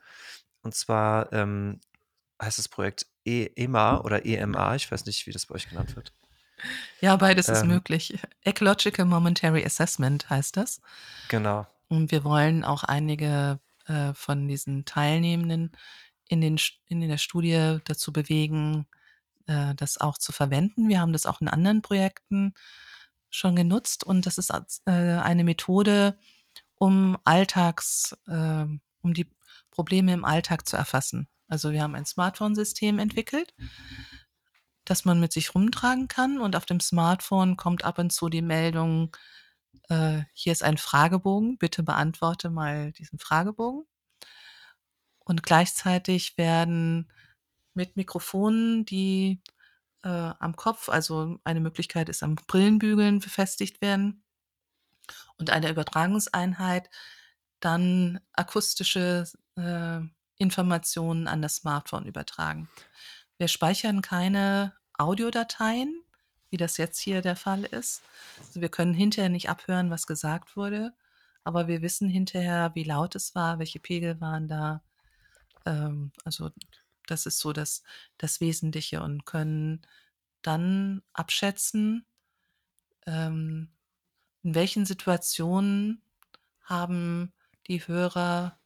[0.62, 1.80] Und zwar, ähm,
[2.42, 5.96] heißt das Projekt E EMA oder EMA, ich weiß nicht, wie das bei euch genannt
[5.96, 6.12] wird.
[7.00, 7.68] Ja, beides ist Ähm.
[7.68, 8.18] möglich.
[8.42, 10.80] Ecological Momentary Assessment heißt das.
[11.28, 11.66] Genau.
[11.88, 15.72] Und wir wollen auch einige, äh, von diesen Teilnehmenden
[16.28, 16.58] in den
[16.88, 18.86] in der Studie dazu bewegen,
[19.46, 20.88] äh, das auch zu verwenden.
[20.88, 22.54] Wir haben das auch in anderen Projekten
[23.30, 24.50] schon genutzt und das ist
[24.86, 26.18] äh, eine Methode,
[26.76, 29.30] um Alltags ähm, um die
[29.70, 31.28] Probleme im Alltag zu erfassen.
[31.48, 33.54] Also, wir haben ein Smartphone-System entwickelt,
[34.86, 38.42] das man mit sich rumtragen kann und auf dem Smartphone kommt ab und zu die
[38.42, 39.14] Meldung,
[39.90, 43.86] äh: „Hier ist ein Fragebogen, bitte beantworte mal diesen Fragebogen.“
[45.26, 47.10] Und gleichzeitig werden
[47.74, 49.42] mit Mikrofonen, die,
[50.04, 54.22] äh, am Kopf also, eine Möglichkeit ist, am Brillenbügeln befestigt werden
[55.36, 56.88] und einer Übertragungseinheit
[57.60, 59.24] dann akustische
[59.56, 60.00] äh,
[60.38, 62.68] Informationen an das Smartphone übertragen.
[63.38, 66.02] Wir speichern keine Audiodateien,
[66.50, 68.02] wie das jetzt hier der Fall ist.
[68.46, 70.94] Also, wir können hinterher nicht abhören, was gesagt wurde,
[71.42, 74.82] aber wir wissen hinterher, wie laut es war, welche Pegel waren da.
[75.66, 76.50] Ähm, also,
[77.08, 77.82] das ist so das
[78.18, 79.82] das Wesentliche und können
[80.42, 82.04] dann abschätzen
[83.06, 83.70] ähm,
[84.42, 86.02] in welchen Situationen
[86.62, 87.34] haben
[87.68, 88.60] die Hörer,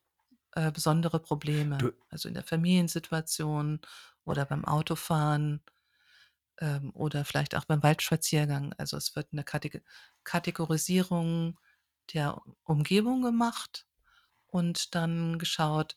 [0.53, 1.91] äh, besondere Probleme?
[1.91, 3.81] Du Also, in der Familiensituation
[4.25, 5.63] oder beim Autofahren,
[6.61, 8.75] ähm, oder vielleicht auch beim Waldspaziergang.
[8.79, 9.85] Also, es wird 'ne Kateg
[10.25, 11.61] Kategorisierung
[12.15, 13.87] der Umgebung gemacht
[14.49, 15.97] und dann geschaut,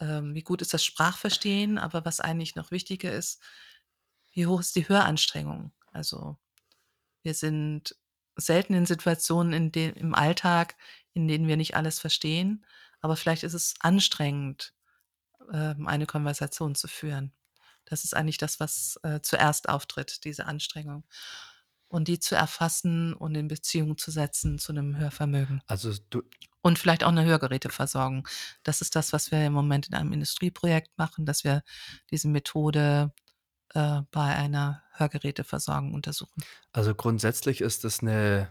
[0.00, 3.42] ähm, wie gut ist das Sprachverstehen, aber was eigentlich noch wichtiger ist,
[4.32, 5.72] wie hoch ist die Höranstrengung?
[5.92, 6.38] Also,
[7.22, 7.96] wir sind
[8.36, 10.76] selten in Situationen, in de im Alltag,
[11.14, 12.66] in denen wir nicht alles verstehen,
[13.00, 14.74] aber vielleicht ist es anstrengend,
[15.52, 17.32] ähm, eine Konversation zu führen.
[17.86, 21.04] Das ist eigentlich das, was, äh, zuerst auftritt, diese Anstrengung.
[21.88, 25.62] Und die zu erfassen und in Beziehung zu setzen zu 'nem Hörvermögen.
[25.68, 26.22] Also, du
[26.64, 28.26] Und vielleicht auch 'ne Hörgeräteversorgung.
[28.62, 31.62] Das ist das, was wir im Moment in einem Industrieprojekt machen, dass wir
[32.10, 33.12] diese Methode,
[33.74, 36.44] äh, bei einer Hörgeräteversorgung untersuchen.
[36.76, 38.48] Also, grundsätzlich ist das 'ne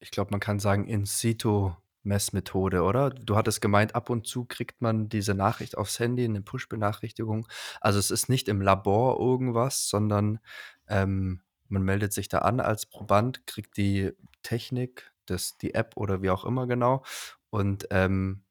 [0.00, 3.10] ich glaube, man kann sagen, In-situ-Messmethode, oder?
[3.10, 7.46] Du hattest gemeint, ab und zu kriegt man diese Nachricht aufs Handy, 'ne Push-Benachrichtigung.
[7.80, 10.40] Also, es ist nicht im Labor irgendwas, sondern,
[10.88, 14.10] ähm, man meldet sich da an als Proband, kriegt die
[14.42, 17.04] Technik, das die App oder wie auch immer genau
[17.52, 18.42] und, ähm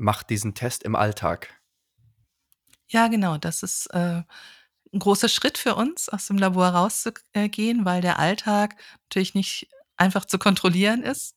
[0.00, 1.60] macht diesen Test im Alltag.
[2.92, 3.38] Ja, genau.
[3.38, 4.22] Das ist, äh,
[4.92, 9.34] 'n großer Schritt für uns, aus dem Labor rauszug äh, gehen, weil der Alltag natürlich
[9.34, 11.36] nicht einfach zu kontrollieren ist,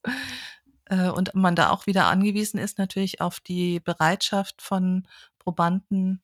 [0.85, 5.07] äh, und man da auch wieder angewiesen ist natürlich auf die Bereitschaft von
[5.39, 6.22] Probanden,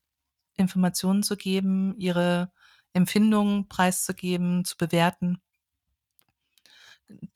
[0.56, 2.52] Informationen zu geben, ihre
[2.94, 5.40] Empfindungen preiszugeben, zu bewerten.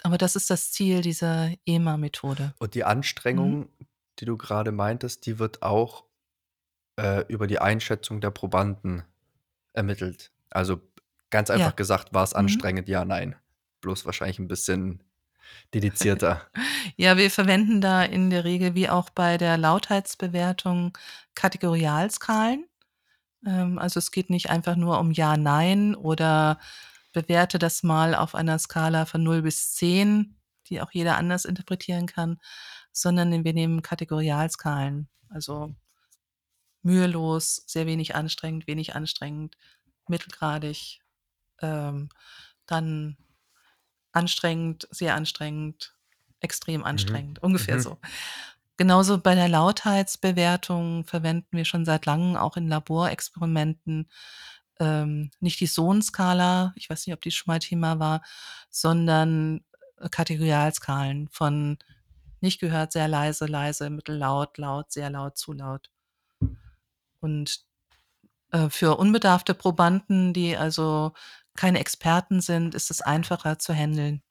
[0.02, 2.54] Aber das ist das Ziel dieser EMA-Methode.
[2.58, 2.88] Und die Mhm.
[2.90, 3.68] Anstrengung,
[4.18, 6.04] die du grade meintest, die wird auch,
[6.98, 9.04] äh, über die Einschätzung der Probanden
[9.74, 10.32] ermittelt?
[10.50, 10.80] Also,
[11.30, 11.54] ganz Ja.
[11.56, 12.38] einfach gesagt, war's Mhm.
[12.38, 12.88] anstrengend?
[12.88, 13.36] Ja, nein.
[13.82, 15.02] Bloß wahrscheinlich 'n bisschen
[15.74, 16.42] dedizierter.
[16.96, 20.96] Ja, wir verwenden da in der Regel wie auch bei der Lautheitsbewertung
[21.34, 22.66] Kategorialskalen.
[23.46, 26.58] Ähm, also, es geht nicht einfach nur um Ja, Nein oder
[27.14, 30.36] bewerte das mal auf einer Skala von 0 bis 10,
[30.68, 32.38] die auch jeder anders interpretieren kann,
[32.92, 35.08] sondern wir nehmen Kategorialskalen.
[35.30, 35.74] Also
[36.82, 39.56] mühelos, sehr wenig anstrengend, wenig anstrengend,
[40.08, 41.00] mittelgradig,
[41.62, 42.10] ähm,
[42.66, 43.16] dann
[44.12, 45.94] anstrengend, sehr anstrengend,
[46.40, 46.86] extrem Mhm.
[46.86, 47.80] anstrengend, ungefähr Mhm.
[47.80, 47.98] so.
[48.76, 54.10] Genauso bei der Lautheitsbewertung verwenden wir schon seit Langem auch in Laborexperimenten,
[54.80, 58.22] ähm, nicht die Son-Skala, ich weiß nicht, ob die schon mal Thema war,
[58.70, 59.64] sondern,
[59.98, 61.78] äh, Kategorialskalen von
[62.40, 65.90] nicht gehört, sehr leise, leise, mittellaut, laut, sehr laut, zu laut.
[67.20, 67.64] Und,
[68.52, 71.12] äh, für unbedarfte Probanden, die also
[71.56, 74.22] keine Experten sind, ist es einfacher zu händeln,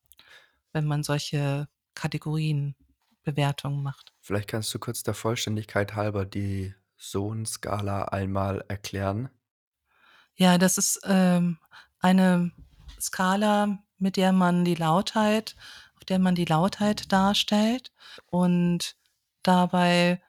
[0.74, 4.14] wenn man solche Kategorienbewertungen macht.
[4.22, 9.30] Vielleicht kannst du kurz der Vollständigkeit halber die Son-Skala einmal erklären?
[10.38, 11.57] Ja, das ist, ähm,
[11.99, 12.51] eine
[12.99, 15.55] Skala, mit der man die Lautheit
[15.95, 17.91] auf der man die Lautheit darstellt.
[18.26, 18.95] Und
[19.43, 20.22] dabei,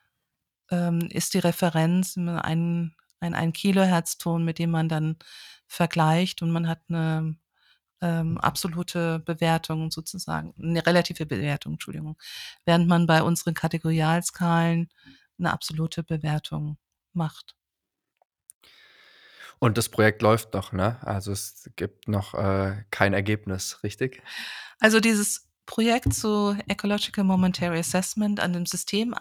[0.71, 5.17] ähm, ist die Referenz immer ein ein Ein-Kilohertz-Ton, mit dem man dann
[5.69, 6.43] vergleicht.
[6.43, 7.37] Und man hat 'ne,
[8.03, 12.19] ähm, absolute Bewertung sozusagen 'ne relative Bewertung, Entschuldigung,
[12.67, 14.91] während man bei unseren Kategorialskalen
[15.39, 16.79] 'ne absolute Bewertung
[17.15, 17.55] macht.
[19.65, 20.99] Und das Projekt läuft noch, ne?
[21.01, 24.23] Also es gibt noch äh, kein Ergebnis, richtig?
[24.79, 29.15] Also dieses Projekt zu Ecological Momentary Assessment an dem System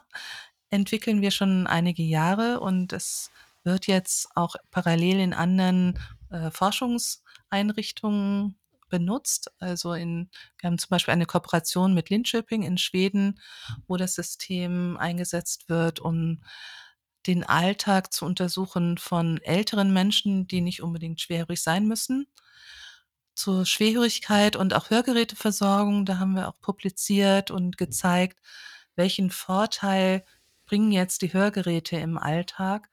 [0.69, 3.31] entwickeln wir schon einige Jahre und es
[3.63, 5.97] wird jetzt auch parallel in anderen
[6.29, 8.57] äh, Forschungseinrichtungen
[8.89, 9.49] benutzt.
[9.59, 10.29] Also in,
[10.59, 13.39] wir haben zum Beispiel eine Kooperation mit Linköping in Schweden,
[13.87, 16.41] wo das System eingesetzt wird, um
[17.27, 22.27] den Alltag zu untersuchen von älteren Menschen, die nicht unbedingt schwerhörig sein müssen.
[23.35, 28.39] Zur Schwerhörigkeit und auch Hörgeräteversorgung, da haben wir auch publiziert und gezeigt,
[28.95, 30.23] welchen Vorteil
[30.65, 32.89] bringen jetzt die Hörgeräte im Alltag.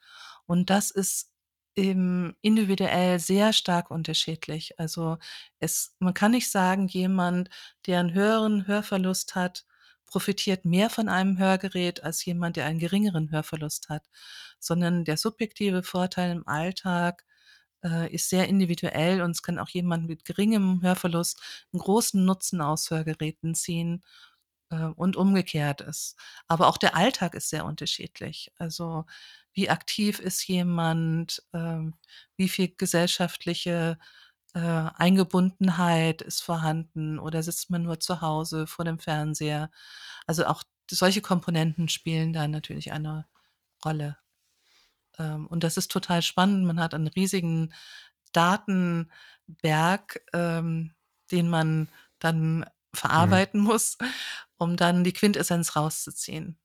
[0.47, 1.31] Und das ist
[1.77, 4.78] eben individuell sehr stark unterschiedlich.
[4.78, 5.19] Also
[5.61, 7.51] es, man kann nicht sagen, jemand,
[7.86, 9.65] der einen höheren Hörverlust hat,
[10.10, 14.08] profitiert mehr von einem Hörgerät als jemand, der einen geringeren Hörverlust hat,
[14.58, 17.24] sondern der subjektive Vorteil im Alltag
[17.84, 21.40] äh, ist sehr individuell und es kann auch jemand mit geringem Hörverlust
[21.72, 24.02] einen großen Nutzen aus Hörgeräten ziehen
[24.70, 26.16] äh, und umgekehrt ist.
[26.48, 28.52] Aber auch der Alltag ist sehr unterschiedlich.
[28.56, 29.06] Also
[29.52, 31.94] wie aktiv ist jemand, ähm,
[32.36, 33.98] wie viel gesellschaftliche
[34.55, 39.70] äh, Eingebundenheit ist vorhanden oder sitzt man nur zu Hause vor dem Fernseher.
[40.27, 43.27] Also auch solche Komponenten spielen da natürlich eine
[43.85, 44.18] Rolle.
[45.18, 46.66] Ähm, und das ist total spannend.
[46.66, 47.72] Man hat einen riesigen
[48.32, 49.10] Datenberg,
[50.32, 50.94] ähm,
[51.31, 52.64] den man dann Mhm.
[52.94, 53.98] verarbeiten muss,
[54.59, 56.59] um dann die Quintessenz rauszuziehen.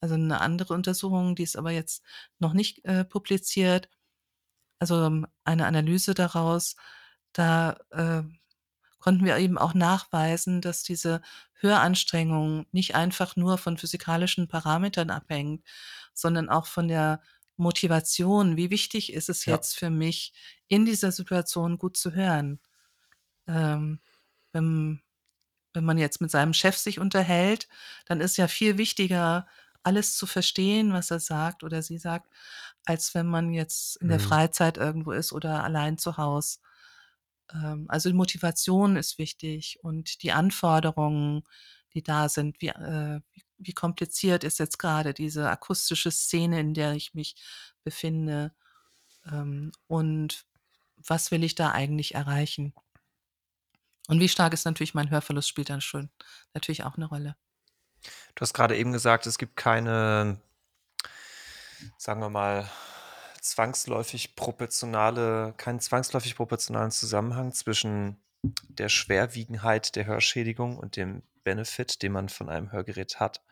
[0.00, 2.02] Also eine andere Untersuchung, die ist aber jetzt
[2.38, 3.88] noch nicht äh, publiziert.
[4.78, 6.76] Also ähm, eine Analyse daraus,
[7.38, 8.22] da äh,
[8.98, 11.22] konnten wir eben auch nachweisen, dass diese
[11.54, 15.64] Höranstrengung nicht einfach nur von physikalischen Parametern abhängt,
[16.14, 17.22] sondern auch von der
[17.56, 18.56] Motivation.
[18.56, 19.56] Wie wichtig ist es Ja.
[19.56, 20.34] jetzt für mich,
[20.68, 22.60] in dieser Situation gut zu hören?
[23.46, 24.00] Ähm,
[24.52, 25.02] wenn,
[25.74, 27.68] wenn man jetzt mit seinem Chef sich unterhält,
[28.06, 29.48] dann ist ja viel wichtiger,
[29.84, 32.30] alles zu verstehen, was er sagt oder sie sagt,
[32.86, 34.20] als wenn man jetzt in der Mhm.
[34.20, 36.58] Freizeit irgendwo ist oder allein zu Hause.
[37.52, 41.42] Ähm, also die Motivation ist wichtig und die Anforderungen,
[41.94, 42.60] die da sind.
[42.60, 43.20] Wie, äh,
[43.58, 47.36] wie kompliziert ist jetzt gerade diese akustische Szene, in der ich mich
[47.84, 48.54] befinde?
[49.24, 50.46] Ähm, und
[50.96, 52.74] was will ich da eigentlich erreichen?
[54.08, 56.10] Und wie stark ist natürlich mein Hörverlust, spielt dann schon
[56.54, 57.36] natürlich auch eine Rolle.
[58.34, 60.40] Du hast gerade eben gesagt, es gibt keine,
[61.96, 62.70] sagen wir mal,
[63.50, 68.16] zwangsläufig proportionale, keinen zwangsläufig proportionalen Zusammenhang zwischen
[68.68, 73.42] der Schwerwiegenheit der Hörschädigung und dem Benefit, den man von einem Hörgerät hat.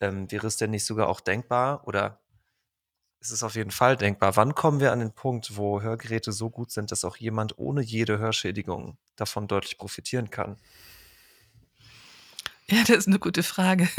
[0.00, 2.20] Ähm, wäre es denn nicht sogar auch denkbar oder
[3.20, 4.36] ist es auf jeden Fall denkbar?
[4.36, 7.82] Wann kommen wir an den Punkt, wo Hörgeräte so gut sind, dass auch jemand ohne
[7.82, 10.56] jede Hörschädigung davon deutlich profitieren kann?
[12.68, 13.88] Ja, das ist eine gute Frage.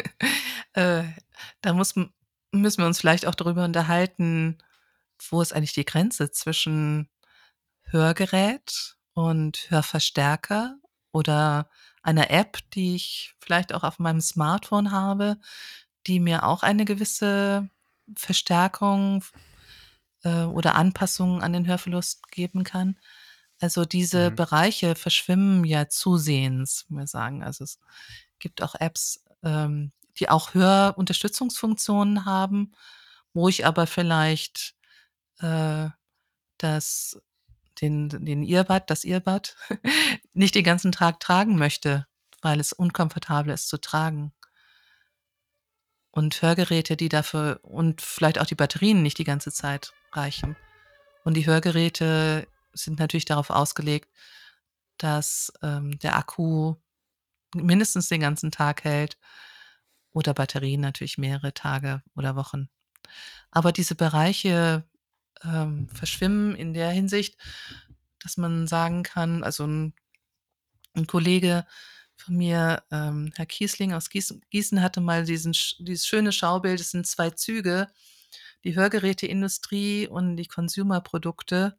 [0.73, 1.05] Äh,
[1.61, 1.95] da muss
[2.51, 4.59] müssen wir uns vielleicht auch darüber unterhalten,
[5.29, 7.09] wo ist eigentlich die Grenze zwischen
[7.83, 10.77] Hörgerät und Hörverstärker
[11.11, 11.69] oder
[12.03, 15.37] einer App, die ich vielleicht auch auf meinem Smartphone habe,
[16.07, 17.69] die mir auch eine gewisse
[18.15, 19.23] Verstärkung
[20.23, 22.97] äh, oder Anpassung an den Hörverlust geben kann.
[23.59, 24.35] Also diese Mhm.
[24.35, 27.43] Bereiche verschwimmen ja zusehends, muss man sagen.
[27.43, 27.79] Also es
[28.39, 32.73] gibt auch Apps, ähm, die auch Hörunterstützungsfunktionen haben,
[33.33, 34.75] wo ich aber vielleicht
[35.39, 35.89] äh,
[36.57, 37.21] das,
[37.81, 39.55] den, den Earbud, das Earbud
[40.33, 42.07] nicht den ganzen Tag tragen möchte,
[42.41, 44.33] weil es unkomfortabel ist zu tragen.
[46.11, 50.55] Und Hörgeräte, die dafür und vielleicht auch die Batterien nicht die ganze Zeit reichen.
[51.23, 54.09] Und die Hörgeräte sind natürlich darauf ausgelegt,
[54.97, 56.75] dass ähm, der Akku
[57.53, 59.17] mindestens den ganzen Tag hält
[60.11, 62.69] oder Batterien natürlich mehrere Tage oder Wochen.
[63.51, 64.83] Aber diese Bereiche
[65.43, 67.37] ähm, verschwimmen in der Hinsicht,
[68.19, 69.93] dass man sagen kann, also ein,
[70.93, 71.65] ein Kollege
[72.15, 76.91] von mir, ähm, Herr Kiesling aus Gießen, Gießen hatte mal diesen, dieses schöne Schaubild, es
[76.91, 77.87] sind zwei Züge,
[78.63, 81.77] die Hörgeräteindustrie und die Consumerprodukte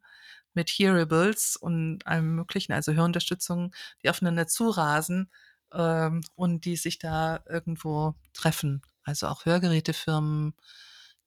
[0.53, 5.29] mit Hearables und allem möglichen, also Hörunterstützung, die aufeinander zurasen
[5.73, 8.81] ähm, und die sich da irgendwo treffen.
[9.03, 10.53] Also auch Hörgerätefirmen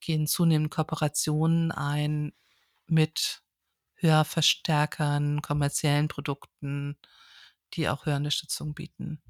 [0.03, 2.33] gehen zunehmend Kooperationen ein
[2.87, 3.41] mit
[3.95, 6.97] Hörverstärkern, kommerziellen Produkten,
[7.73, 9.21] die auch Hörunterstützung bieten.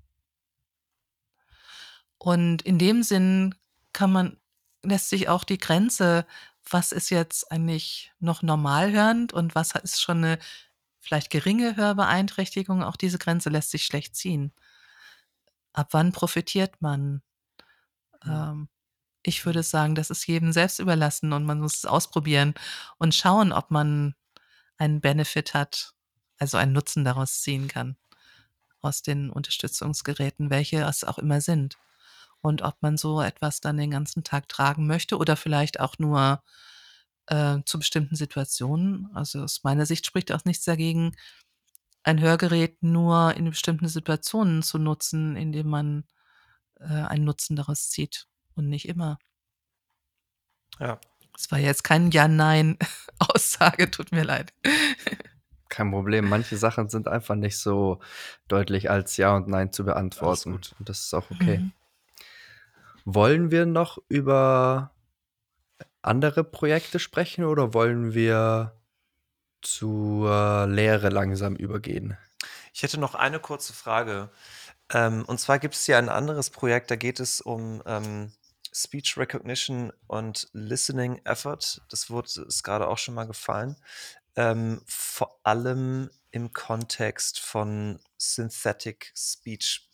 [2.17, 3.55] Und in dem Sinn
[3.93, 4.37] kann man,
[4.81, 6.25] lässt sich auch die Grenze
[6.69, 10.39] was ist jetzt eigentlich noch normal hörend und was ist schon eine
[10.99, 12.83] vielleicht geringe Hörbeeinträchtigung?
[12.83, 14.53] Auch diese Grenze lässt sich schlecht ziehen.
[15.73, 17.21] Ab wann profitiert man?
[18.25, 18.69] Ähm,
[19.23, 22.53] ich würde sagen, das ist jedem selbst überlassen und man muss es ausprobieren
[22.97, 24.15] und schauen, ob man
[24.77, 25.93] einen Benefit hat,
[26.37, 27.95] also einen Nutzen daraus ziehen kann
[28.81, 31.77] aus den Unterstützungsgeräten, welche es auch immer sind.
[32.41, 36.43] Und ob man so etwas dann den ganzen Tag tragen möchte oder vielleicht auch nur
[37.27, 39.09] äh, zu bestimmten Situationen.
[39.13, 41.15] Also aus meiner Sicht spricht auch nichts dagegen,
[42.03, 46.03] ein Hörgerät nur in bestimmten Situationen zu nutzen, indem man
[46.79, 49.17] äh, einen Nutzen daraus zieht und nicht immer.
[50.80, 50.99] Ja.
[51.34, 54.53] Das war jetzt kein Ja-Nein-Aussage, tut mir leid.
[55.69, 56.30] Kein Problem.
[56.30, 57.99] Manche Sachen sind einfach nicht so
[58.47, 60.51] deutlich als Ja und Nein zu beantworten.
[60.51, 60.75] gut.
[60.77, 61.57] Und das ist auch okay.
[61.57, 61.71] Mhm.
[63.05, 64.91] Wollen wir noch über
[66.03, 68.80] andere Projekte sprechen oder wollen wir
[69.61, 72.17] zur Lehre langsam übergehen?
[72.73, 74.30] Ich hätte noch eine kurze Frage.
[74.91, 78.31] Ähm, und zwar gibt es hier ein anderes Projekt, da geht es um ähm,
[78.73, 81.81] Speech Recognition und Listening Effort.
[81.89, 83.77] Das wurde, ist gerade auch schon mal gefallen.
[84.35, 89.89] Ähm, vor allem im Kontext von Synthetic Speech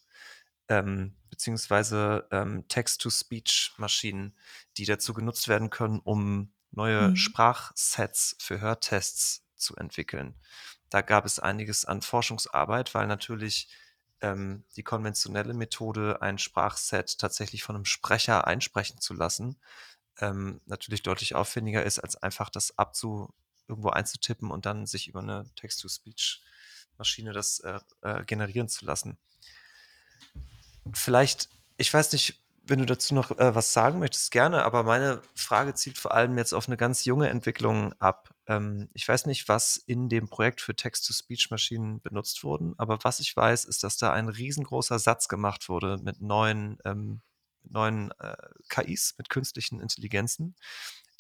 [0.68, 4.36] ähm, beziehungsweise ähm, Text-to-Speech-Maschinen,
[4.78, 7.16] die dazu genutzt werden können, um neue Mhm.
[7.16, 10.36] Sprachsets für Hörtests zu entwickeln.
[10.90, 13.70] Da gab es einiges an Forschungsarbeit, weil natürlich
[14.22, 19.58] ähm, die konventionelle Methode, ein Sprachset tatsächlich von einem Sprecher einsprechen zu lassen,
[20.20, 23.34] ähm, natürlich deutlich aufwendiger ist, als einfach das abzu
[23.68, 29.18] irgendwo einzutippen und dann sich über eine Text-to-Speech-Maschine das äh, äh, generieren zu lassen.
[30.94, 35.22] Vielleicht, ich weiß nicht, wenn du dazu noch äh, was sagen möchtest, gerne, aber meine
[35.36, 38.30] Frage zielt vor allem jetzt auf eine ganz junge Entwicklung ab.
[38.48, 43.36] Ähm, ich weiß nicht, was in dem Projekt für Text-to-Speech-Maschinen benutzt wurden, aber was ich
[43.36, 47.22] weiß, ist, dass da ein riesengroßer Satz gemacht wurde mit neuen, ähm,
[47.64, 48.36] neuen äh,
[48.70, 50.56] KIs, mit künstlichen Intelligenzen,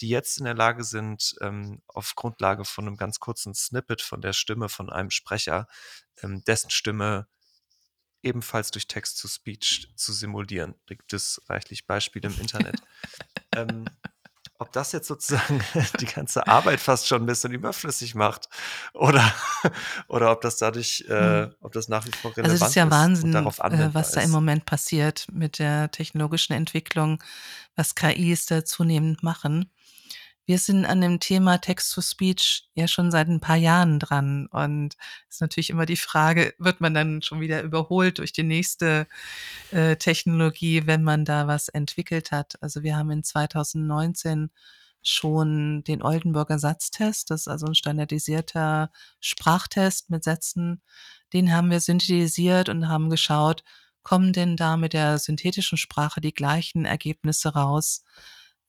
[0.01, 4.21] die jetzt in der Lage sind, ähm, auf Grundlage von einem ganz kurzen Snippet von
[4.21, 5.67] der Stimme von einem Sprecher,
[6.23, 7.27] ähm, dessen Stimme
[8.23, 10.75] ebenfalls durch Text-to-Speech zu simulieren.
[10.87, 12.75] Da gibt es reichlich Beispiele im Internet.
[13.55, 13.89] ähm,
[14.61, 15.61] ob das jetzt sozusagen
[16.01, 18.49] die ganze Arbeit fast schon ein bisschen überflüssig macht
[18.93, 19.33] oder,
[20.09, 21.55] oder ob das dadurch, äh, Mhm.
[21.61, 24.19] ob das nach wie vor Also relevant das ist ja Wahnsinn, darauf äh, was da
[24.19, 24.31] im ist.
[24.33, 27.23] Moment passiert mit der technologischen Entwicklung,
[27.75, 29.71] was KIs da zunehmend machen.
[30.49, 34.95] Wir sind an dem Thema Text-to-Speech ja schon seit ein paar Jahren dran und
[35.29, 39.05] ist natürlich immer die Frage, wird man dann schon wieder überholt durch die nächste
[39.69, 42.55] äh, Technologie, wenn man da was entwickelt hat?
[42.63, 44.49] Also wir haben in 2019
[45.03, 50.81] schon den Oldenburger Satztest, das ist also ein standardisierter Sprachtest mit Sätzen,
[51.31, 53.63] den haben wir synthetisiert und haben geschaut,
[54.01, 58.03] kommen denn da mit der synthetischen Sprache die gleichen Ergebnisse raus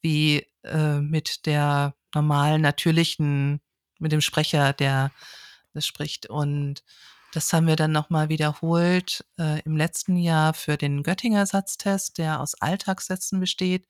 [0.03, 3.61] wie äh, mit der normalen, natürlichen,
[3.99, 5.11] mit dem Sprecher, der
[5.75, 6.27] das spricht.
[6.27, 6.83] Und
[7.33, 12.41] das haben wir dann nochmal wiederholt äh, im letzten Jahr für den Göttinger Satztest, der
[12.41, 13.87] aus Alltagssätzen besteht.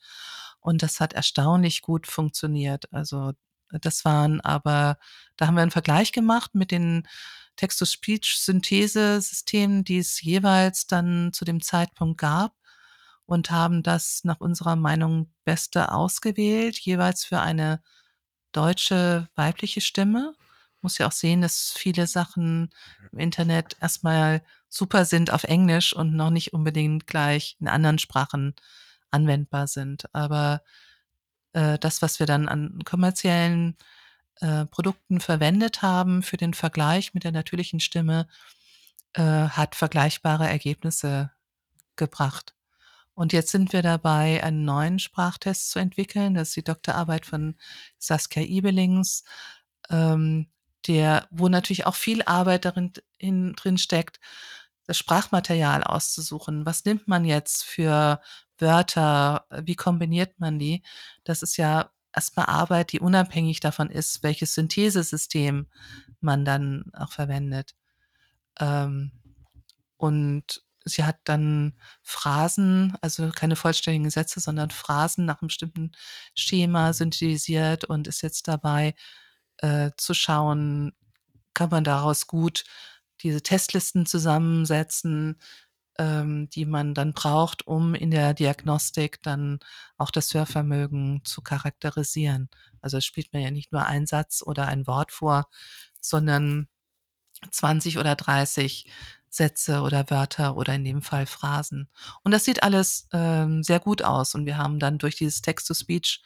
[0.60, 2.92] Und das hat erstaunlich gut funktioniert.
[2.92, 3.32] Also
[3.70, 4.98] das waren aber,
[5.36, 7.08] da haben wir einen Vergleich gemacht mit den
[7.56, 12.54] Text-to-Speech-Synthese-Systemen, die es jeweils dann zu dem Zeitpunkt gab
[13.30, 17.80] und haben das nach unserer Meinung beste ausgewählt, jeweils für eine
[18.50, 20.34] deutsche weibliche Stimme.
[20.82, 22.70] Muss ja auch sehen, dass viele Sachen
[23.12, 28.54] im Internet erstmal super sind auf Englisch und noch nicht unbedingt gleich in anderen Sprachen
[29.12, 30.12] anwendbar sind.
[30.12, 30.62] Aber
[31.52, 33.76] äh, das, was wir dann an kommerziellen
[34.40, 38.26] äh, Produkten verwendet haben für den Vergleich mit der natürlichen Stimme,
[39.14, 41.30] äh, hat vergleichbare Ergebnisse
[41.96, 42.54] gebracht.
[43.20, 46.32] Und jetzt sind wir dabei, einen neuen Sprachtest zu entwickeln.
[46.32, 47.54] Das ist die Doktorarbeit von
[47.98, 49.24] Saskia Ibelings,
[49.90, 50.48] ähm,
[50.86, 54.20] der, wo natürlich auch viel Arbeit darin in, drin steckt,
[54.86, 56.64] das Sprachmaterial auszusuchen.
[56.64, 58.22] Was nimmt man jetzt für
[58.56, 59.44] Wörter?
[59.64, 60.82] Wie kombiniert man die?
[61.22, 65.66] Das ist ja erstmal Arbeit, die unabhängig davon ist, welches Synthesesystem
[66.22, 67.74] man dann auch verwendet.
[68.58, 69.12] Ähm,
[69.98, 75.92] und sie hat dann Phrasen, also keine vollständigen Sätze, sondern Phrasen nach einem bestimmten
[76.34, 78.94] Schema synthetisiert und ist jetzt dabei
[79.58, 80.92] äh, zu schauen,
[81.54, 82.64] kann man daraus gut
[83.22, 85.38] diese Testlisten zusammensetzen,
[85.98, 89.60] ähm, die man dann braucht, um in der Diagnostik dann
[89.98, 92.48] auch das Hörvermögen zu charakterisieren.
[92.80, 95.48] Also es spielt mir ja nicht nur ein Satz oder ein Wort vor,
[96.00, 96.68] sondern
[97.50, 98.90] 20 oder 30
[99.30, 101.88] Sätze oder Wörter oder in dem Fall Phrasen.
[102.22, 104.34] Und das sieht alles ähm, sehr gut aus.
[104.34, 106.22] Und wir haben dann durch dieses Text-to-Speech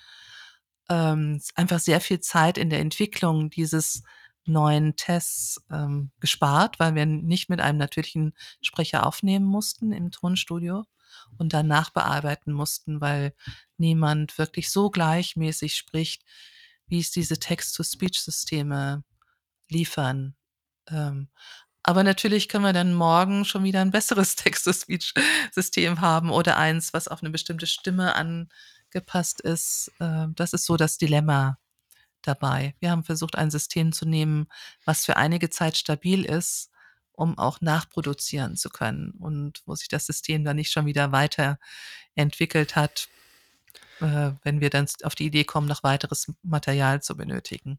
[0.89, 4.03] ähm, einfach sehr viel Zeit in der Entwicklung dieses
[4.47, 10.85] neuen Tests ähm, gespart, weil wir nicht mit einem natürlichen Sprecher aufnehmen mussten im Tonstudio
[11.39, 13.35] und dann nachbearbeiten mussten, weil
[13.79, 16.25] niemand wirklich so gleichmäßig spricht,
[16.87, 19.05] wie es diese Text-to-Speech-Systeme
[19.69, 20.37] liefern.
[20.89, 21.29] Ähm,
[21.85, 27.09] aber natürlich können wir dann morgen schon wieder ein besseres Text-to-Speech-System haben oder eins, was
[27.09, 29.93] auf eine bestimmte Stimme angepasst ist.
[30.01, 31.59] Äh, das ist so das Dilemma
[32.23, 32.75] dabei.
[32.81, 34.47] Wir haben versucht, ein System zu nehmen,
[34.87, 36.71] was für einige Zeit stabil ist,
[37.13, 42.77] um auch nachproduzieren zu können und wo sich das System dann nicht schon wieder weiterentwickelt
[42.77, 43.09] hat,
[44.01, 47.79] äh, wenn wir dann auf die Idee kommen, noch weiteres Material zu benötigen.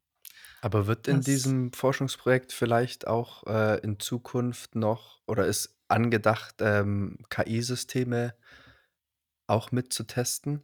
[0.66, 6.56] Aber wird in Das diesem Forschungsprojekt vielleicht auch äh, in Zukunft noch oder ist angedacht,
[6.60, 8.34] ähm, KI-Systeme
[9.46, 10.64] auch mit zu testen?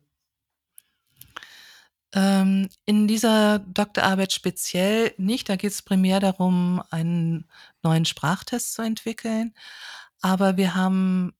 [2.13, 5.47] Ähm, in dieser Doktorarbeit speziell nicht.
[5.49, 7.47] Da geht es primär darum, einen
[7.83, 9.53] neuen Sprachtest zu entwickeln.
[10.19, 11.31] Aber wir haben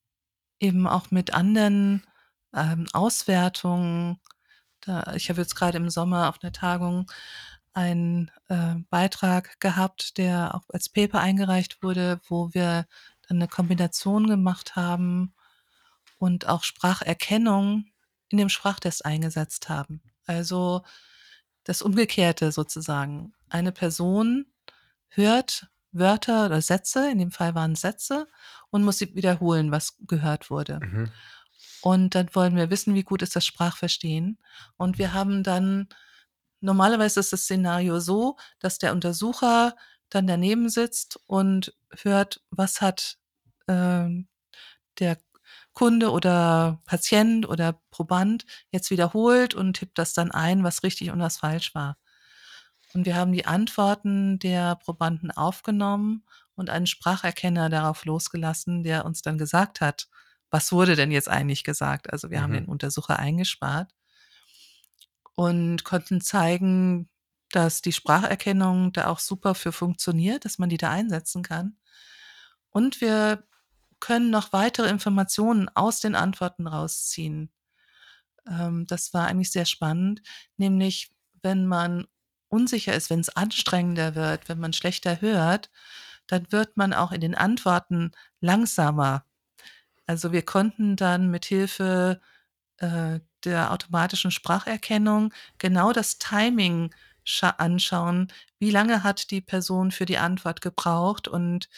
[0.60, 2.06] eben auch mit anderen
[2.54, 4.20] ähm, Auswertungen,
[4.82, 7.12] da, ich habe jetzt gerade im Sommer auf einer Tagung
[7.74, 12.88] einen äh, Beitrag gehabt, der auch als Paper eingereicht wurde, wo wir
[13.28, 15.34] dann eine Kombination gemacht haben
[16.18, 17.86] und auch Spracherkennung
[18.30, 20.02] in dem Sprachtest eingesetzt haben.
[20.26, 20.84] Also
[21.64, 23.34] das Umgekehrte sozusagen.
[23.50, 24.46] Eine Person
[25.10, 28.28] hört Wörter oder Sätze, in dem Fall waren Sätze,
[28.70, 30.80] und muss sie wiederholen, was gehört wurde.
[30.82, 31.12] Mhm.
[31.82, 34.38] Und dann wollen wir wissen, wie gut ist das Sprachverstehen.
[34.78, 35.90] Und wir haben dann,
[36.62, 39.76] normalerweise ist das Szenario so, dass der Untersucher
[40.10, 41.74] dann daneben sitzt und
[42.04, 43.18] hört, was hat
[43.68, 44.28] ähm,
[45.00, 45.18] der
[45.74, 51.20] Kunde oder Patient oder Proband jetzt wiederholt und tippt das dann ein, was richtig und
[51.20, 51.98] was falsch war.
[52.94, 56.26] Und wir haben die Antworten der Probanden aufgenommen
[56.56, 60.08] und einen Spracherkenner darauf losgelassen, der uns dann gesagt hat,
[60.50, 62.12] was wurde denn jetzt eigentlich gesagt.
[62.12, 62.54] Also wir haben Mhm.
[62.54, 63.94] den Untersucher eingespart
[65.36, 67.10] und konnten zeigen,
[67.52, 71.78] dass die Spracherkennung da auch super für funktioniert, dass man die da einsetzen kann.
[72.70, 73.44] Und wir
[74.00, 77.52] können noch weitere Informationen aus den Antworten rausziehen.
[78.48, 80.22] Ähm, das war eigentlich sehr spannend,
[80.58, 81.12] nämlich
[81.44, 82.08] wenn man
[82.50, 85.70] unsicher ist, wenn es anstrengender wird, wenn man schlechter hört,
[86.28, 89.26] dann wird man auch in den Antworten langsamer.
[90.06, 92.22] Also wir konnten dann mit Hilfe
[92.78, 96.94] äh, der automatischen Spracherkennung genau das Timing
[97.26, 101.70] scha- anschauen, wie lange hat die Person für die Antwort gebraucht und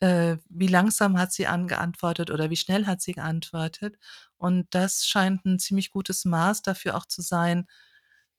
[0.00, 3.96] äh, wie langsam hat sie angeantwortet oder wie schnell hat sie geantwortet.
[4.36, 7.66] Und das scheint ein ziemlich gutes Maß dafür auch zu sein,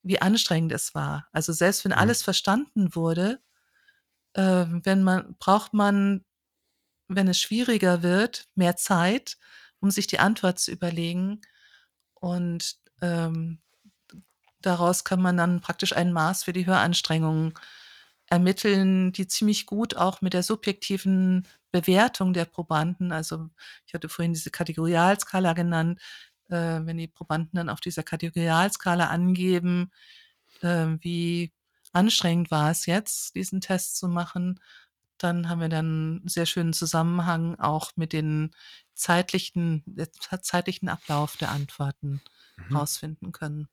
[0.03, 1.27] wie anstrengend es war.
[1.31, 1.97] Also selbst wenn Mhm.
[1.99, 3.39] alles verstanden wurde,
[4.33, 6.25] äh, wenn man, braucht man,
[7.07, 9.37] wenn es schwieriger wird, mehr Zeit,
[9.79, 11.41] um sich die Antwort zu überlegen.
[12.23, 13.59] Und ähm,
[14.61, 17.53] daraus kann man dann praktisch ein Maß für die Höranstrengungen
[18.27, 23.49] ermitteln, die ziemlich gut auch mit der subjektiven Bewertung der Probanden, also
[23.85, 25.99] ich hatte vorhin diese Kategorialskala genannt,
[26.47, 29.91] äh, wenn die Probanden dann auf dieser Kategorialskala angeben,
[30.61, 31.51] äh, wie
[31.91, 34.61] anstrengend war es jetzt, diesen Test zu machen,
[35.23, 38.51] dann haben wir dann einen sehr schönen Zusammenhang auch mit den
[38.93, 42.21] zeitlichen, der zeitlichen Ablauf der Antworten
[42.57, 42.75] Mhm.
[42.75, 43.69] rausfinden können.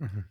[0.00, 0.24] Mhm.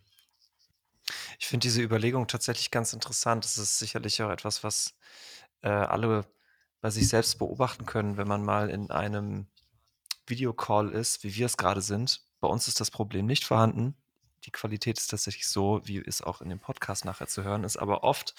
[1.39, 3.45] Ich finde diese Überlegung tatsächlich ganz interessant.
[3.45, 4.95] Das ist sicherlich auch etwas, was
[5.61, 6.25] äh, alle
[6.81, 9.47] bei sich selbst beobachten können, wenn man mal in einem
[10.27, 12.21] Videocall ist, wie wir es gerade sind.
[12.39, 13.95] Bei uns ist das Problem nicht vorhanden.
[14.45, 17.77] Die Qualität ist tatsächlich so, wie es auch in dem Podcast nachher zu hören ist.
[17.77, 18.35] Aber oft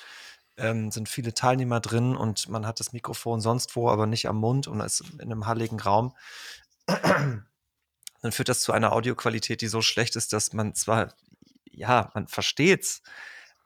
[0.58, 4.36] ähm, sind viele Teilnehmer drin und man hat das Mikrofon sonst wo, aber nicht am
[4.36, 6.14] Mund und ist in einem halligen Raum.
[6.86, 11.14] Dann führt das zu einer Audioqualität, die so schlecht ist, dass man zwar,
[11.70, 13.02] ja, man versteht's,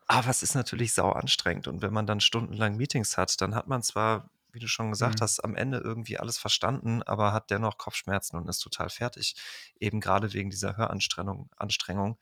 [0.06, 1.68] aber es ist natürlich sau anstrengend.
[1.68, 5.20] Und wenn man dann stundenlang Meetings hat, dann hat man zwar wie du schon gesagt
[5.20, 5.22] Mhm.
[5.22, 9.34] hast, am Ende irgendwie alles verstanden, aber hat dennoch Kopfschmerzen und ist total fertig.
[9.80, 12.18] Eben gerade wegen dieser Höranstrengung, Anstrengung,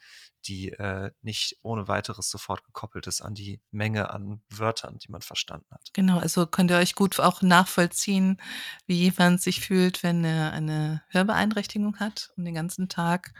[0.46, 5.20] die äh, nicht ohne weiteres sofort gekoppelt ist an die Menge an Wörtern, die man
[5.22, 5.90] verstanden hat.
[5.92, 8.40] Genau, also könnt ihr euch gut auch nachvollziehen,
[8.86, 13.34] wie jemand sich fühlt, wenn er eine Hörbeeinträchtigung hat und den ganzen Tag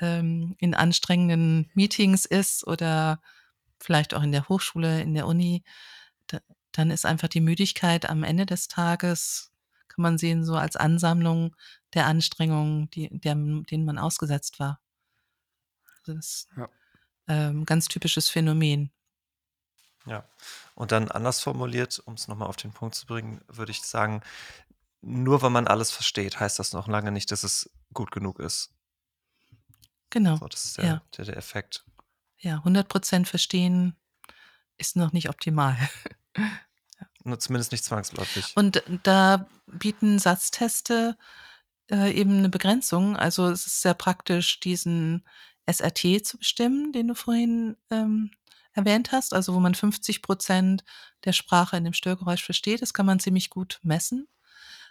[0.00, 3.20] ähm, in anstrengenden Meetings ist oder
[3.78, 5.62] vielleicht auch in der Hochschule, in der Uni.
[6.74, 9.52] Da, dann ist einfach die Müdigkeit am Ende des Tages,
[9.88, 11.54] kann man sehen, so als Ansammlung
[11.94, 14.80] der Anstrengungen, die, der, denen man ausgesetzt war.
[15.86, 16.68] Also das ist Ja.
[17.28, 18.90] ähm, ganz typisches Phänomen.
[20.06, 20.28] Ja,
[20.74, 24.22] und dann anders formuliert, um es nochmal auf den Punkt zu bringen, würde ich sagen,
[25.00, 28.74] nur weil man alles versteht, heißt das noch lange nicht, dass es gut genug ist.
[30.10, 30.36] Genau.
[30.36, 31.02] So, das ist der, Ja.
[31.16, 31.84] der, der Effekt.
[32.38, 33.96] Ja, 100% verstehen
[34.76, 35.76] ist noch nicht optimal.
[37.24, 38.52] Nur zumindest nicht zwangsläufig.
[38.54, 41.16] Und da bieten Satzteste
[41.90, 43.16] äh, eben eine Begrenzung.
[43.16, 45.24] Also es ist sehr praktisch, diesen
[45.66, 48.30] SRT zu bestimmen, den du vorhin ähm,
[48.72, 50.84] erwähnt hast, also wo man 50 Prozent
[51.24, 52.82] der Sprache in dem Störgeräusch versteht.
[52.82, 54.28] Das kann man ziemlich gut messen.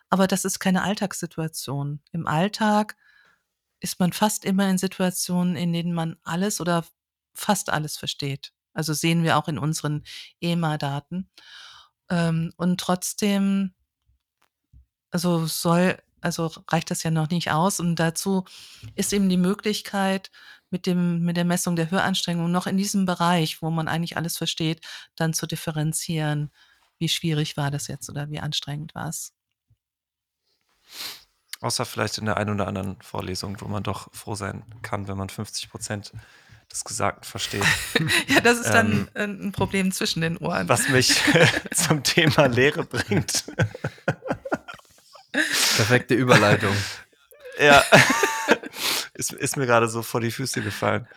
[0.10, 2.02] Aber das ist keine Alltagssituation.
[2.12, 2.96] Im Alltag
[3.80, 6.86] ist man fast immer in Situationen, in denen man alles oder
[7.34, 8.54] fast alles versteht.
[8.74, 10.04] Also sehen wir auch in unseren
[10.42, 11.30] EMA-Daten.
[12.10, 13.74] Ähm, und trotzdem,
[15.12, 17.80] also soll, also reicht das ja noch nicht aus.
[17.80, 18.46] Und dazu
[18.96, 20.32] ist eben die Möglichkeit,
[20.74, 24.38] mit dem, mit der Messung der Höranstrengung noch in diesem Bereich, wo man eigentlich alles
[24.38, 24.82] versteht,
[25.16, 26.52] dann zu differenzieren,
[26.98, 29.34] wie schwierig war das jetzt oder wie anstrengend war es.
[31.62, 35.18] Außer vielleicht in der einen oder anderen Vorlesung, wo man doch froh sein kann, wenn
[35.18, 36.12] man 50 Prozent
[36.74, 37.64] des Gesagten versteht.
[38.28, 40.68] Ja, das ist Ähm, dann äh, ein Problem zwischen den Ohren.
[40.68, 41.22] Was mich
[41.74, 43.46] zum Thema Lehre bringt.
[45.32, 46.76] Perfekte Überleitung.
[47.60, 47.84] Ja,
[49.14, 51.08] ist, ist mir gerade so vor die Füße gefallen.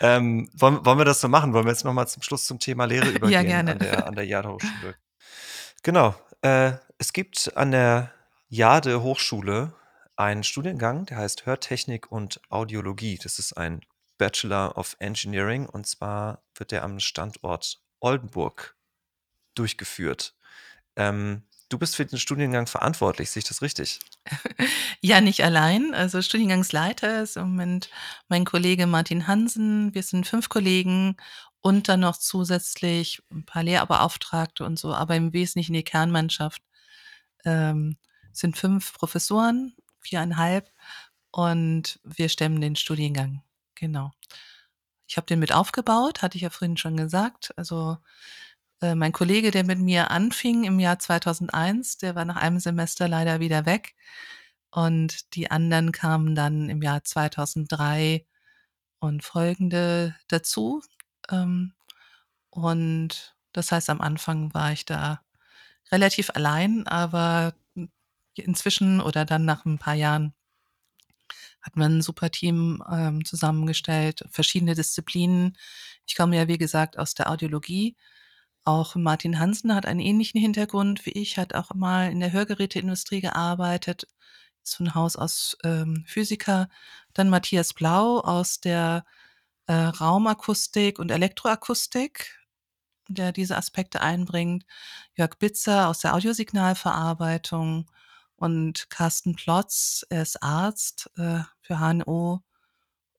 [0.00, 1.52] Ähm, wollen, wollen wir das so machen?
[1.52, 3.72] Wollen wir jetzt nochmal zum Schluss zum Thema Lehre übergehen gerne.
[3.72, 4.96] an der, an der Jade Hochschule?
[5.82, 6.14] Genau.
[6.42, 8.12] Äh, es gibt an der
[8.48, 9.72] Jade Hochschule
[10.16, 13.18] einen Studiengang, der heißt Hörtechnik und Audiologie.
[13.22, 13.80] Das ist ein
[14.18, 18.76] Bachelor of Engineering und zwar wird der am Standort Oldenburg
[19.54, 20.34] durchgeführt.
[20.96, 24.00] Ähm, du bist für den Studiengang verantwortlich, sehe ich das richtig?
[25.02, 25.94] Ja, nicht allein.
[25.94, 27.90] Also Studiengangsleiter ist im Moment
[28.28, 29.94] mein Kollege Martin Hansen.
[29.94, 31.16] Wir sind fünf Kollegen
[31.60, 36.62] und dann noch zusätzlich ein paar Lehrbeauftragte und so, aber im Wesentlichen die Kernmannschaft
[37.44, 37.98] ähm,
[38.32, 40.72] sind fünf Professoren, viereinhalb
[41.30, 43.42] und wir stemmen den Studiengang.
[43.76, 44.12] Genau.
[45.08, 47.52] Ich habe den mit aufgebaut, hatte ich ja vorhin schon gesagt.
[47.56, 47.98] Also
[48.82, 53.08] äh, mein Kollege, der mit mir anfing im Jahr 2001, der war nach einem Semester
[53.08, 53.94] leider wieder weg.
[54.70, 58.26] Und die anderen kamen dann im Jahr 2003
[59.00, 60.82] und folgende dazu.
[61.30, 61.74] Ähm,
[62.50, 65.22] und das heißt, am Anfang war ich da
[65.92, 67.54] relativ allein, aber
[68.34, 70.34] inzwischen oder dann nach ein paar Jahren
[71.66, 75.58] hat man ein super Team ähm, zusammengestellt, verschiedene Disziplinen.
[76.06, 77.96] Ich komme ja, wie gesagt, aus der Audiologie.
[78.64, 83.20] Auch Martin Hansen hat einen ähnlichen Hintergrund wie ich, hat auch mal in der Hörgeräteindustrie
[83.20, 84.06] gearbeitet,
[84.62, 86.68] ist von Haus aus ähm, Physiker.
[87.14, 89.04] Dann Matthias Blau aus der
[89.66, 92.38] äh, Raumakustik und Elektroakustik,
[93.08, 94.64] der diese Aspekte einbringt.
[95.16, 97.90] Jörg Bitzer aus der Audiosignalverarbeitung
[98.36, 102.42] und Carsten Plotz, er ist Arzt äh, für HNO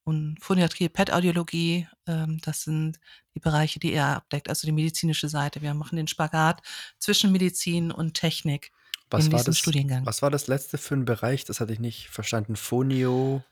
[0.04, 1.88] und Phoniatrie, PET-Audiologie.
[2.08, 3.00] Ähm, das sind
[3.36, 5.62] die Bereiche, die er abdeckt, also die medizinische Seite.
[5.62, 6.62] Wir machen den Spagat
[7.00, 8.72] zwischen Medizin und Technik
[9.10, 10.06] Was in war, diesem das, Studiengang.
[10.06, 11.44] was war das letzte für ein Bereich?
[11.46, 12.56] Das hatte ich nicht verstanden.
[12.56, 13.44] Phonio.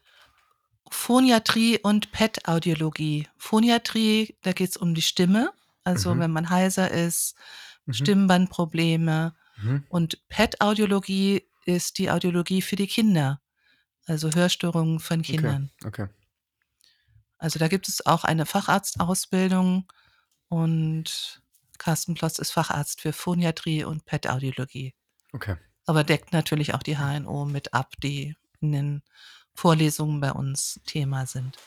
[0.91, 3.27] Phoniatrie und PET-Audiologie.
[3.37, 5.51] Phoniatrie, da geht es um die Stimme,
[5.83, 6.19] also Mhm.
[6.19, 7.35] wenn man heiser ist,
[7.87, 7.93] Mhm.
[7.93, 9.35] Stimmbandprobleme.
[9.57, 9.83] Mhm.
[9.89, 13.41] Und PET-Audiologie ist die Audiologie für die Kinder,
[14.05, 15.71] also Hörstörungen von Kindern.
[15.83, 16.07] Okay.
[17.37, 19.91] Also da gibt es auch eine Facharztausbildung
[20.47, 21.41] und
[21.77, 24.93] Carsten Plotz ist Facharzt für Phoniatrie und PET-Audiologie.
[25.33, 25.57] Okay.
[25.85, 29.03] Aber deckt natürlich auch die HNO mit ab, die in den
[29.53, 31.57] Vorlesungen bei uns Thema sind.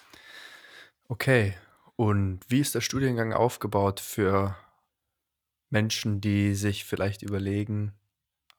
[1.09, 1.55] Okay.
[1.97, 4.57] Und wie ist der Studiengang aufgebaut für
[5.71, 7.93] Menschen, die sich vielleicht überlegen,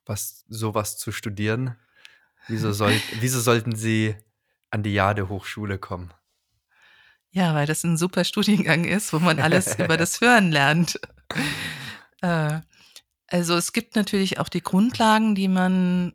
[0.10, 1.76] was sowas zu studieren?
[2.48, 4.16] Wieso, soll, wieso sollten sie
[4.72, 6.12] an die Jade Hochschule kommen?
[7.32, 11.00] Ja, weil das ein super Studiengang ist, wo man alles über das Hören lernt.
[12.22, 12.60] Äh,
[13.28, 16.14] Also, es gibt natürlich auch die Grundlagen, die man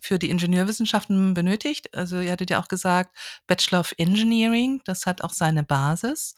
[0.00, 1.94] für die Ingenieurwissenschaften benötigt.
[1.94, 3.14] Also, ihr hattet ja auch gesagt,
[3.46, 6.34] Bachelor of Engineering, das hat auch seine Basis.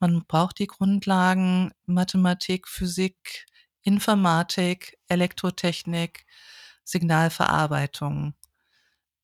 [0.00, 3.46] Man braucht die Grundlagen Mathematik, Physik,
[3.82, 6.26] Informatik, Elektrotechnik,
[6.84, 8.34] Signalverarbeitung.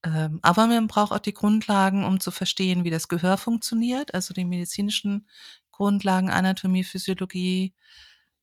[0.05, 4.35] Ähm, aber man braucht auch die Grundlagen, um zu verstehen, wie das Gehör funktioniert, also
[4.35, 5.29] die medizinischen
[5.73, 7.75] Grundlagen, Anatomie, Physiologie,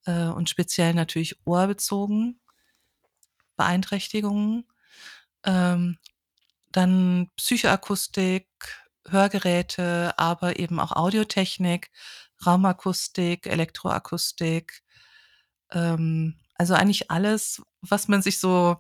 [0.06, 2.40] äh, und speziell natürlich ohrbezogen
[3.56, 4.66] Beeinträchtigungen.
[5.46, 5.98] Ähm,
[6.72, 8.48] dann Psychoakustik,
[9.08, 11.92] Hörgeräte, aber eben auch Audiotechnik,
[12.46, 14.83] Raumakustik, Elektroakustik.
[15.74, 18.78] Ähm, also eigentlich alles, was man sich so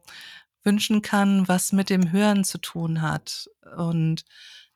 [0.64, 3.50] wünschen kann, was mit dem Hören zu tun hat.
[3.76, 4.26] Und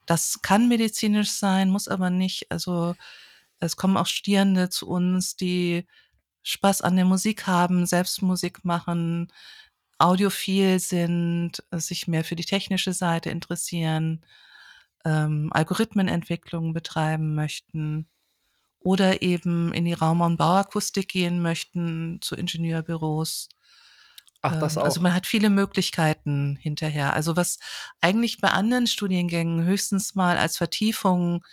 [0.06, 2.52] das kann medizinisch sein, muss aber nicht.
[2.52, 2.96] Also
[3.60, 5.88] es kommen auch Studierende zu uns, die
[6.44, 9.32] Spaß an der Musik haben, selbst Musik machen,
[10.00, 14.24] audiophil sind, sich mehr für die technische Seite interessieren,
[15.06, 18.08] ähm, Algorithmenentwicklung betreiben möchten
[18.88, 23.50] oder eben in die Raum- und Bauakustik gehen möchten, zu Ingenieurbüros.
[24.42, 25.02] Ach, das Ähm, also auch.
[25.02, 27.14] man hat viele Möglichkeiten hinterher.
[27.14, 27.60] Also was
[28.02, 31.44] eigentlich bei anderen Studiengängen höchstens mal als Vertiefung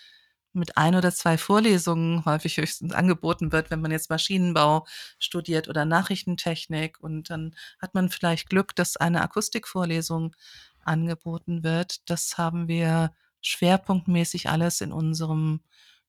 [0.53, 4.87] mit ein oder zwei Vorlesungen häufig höchstens angeboten wird, wenn man jetzt Maschinenbau
[5.19, 10.37] studiert oder Nachrichtentechnik und dann hat man vielleicht Glück, dass eine Akustikvorlesung
[10.85, 12.09] angeboten wird.
[12.09, 15.61] Das haben wir schwerpunktmäßig alles in unserem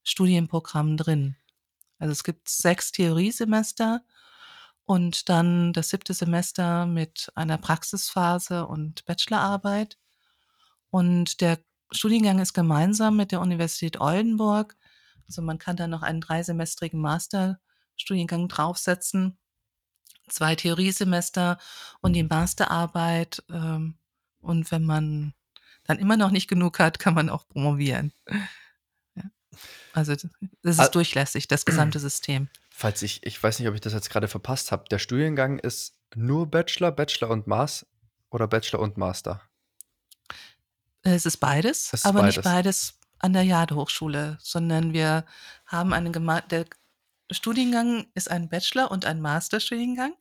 [0.06, 1.36] Studienprogramm drin.
[2.00, 4.02] Also es gibt sechs Theoriesemester
[4.86, 9.98] und dann das siebte Semester mit einer Praxisphase und Bachelorarbeit.
[10.92, 11.60] Und der
[11.92, 14.78] Studiengang ist gemeinsam mit der Universität Oldenburg.
[15.28, 19.38] Also man kann da noch einen dreisemestrigen Masterstudiengang draufsetzen,
[20.30, 21.58] zwei Theoriesemester
[22.02, 23.44] und die Masterarbeit.
[23.50, 23.98] Ähm,
[24.40, 25.34] und wenn man
[25.86, 28.14] dann immer noch nicht genug hat, kann man auch promovieren.
[29.94, 30.26] Also es
[30.64, 32.50] ist Al- durchlässig, das gesamte System.
[32.70, 34.86] Falls ich, ich weiß nicht, ob ich das jetzt gerade verpasst habe.
[34.90, 37.88] Der Studiengang ist nur Bachelor, Bachelor und Master
[38.30, 39.42] oder Bachelor und Master.
[41.04, 42.52] Es ist beides, Es ist aber nicht beides.
[42.52, 45.26] beides an der Jade-Hochschule, sondern wir
[45.66, 46.66] haben einen gema der
[47.32, 50.14] Studiengang ist ein Bachelor- und ein Masterstudiengang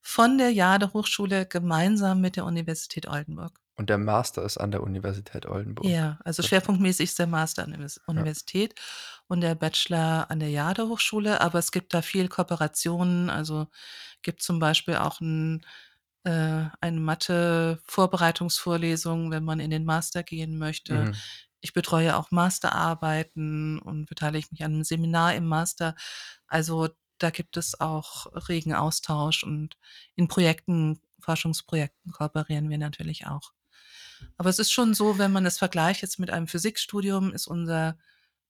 [0.00, 3.58] von der Jade-Hochschule gemeinsam mit der Universität Oldenburg.
[3.78, 5.86] Und der Master ist an der Universität Oldenburg.
[5.86, 8.74] Ja, also Das- schwerpunktmäßig ist der Master an der Univers- Universität
[9.28, 13.28] und der Bachelor an der Jade-Hochschule, aber es gibt da viel Kooperationen.
[13.28, 13.66] Also
[14.22, 15.64] gibt zum Beispiel auch ein,
[16.24, 20.94] äh, eine Mathe-Vorbereitungsvorlesung, wenn man in den Master gehen möchte.
[20.94, 21.14] Mhm.
[21.60, 25.94] Ich betreue auch Masterarbeiten und beteilige mich an einem Seminar im Master.
[26.46, 26.88] Also
[27.18, 29.76] da gibt es auch regen Austausch und
[30.14, 33.52] in Projekten, Forschungsprojekten kooperieren wir natürlich auch.
[34.36, 37.98] Aber es ist schon so, wenn man das vergleicht jetzt mit einem Physikstudium, ist unser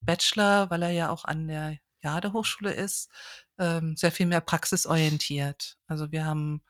[0.00, 3.10] Bachelor, weil er ja auch an der Jade-Hochschule ist,
[3.58, 5.78] ähm, sehr viel mehr praxisorientiert.
[5.86, 6.62] Also wir haben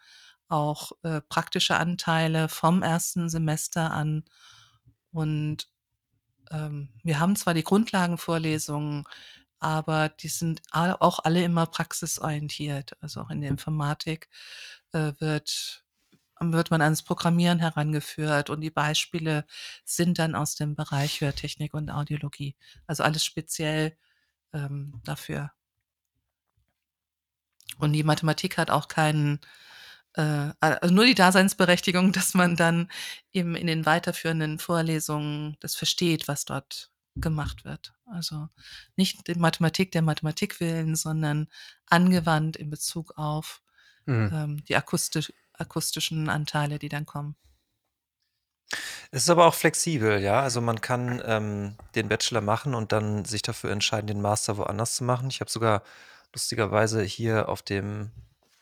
[0.48, 4.24] auch äh, praktische Anteile vom ersten Semester an
[5.12, 5.68] und
[6.50, 9.04] ähm, wir haben zwar die Grundlagenvorlesungen,
[9.58, 12.96] aber die sind auch alle immer praxisorientiert.
[13.00, 14.28] Also auch in der Informatik
[14.92, 15.84] äh, wird,
[16.40, 19.46] wird man ans Programmieren herangeführt und die Beispiele
[19.84, 22.56] sind dann aus dem Bereich Hörtechnik und Audiologie.
[22.86, 23.96] Also alles speziell
[24.52, 25.52] ähm, dafür.
[27.78, 29.40] Und die Mathematik hat auch keinen,
[30.14, 32.90] äh, also nur die Daseinsberechtigung, dass man dann
[33.32, 37.94] eben in den weiterführenden Vorlesungen das versteht, was dort gemacht wird.
[38.06, 38.48] Also
[38.96, 41.48] nicht die Mathematik der Mathematik willen, sondern
[41.86, 43.62] angewandt in Bezug auf
[44.06, 44.30] Mhm.
[44.32, 47.36] ähm, die akustisch, akustischen Anteile, die dann kommen.
[49.10, 50.40] Es ist aber auch flexibel, ja.
[50.40, 54.96] Also man kann ähm, den Bachelor machen und dann sich dafür entscheiden, den Master woanders
[54.96, 55.28] zu machen.
[55.30, 55.82] Ich habe sogar
[56.32, 58.10] lustigerweise hier auf dem,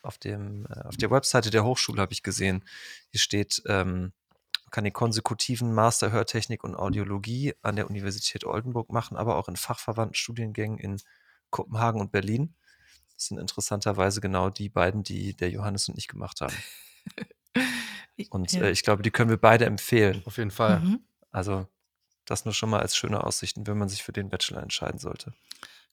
[0.03, 2.63] auf dem, äh, auf der Webseite der Hochschule habe ich gesehen,
[3.09, 4.13] hier steht, ähm,
[4.65, 9.47] man kann den konsekutiven Master Hörtechnik und Audiologie an der Universität Oldenburg machen, aber auch
[9.47, 11.01] in fachverwandten Studiengängen in
[11.49, 12.55] Kopenhagen und Berlin.
[13.15, 16.55] Das sind interessanterweise genau die beiden, die der Johannes und ich gemacht haben.
[18.29, 18.61] Und Ja.
[18.63, 20.21] äh, ich glaube, die können wir beide empfehlen.
[20.25, 20.79] Auf jeden Fall.
[20.79, 20.99] Mhm.
[21.31, 21.67] Also
[22.25, 25.33] das nur schon mal als schöne Aussichten, wenn man sich für den Bachelor entscheiden sollte.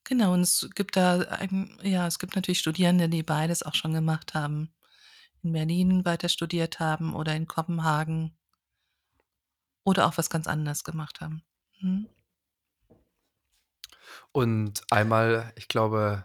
[0.05, 3.93] Genau, und es gibt da ein, ja, es gibt natürlich Studierende, die beides auch schon
[3.93, 4.73] gemacht haben.
[5.43, 8.37] In Berlin weiter studiert haben oder in Kopenhagen
[9.85, 11.43] oder auch was ganz anderes gemacht haben.
[11.81, 12.09] Mhm.
[14.33, 16.25] Und einmal, ich glaube,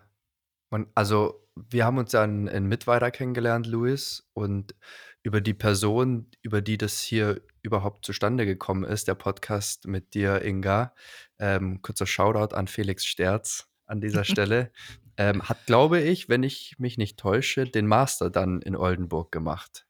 [0.69, 4.75] man, also wir haben uns ja in, in Mittweida kennengelernt, Luis, und
[5.23, 10.41] über die Person, über die das hier überhaupt zustande gekommen ist, der Podcast mit dir,
[10.43, 10.93] Inga.
[11.39, 14.71] Ähm, kurzer Shoutout an Felix Sterz an dieser Stelle.
[15.17, 19.87] Ähm, hat, glaube ich, wenn ich mich nicht täusche, den Master dann in Oldenburg gemacht.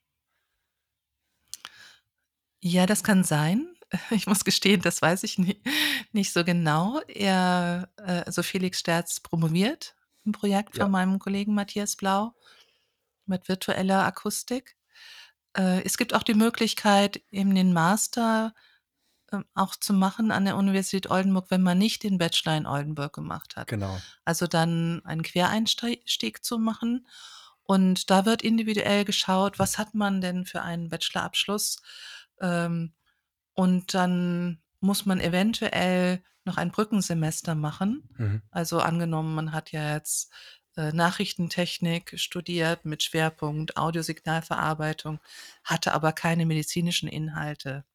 [2.60, 3.68] Ja, das kann sein.
[4.12, 5.62] Ich muss gestehen, das weiß ich nie,
[6.12, 7.00] nicht so genau.
[7.08, 9.97] Er, äh, also Felix Sterz promoviert
[10.28, 10.84] im Projekt Ja.
[10.84, 12.36] von meinem Kollegen Matthias Blau
[13.26, 14.76] mit virtueller Akustik.
[15.58, 18.54] Äh, es gibt auch die Möglichkeit, eben den Master
[19.32, 23.14] ähm, auch zu machen an der Universität Oldenburg, wenn man nicht den Bachelor in Oldenburg
[23.14, 23.68] gemacht hat.
[23.68, 24.00] Genau.
[24.24, 27.08] Also dann einen Quereinstieg zu machen.
[27.64, 31.82] Und da wird individuell geschaut, was hat man denn für einen Bachelorabschluss?
[32.40, 32.94] Ähm,
[33.54, 38.10] und dann muss man eventuell noch ein Brückensemester machen.
[38.18, 38.42] Mhm.
[38.50, 40.32] Also angenommen, man hat ja jetzt
[40.76, 45.20] äh, Nachrichtentechnik studiert mit Schwerpunkt Audiosignalverarbeitung,
[45.64, 47.86] hatte aber keine medizinischen Inhalte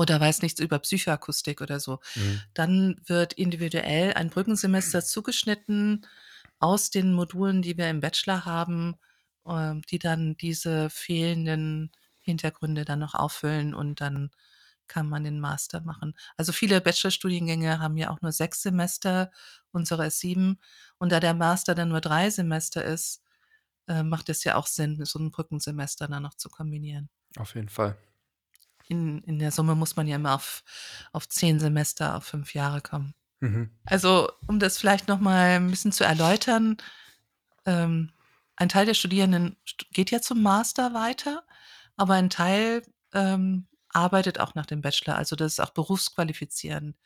[0.00, 2.00] oder weiß nichts über Psychoakustik oder so.
[2.14, 2.40] Mhm.
[2.54, 6.06] Dann wird individuell ein Brückensemester zugeschnitten
[6.58, 8.96] aus den Modulen, die wir im Bachelor haben,
[9.46, 14.30] ähm, die dann diese fehlenden Hintergründe dann noch auffüllen und dann
[14.90, 16.14] kann man den Master machen.
[16.36, 19.30] Also viele Bachelorstudiengänge haben ja auch nur sechs Semester,
[19.70, 20.58] unsere ist sieben.
[20.98, 23.22] Und da der Master dann nur drei Semester ist,
[23.86, 27.08] äh, macht es ja auch Sinn, so ein Brückensemester dann noch zu kombinieren.
[27.36, 27.96] Auf jeden Fall.
[28.88, 30.64] In, in der Summe muss man ja immer auf,
[31.12, 33.14] auf zehn Semester, auf fünf Jahre kommen.
[33.38, 33.70] Mhm.
[33.84, 36.78] Also, um das vielleicht noch mal ein bisschen zu erläutern,
[37.64, 38.10] ähm,
[38.56, 41.44] ein Teil der Studierenden st- geht ja zum Master weiter,
[41.96, 42.82] aber ein Teil
[43.14, 45.16] ähm, arbeitet auch nach dem Bachelor.
[45.16, 46.96] Also das ist auch berufsqualifizierend.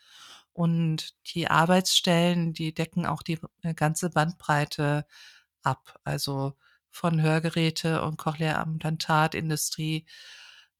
[0.53, 5.05] Und die Arbeitsstellen, die decken auch die äh, ganze Bandbreite
[5.63, 5.99] ab.
[6.03, 6.55] Also
[6.91, 10.05] von Hörgeräte und Cochlea-Implantatindustrie,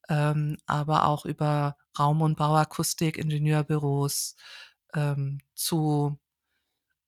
[0.09, 4.37] ähm, aber auch über Raum- und Bauakustik, Ingenieurbüros,
[4.93, 6.17] ähm, zu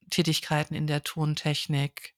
[0.10, 2.16] Tätigkeiten in der Tontechnik.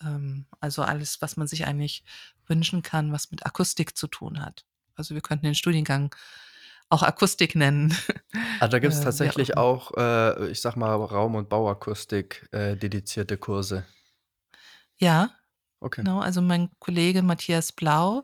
[0.00, 2.04] Ähm, also alles, was man sich eigentlich
[2.46, 4.64] wünschen kann, was mit Akustik zu tun hat.
[4.98, 6.14] Also wir könnten den Studiengang
[6.90, 7.96] auch Akustik nennen.
[8.60, 9.64] Also da gibt es Äh, tatsächlich auch immer.
[9.64, 13.84] auch, äh, ich sag mal, Raum- und Bauakustik äh, dedizierte Kurse.
[14.96, 15.30] Ja,
[15.80, 16.02] Okay.
[16.04, 16.20] genau.
[16.20, 18.22] Also mein Kollege Matthias Blau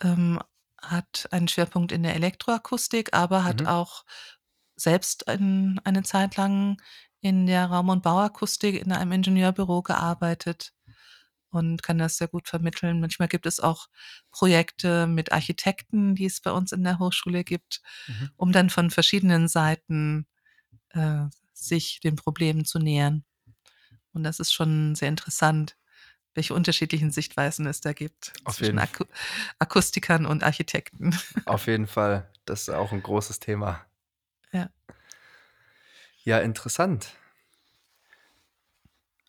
[0.00, 0.38] ähm,
[0.80, 3.66] hat einen Schwerpunkt in der Elektroakustik, aber hat Mhm.
[3.66, 4.04] auch
[4.76, 6.80] selbst ein, eine Zeit lang
[7.20, 10.72] in der Raum- und Bauakustik in einem Ingenieurbüro gearbeitet
[11.52, 13.00] und kann das sehr gut vermitteln.
[13.00, 13.88] Manchmal gibt es auch
[14.30, 18.30] Projekte mit Architekten, die es bei uns in der Hochschule gibt, Mhm.
[18.36, 20.26] um dann von verschiedenen Seiten
[20.90, 21.24] äh,
[21.54, 23.24] sich den Problemen zu nähern.
[24.12, 25.76] Und das ist schon sehr interessant,
[26.34, 29.04] welche unterschiedlichen Sichtweisen es da gibt Auf zwischen Aku
[29.58, 31.16] Akustikern und Architekten.
[31.44, 32.30] auf jeden Fall.
[32.44, 33.84] Das ist auch ein großes Thema.
[34.52, 34.70] Ja.
[36.24, 37.16] Ja, interessant.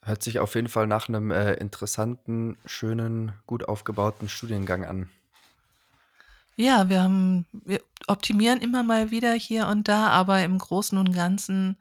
[0.06, 5.10] Hört sich auf jeden Fall nach einem äh, interessanten, schönen, gut aufgebauten Studiengang an.
[6.56, 11.14] Ja, wir haben, wir optimieren immer mal wieder hier und da, aber im Großen und
[11.14, 11.78] Ganzen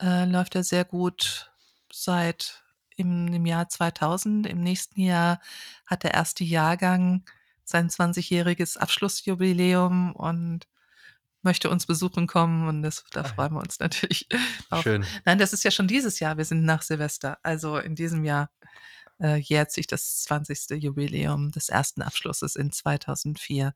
[0.00, 1.52] äh, läuft er sehr gut
[1.90, 2.62] seit
[2.96, 4.46] im, im Jahr 2000.
[4.46, 5.40] Im nächsten Jahr
[5.86, 7.24] hat der erste Jahrgang
[7.64, 10.66] sein 20-jähriges Abschlussjubiläum und
[11.42, 14.28] möchte uns besuchen kommen und das, da Ah freuen wir uns natürlich
[14.70, 14.82] auf.
[14.82, 15.04] schön.
[15.24, 16.36] Nein, das ist ja schon dieses Jahr.
[16.36, 17.38] Wir sind nach Silvester.
[17.42, 18.50] Also in diesem Jahr
[19.20, 20.82] äh, jährt sich das 20.
[20.82, 23.72] Jubiläum des ersten Abschlusses in 2004.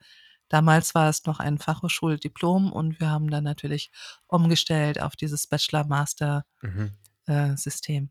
[0.49, 3.91] Damals war es noch ein Fachhochschuldiplom und wir haben dann natürlich
[4.29, 5.51] umgestellt auf dieses Mhm.
[7.27, 8.11] Bachelor-Master-System.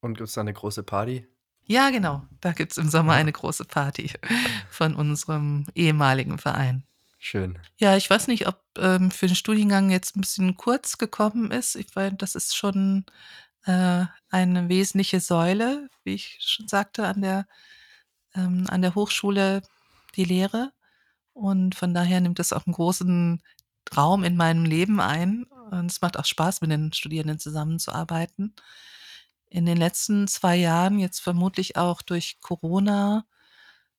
[0.00, 1.26] Und gibt es da eine große Party?
[1.64, 2.26] Ja, genau.
[2.40, 4.10] Da gibt es im Sommer eine große Party
[4.70, 6.84] von unserem ehemaligen Verein.
[7.18, 7.58] Schön.
[7.76, 11.76] Ja, ich weiß nicht, ob ähm, für den Studiengang jetzt ein bisschen kurz gekommen ist.
[11.76, 13.04] Ich meine, das ist schon
[13.64, 17.46] äh, eine wesentliche Säule, wie ich schon sagte, an der,
[18.34, 19.62] ähm, an der Hochschule
[20.16, 20.72] die Lehre.
[21.32, 23.42] Und von daher nimmt es auch einen großen
[23.96, 25.44] Raum in meinem Leben ein.
[25.44, 28.54] Und es macht auch Spaß, mit den Studierenden zusammenzuarbeiten.
[29.50, 33.24] In den letzten zwei Jahren, jetzt vermutlich auch durch Corona,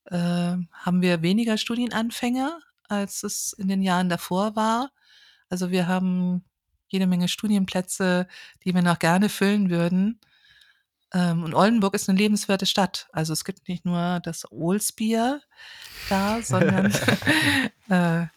[0.06, 2.60] äh, haben wir weniger Studienanfänger,
[2.90, 4.92] als es in den Jahren davor war.
[5.50, 6.46] Also wir haben
[6.90, 8.28] jede Menge Studienplätze,
[8.64, 10.20] die wir noch gerne füllen würden.
[11.14, 13.08] Ähm, und Oldenburg ist eine lebenswerte Stadt.
[13.12, 15.42] Also es gibt nicht nur das Ohlsbier
[16.10, 16.94] da, sondern
[17.90, 18.28] äh,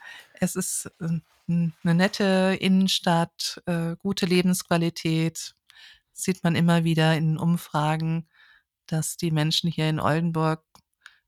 [0.41, 5.55] es ist äh, n- eine nette Innenstadt, äh, gute Lebensqualität,
[6.13, 8.29] sieht man immer wieder in Umfragen.
[8.87, 10.65] dass die Menschen hier in Oldenburg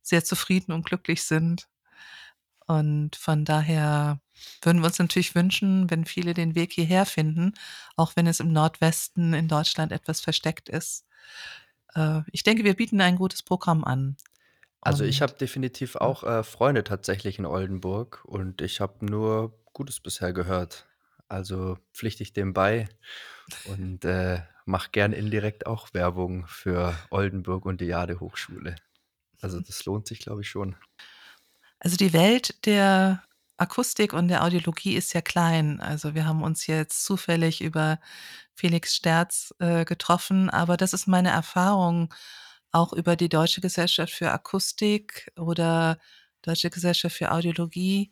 [0.03, 1.69] sehr zufrieden und glücklich sind.
[2.67, 4.21] Und von daher
[4.63, 7.55] würden wir uns natürlich wünschen, wenn viele den Weg hierher finden,
[7.97, 11.07] auch wenn es im Nordwesten in Deutschland etwas versteckt ist.
[11.95, 14.17] Äh, ich denke, wir bieten ein gutes Programm an.
[14.81, 20.01] Also ich habe definitiv auch äh, Freunde tatsächlich in Oldenburg und ich habe nur Gutes
[20.01, 20.87] bisher gehört.
[21.27, 22.87] Also pflichte ich dem bei
[23.65, 28.77] und äh, mache gern indirekt auch Werbung für Oldenburg und die Jade Hochschule.
[29.41, 30.77] Also das lohnt sich, glaube ich, schon.
[31.85, 33.23] Also die Welt der
[33.59, 35.81] Akustik und der Audiologie ist ja klein.
[35.81, 38.01] Also wir haben uns jetzt zufällig über
[38.55, 42.13] Felix Sterz äh, getroffen, aber das ist meine Erfahrung
[42.73, 45.99] auch über die Deutsche Gesellschaft für Akustik oder
[46.41, 48.11] Deutsche Gesellschaft für Audiologie.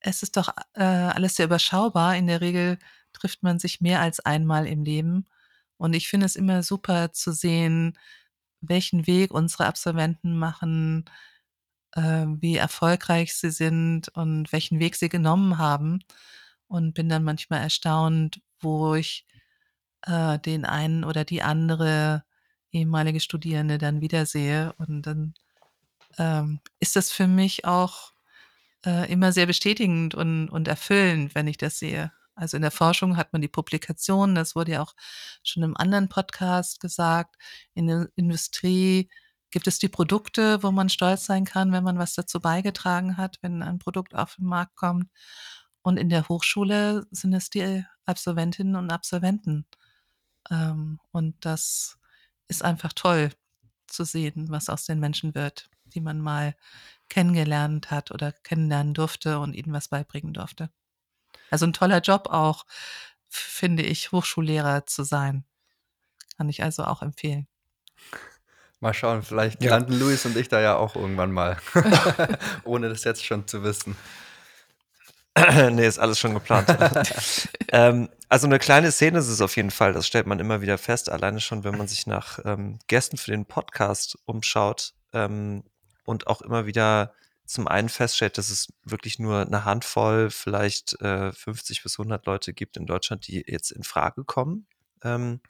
[0.00, 2.16] Es ist doch äh, alles sehr überschaubar.
[2.16, 2.78] In der Regel
[3.12, 5.28] trifft man sich mehr als einmal im Leben.
[5.78, 7.96] Und ich finde es immer super zu sehen,
[8.60, 11.04] welchen Weg unsere Absolventen machen,
[11.96, 16.00] äh, wie erfolgreich sie sind und welchen Weg sie genommen haben.
[16.68, 19.26] Und bin dann manchmal erstaunt, wo ich
[20.02, 22.24] äh, den einen oder die andere
[22.72, 24.74] ehemalige Studierende dann wiedersehe.
[24.78, 25.34] Und dann
[26.18, 28.12] ähm, ist das für mich auch
[28.84, 32.12] äh, immer sehr bestätigend und, und erfüllend, wenn ich das sehe.
[32.34, 34.94] Also in der Forschung hat man die Publikationen, das wurde ja auch
[35.42, 37.36] schon im anderen Podcast gesagt.
[37.74, 39.08] In der Industrie
[39.56, 43.38] gibt es die Produkte, wo man stolz sein kann, wenn man was dazu beigetragen hat,
[43.40, 45.10] wenn ein Produkt auf den Markt kommt.
[45.80, 49.64] Und in der Hochschule sind es die Absolventinnen und Absolventen.
[50.50, 51.98] Ähm, und das
[52.48, 53.30] ist einfach toll
[53.86, 56.54] zu sehen, was aus den Menschen wird, die man mal
[57.08, 60.68] kennengelernt hat oder kennenlernen durfte und ihnen was beibringen durfte.
[61.50, 62.66] Also ein toller Job auch,
[63.26, 65.46] finde ich, Hochschullehrer zu sein.
[66.36, 67.48] Kann ich also auch empfehlen.
[68.80, 69.70] Mal schauen, vielleicht Ja.
[69.70, 71.56] landen Luis und ich da ja auch irgendwann mal,
[72.64, 73.96] ohne das jetzt schon zu wissen.
[75.70, 76.68] nee, ist alles schon geplant.
[77.72, 80.78] ähm, also eine kleine Szene ist es auf jeden Fall, das stellt man immer wieder
[80.78, 85.64] fest, alleine schon, wenn man sich nach ähm, Gästen für den Podcast umschaut ähm,
[86.04, 87.12] und auch immer wieder
[87.46, 92.52] zum einen feststellt, dass es wirklich nur eine Handvoll, vielleicht äh, 50 bis 100 Leute
[92.52, 94.66] gibt in Deutschland, die jetzt in Frage kommen.
[95.02, 95.40] Ähm,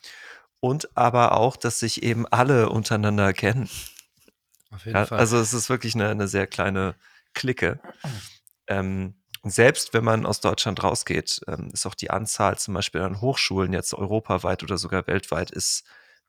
[0.60, 3.68] und aber auch, dass sich eben alle untereinander kennen.
[4.70, 5.18] Auf jeden Ja, Fall.
[5.18, 6.96] also es ist wirklich eine, eine sehr kleine
[7.34, 7.80] Clique.
[8.66, 9.14] Ähm,
[9.44, 13.72] selbst wenn man aus Deutschland rausgeht, ähm, ist auch die Anzahl zum Beispiel an Hochschulen
[13.72, 15.84] jetzt europaweit oder sogar weltweit ist,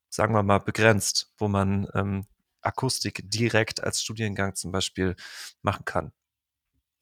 [0.09, 2.27] sagen wir mal, begrenzt, wo man ähm,
[2.61, 5.15] Akustik direkt als Studiengang zum Beispiel
[5.61, 6.11] machen kann.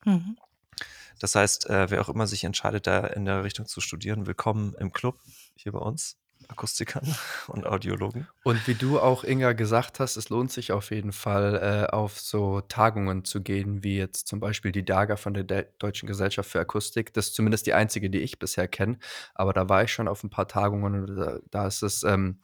[0.06, 0.38] Mhm.
[1.20, 4.74] Das heißt, äh, wer auch immer sich entscheidet, da in der Richtung zu studieren, willkommen
[4.76, 5.20] im Club
[5.56, 7.04] hier bei uns, Akustikern
[7.48, 8.28] und Audiologen.
[8.44, 12.20] Und wie du auch, Inga, gesagt hast, es lohnt sich auf jeden Fall, äh, auf
[12.20, 16.50] so Tagungen zu gehen, wie jetzt zum Beispiel die DAGA von der De Deutschen Gesellschaft
[16.50, 17.14] für Akustik.
[17.14, 18.98] Das ist zumindest die einzige, die ich bisher kenne.
[19.34, 22.40] Aber da war ich schon auf ein paar Tagungen und da, da ist es, ähm,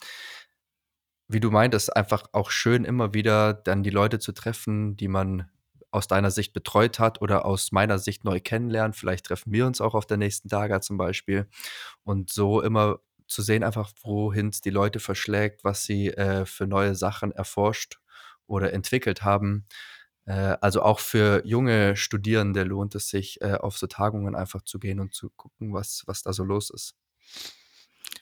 [1.28, 5.50] wie du meintest, einfach auch schön, immer wieder dann die Leute zu treffen, die man
[5.92, 8.96] aus deiner Sicht betreut hat oder aus meiner Sicht neu kennenlernt.
[8.96, 11.48] Vielleicht treffen wir uns auch auf der nächsten DAGA zum Beispiel.
[12.04, 13.00] Und so immer
[13.32, 18.00] zu sehen, einfach wohin es die Leute verschlägt, was sie äh, für neue Sachen erforscht
[18.48, 19.66] oder entwickelt haben.
[20.26, 24.80] Äh, also auch für junge Studierende lohnt es sich, äh, auf so Tagungen einfach zu
[24.80, 26.96] gehen und zu gucken, was, was da so los ist.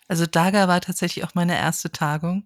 [0.07, 2.45] Also DAGA war tatsächlich auch meine erste Tagung.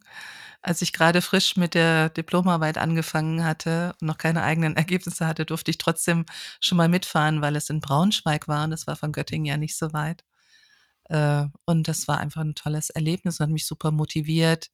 [0.61, 5.45] Als ich gerade frisch mit der Diplomarbeit angefangen hatte und noch keine eigenen Ergebnisse hatte,
[5.45, 6.25] durfte ich trotzdem
[6.59, 9.77] schon mal mitfahren, weil es in Braunschweig war und das war von Göttingen ja nicht
[9.77, 10.23] so weit.
[11.13, 14.71] Äh, und das war einfach ein tolles Erlebnis und hat mich super motiviert,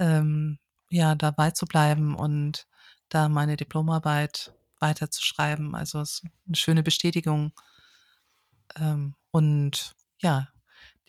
[0.00, 0.58] ähm,
[0.90, 2.66] ja, dabei zu bleiben und
[3.08, 5.74] da meine Diplomarbeit weiterzuschreiben.
[5.76, 7.52] Also es ist eine schöne Bestätigung.
[8.76, 10.48] Ähm, und ja,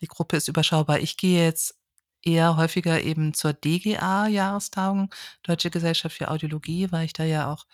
[0.02, 1.00] die Gruppe ist überschaubar.
[1.00, 1.76] Ich gehe jetzt
[2.24, 7.66] eher häufiger eben zur DGA-Jahrestagung, Deutsche Gesellschaft für Audiologie, weil ich da ja auch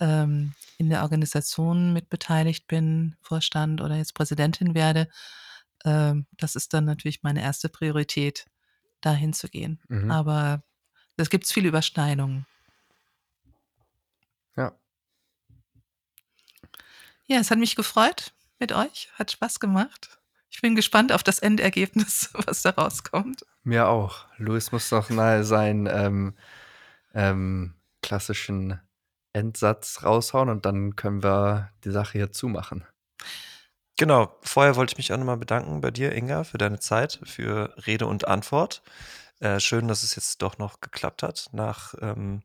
[0.00, 5.08] ähm, in der Organisation mit beteiligt bin, Vorstand oder jetzt Präsidentin werde.
[5.84, 8.46] Ähm, das ist dann natürlich meine erste Priorität,
[9.00, 9.80] da hinzugehen.
[9.88, 10.10] Mhm.
[10.10, 10.62] Aber
[11.16, 12.46] es gibt viele Überschneidungen.
[14.56, 14.72] Ja.
[17.26, 20.18] Ja, es hat mich gefreut mit euch, hat Spaß gemacht.
[20.50, 23.44] Ich bin gespannt auf das Endergebnis, was da rauskommt.
[23.62, 24.26] Mir auch.
[24.36, 26.34] Louis muss noch mal seinen ähm,
[27.14, 28.80] ähm, klassischen
[29.32, 32.84] Endsatz raushauen und dann können wir die Sache hier zumachen.
[34.00, 37.74] Genau, vorher wollte ich mich auch nochmal bedanken bei dir, Inga, für deine Zeit, für
[37.86, 38.80] Rede und Antwort.
[39.40, 41.50] Äh, schön, dass es jetzt doch noch geklappt hat.
[41.52, 42.42] Nach ähm,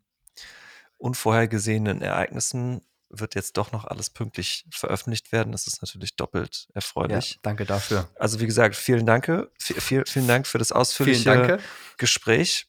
[0.98, 5.54] unvorhergesehenen Ereignissen wird jetzt doch noch alles pünktlich veröffentlicht werden.
[5.54, 7.36] Das ist natürlich doppelt erfreulich.
[7.36, 8.10] Ja, danke dafür.
[8.20, 11.60] Also wie gesagt, vielen Dank, viel, vielen Dank für das ausführliche
[11.98, 12.68] Gespräch.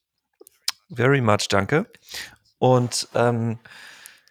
[0.95, 1.91] Very much danke.
[2.59, 3.59] Und ähm,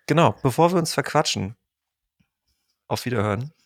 [0.05, 1.57] genau, bevor wir uns verquatschen,
[2.87, 3.51] auf Wiederhören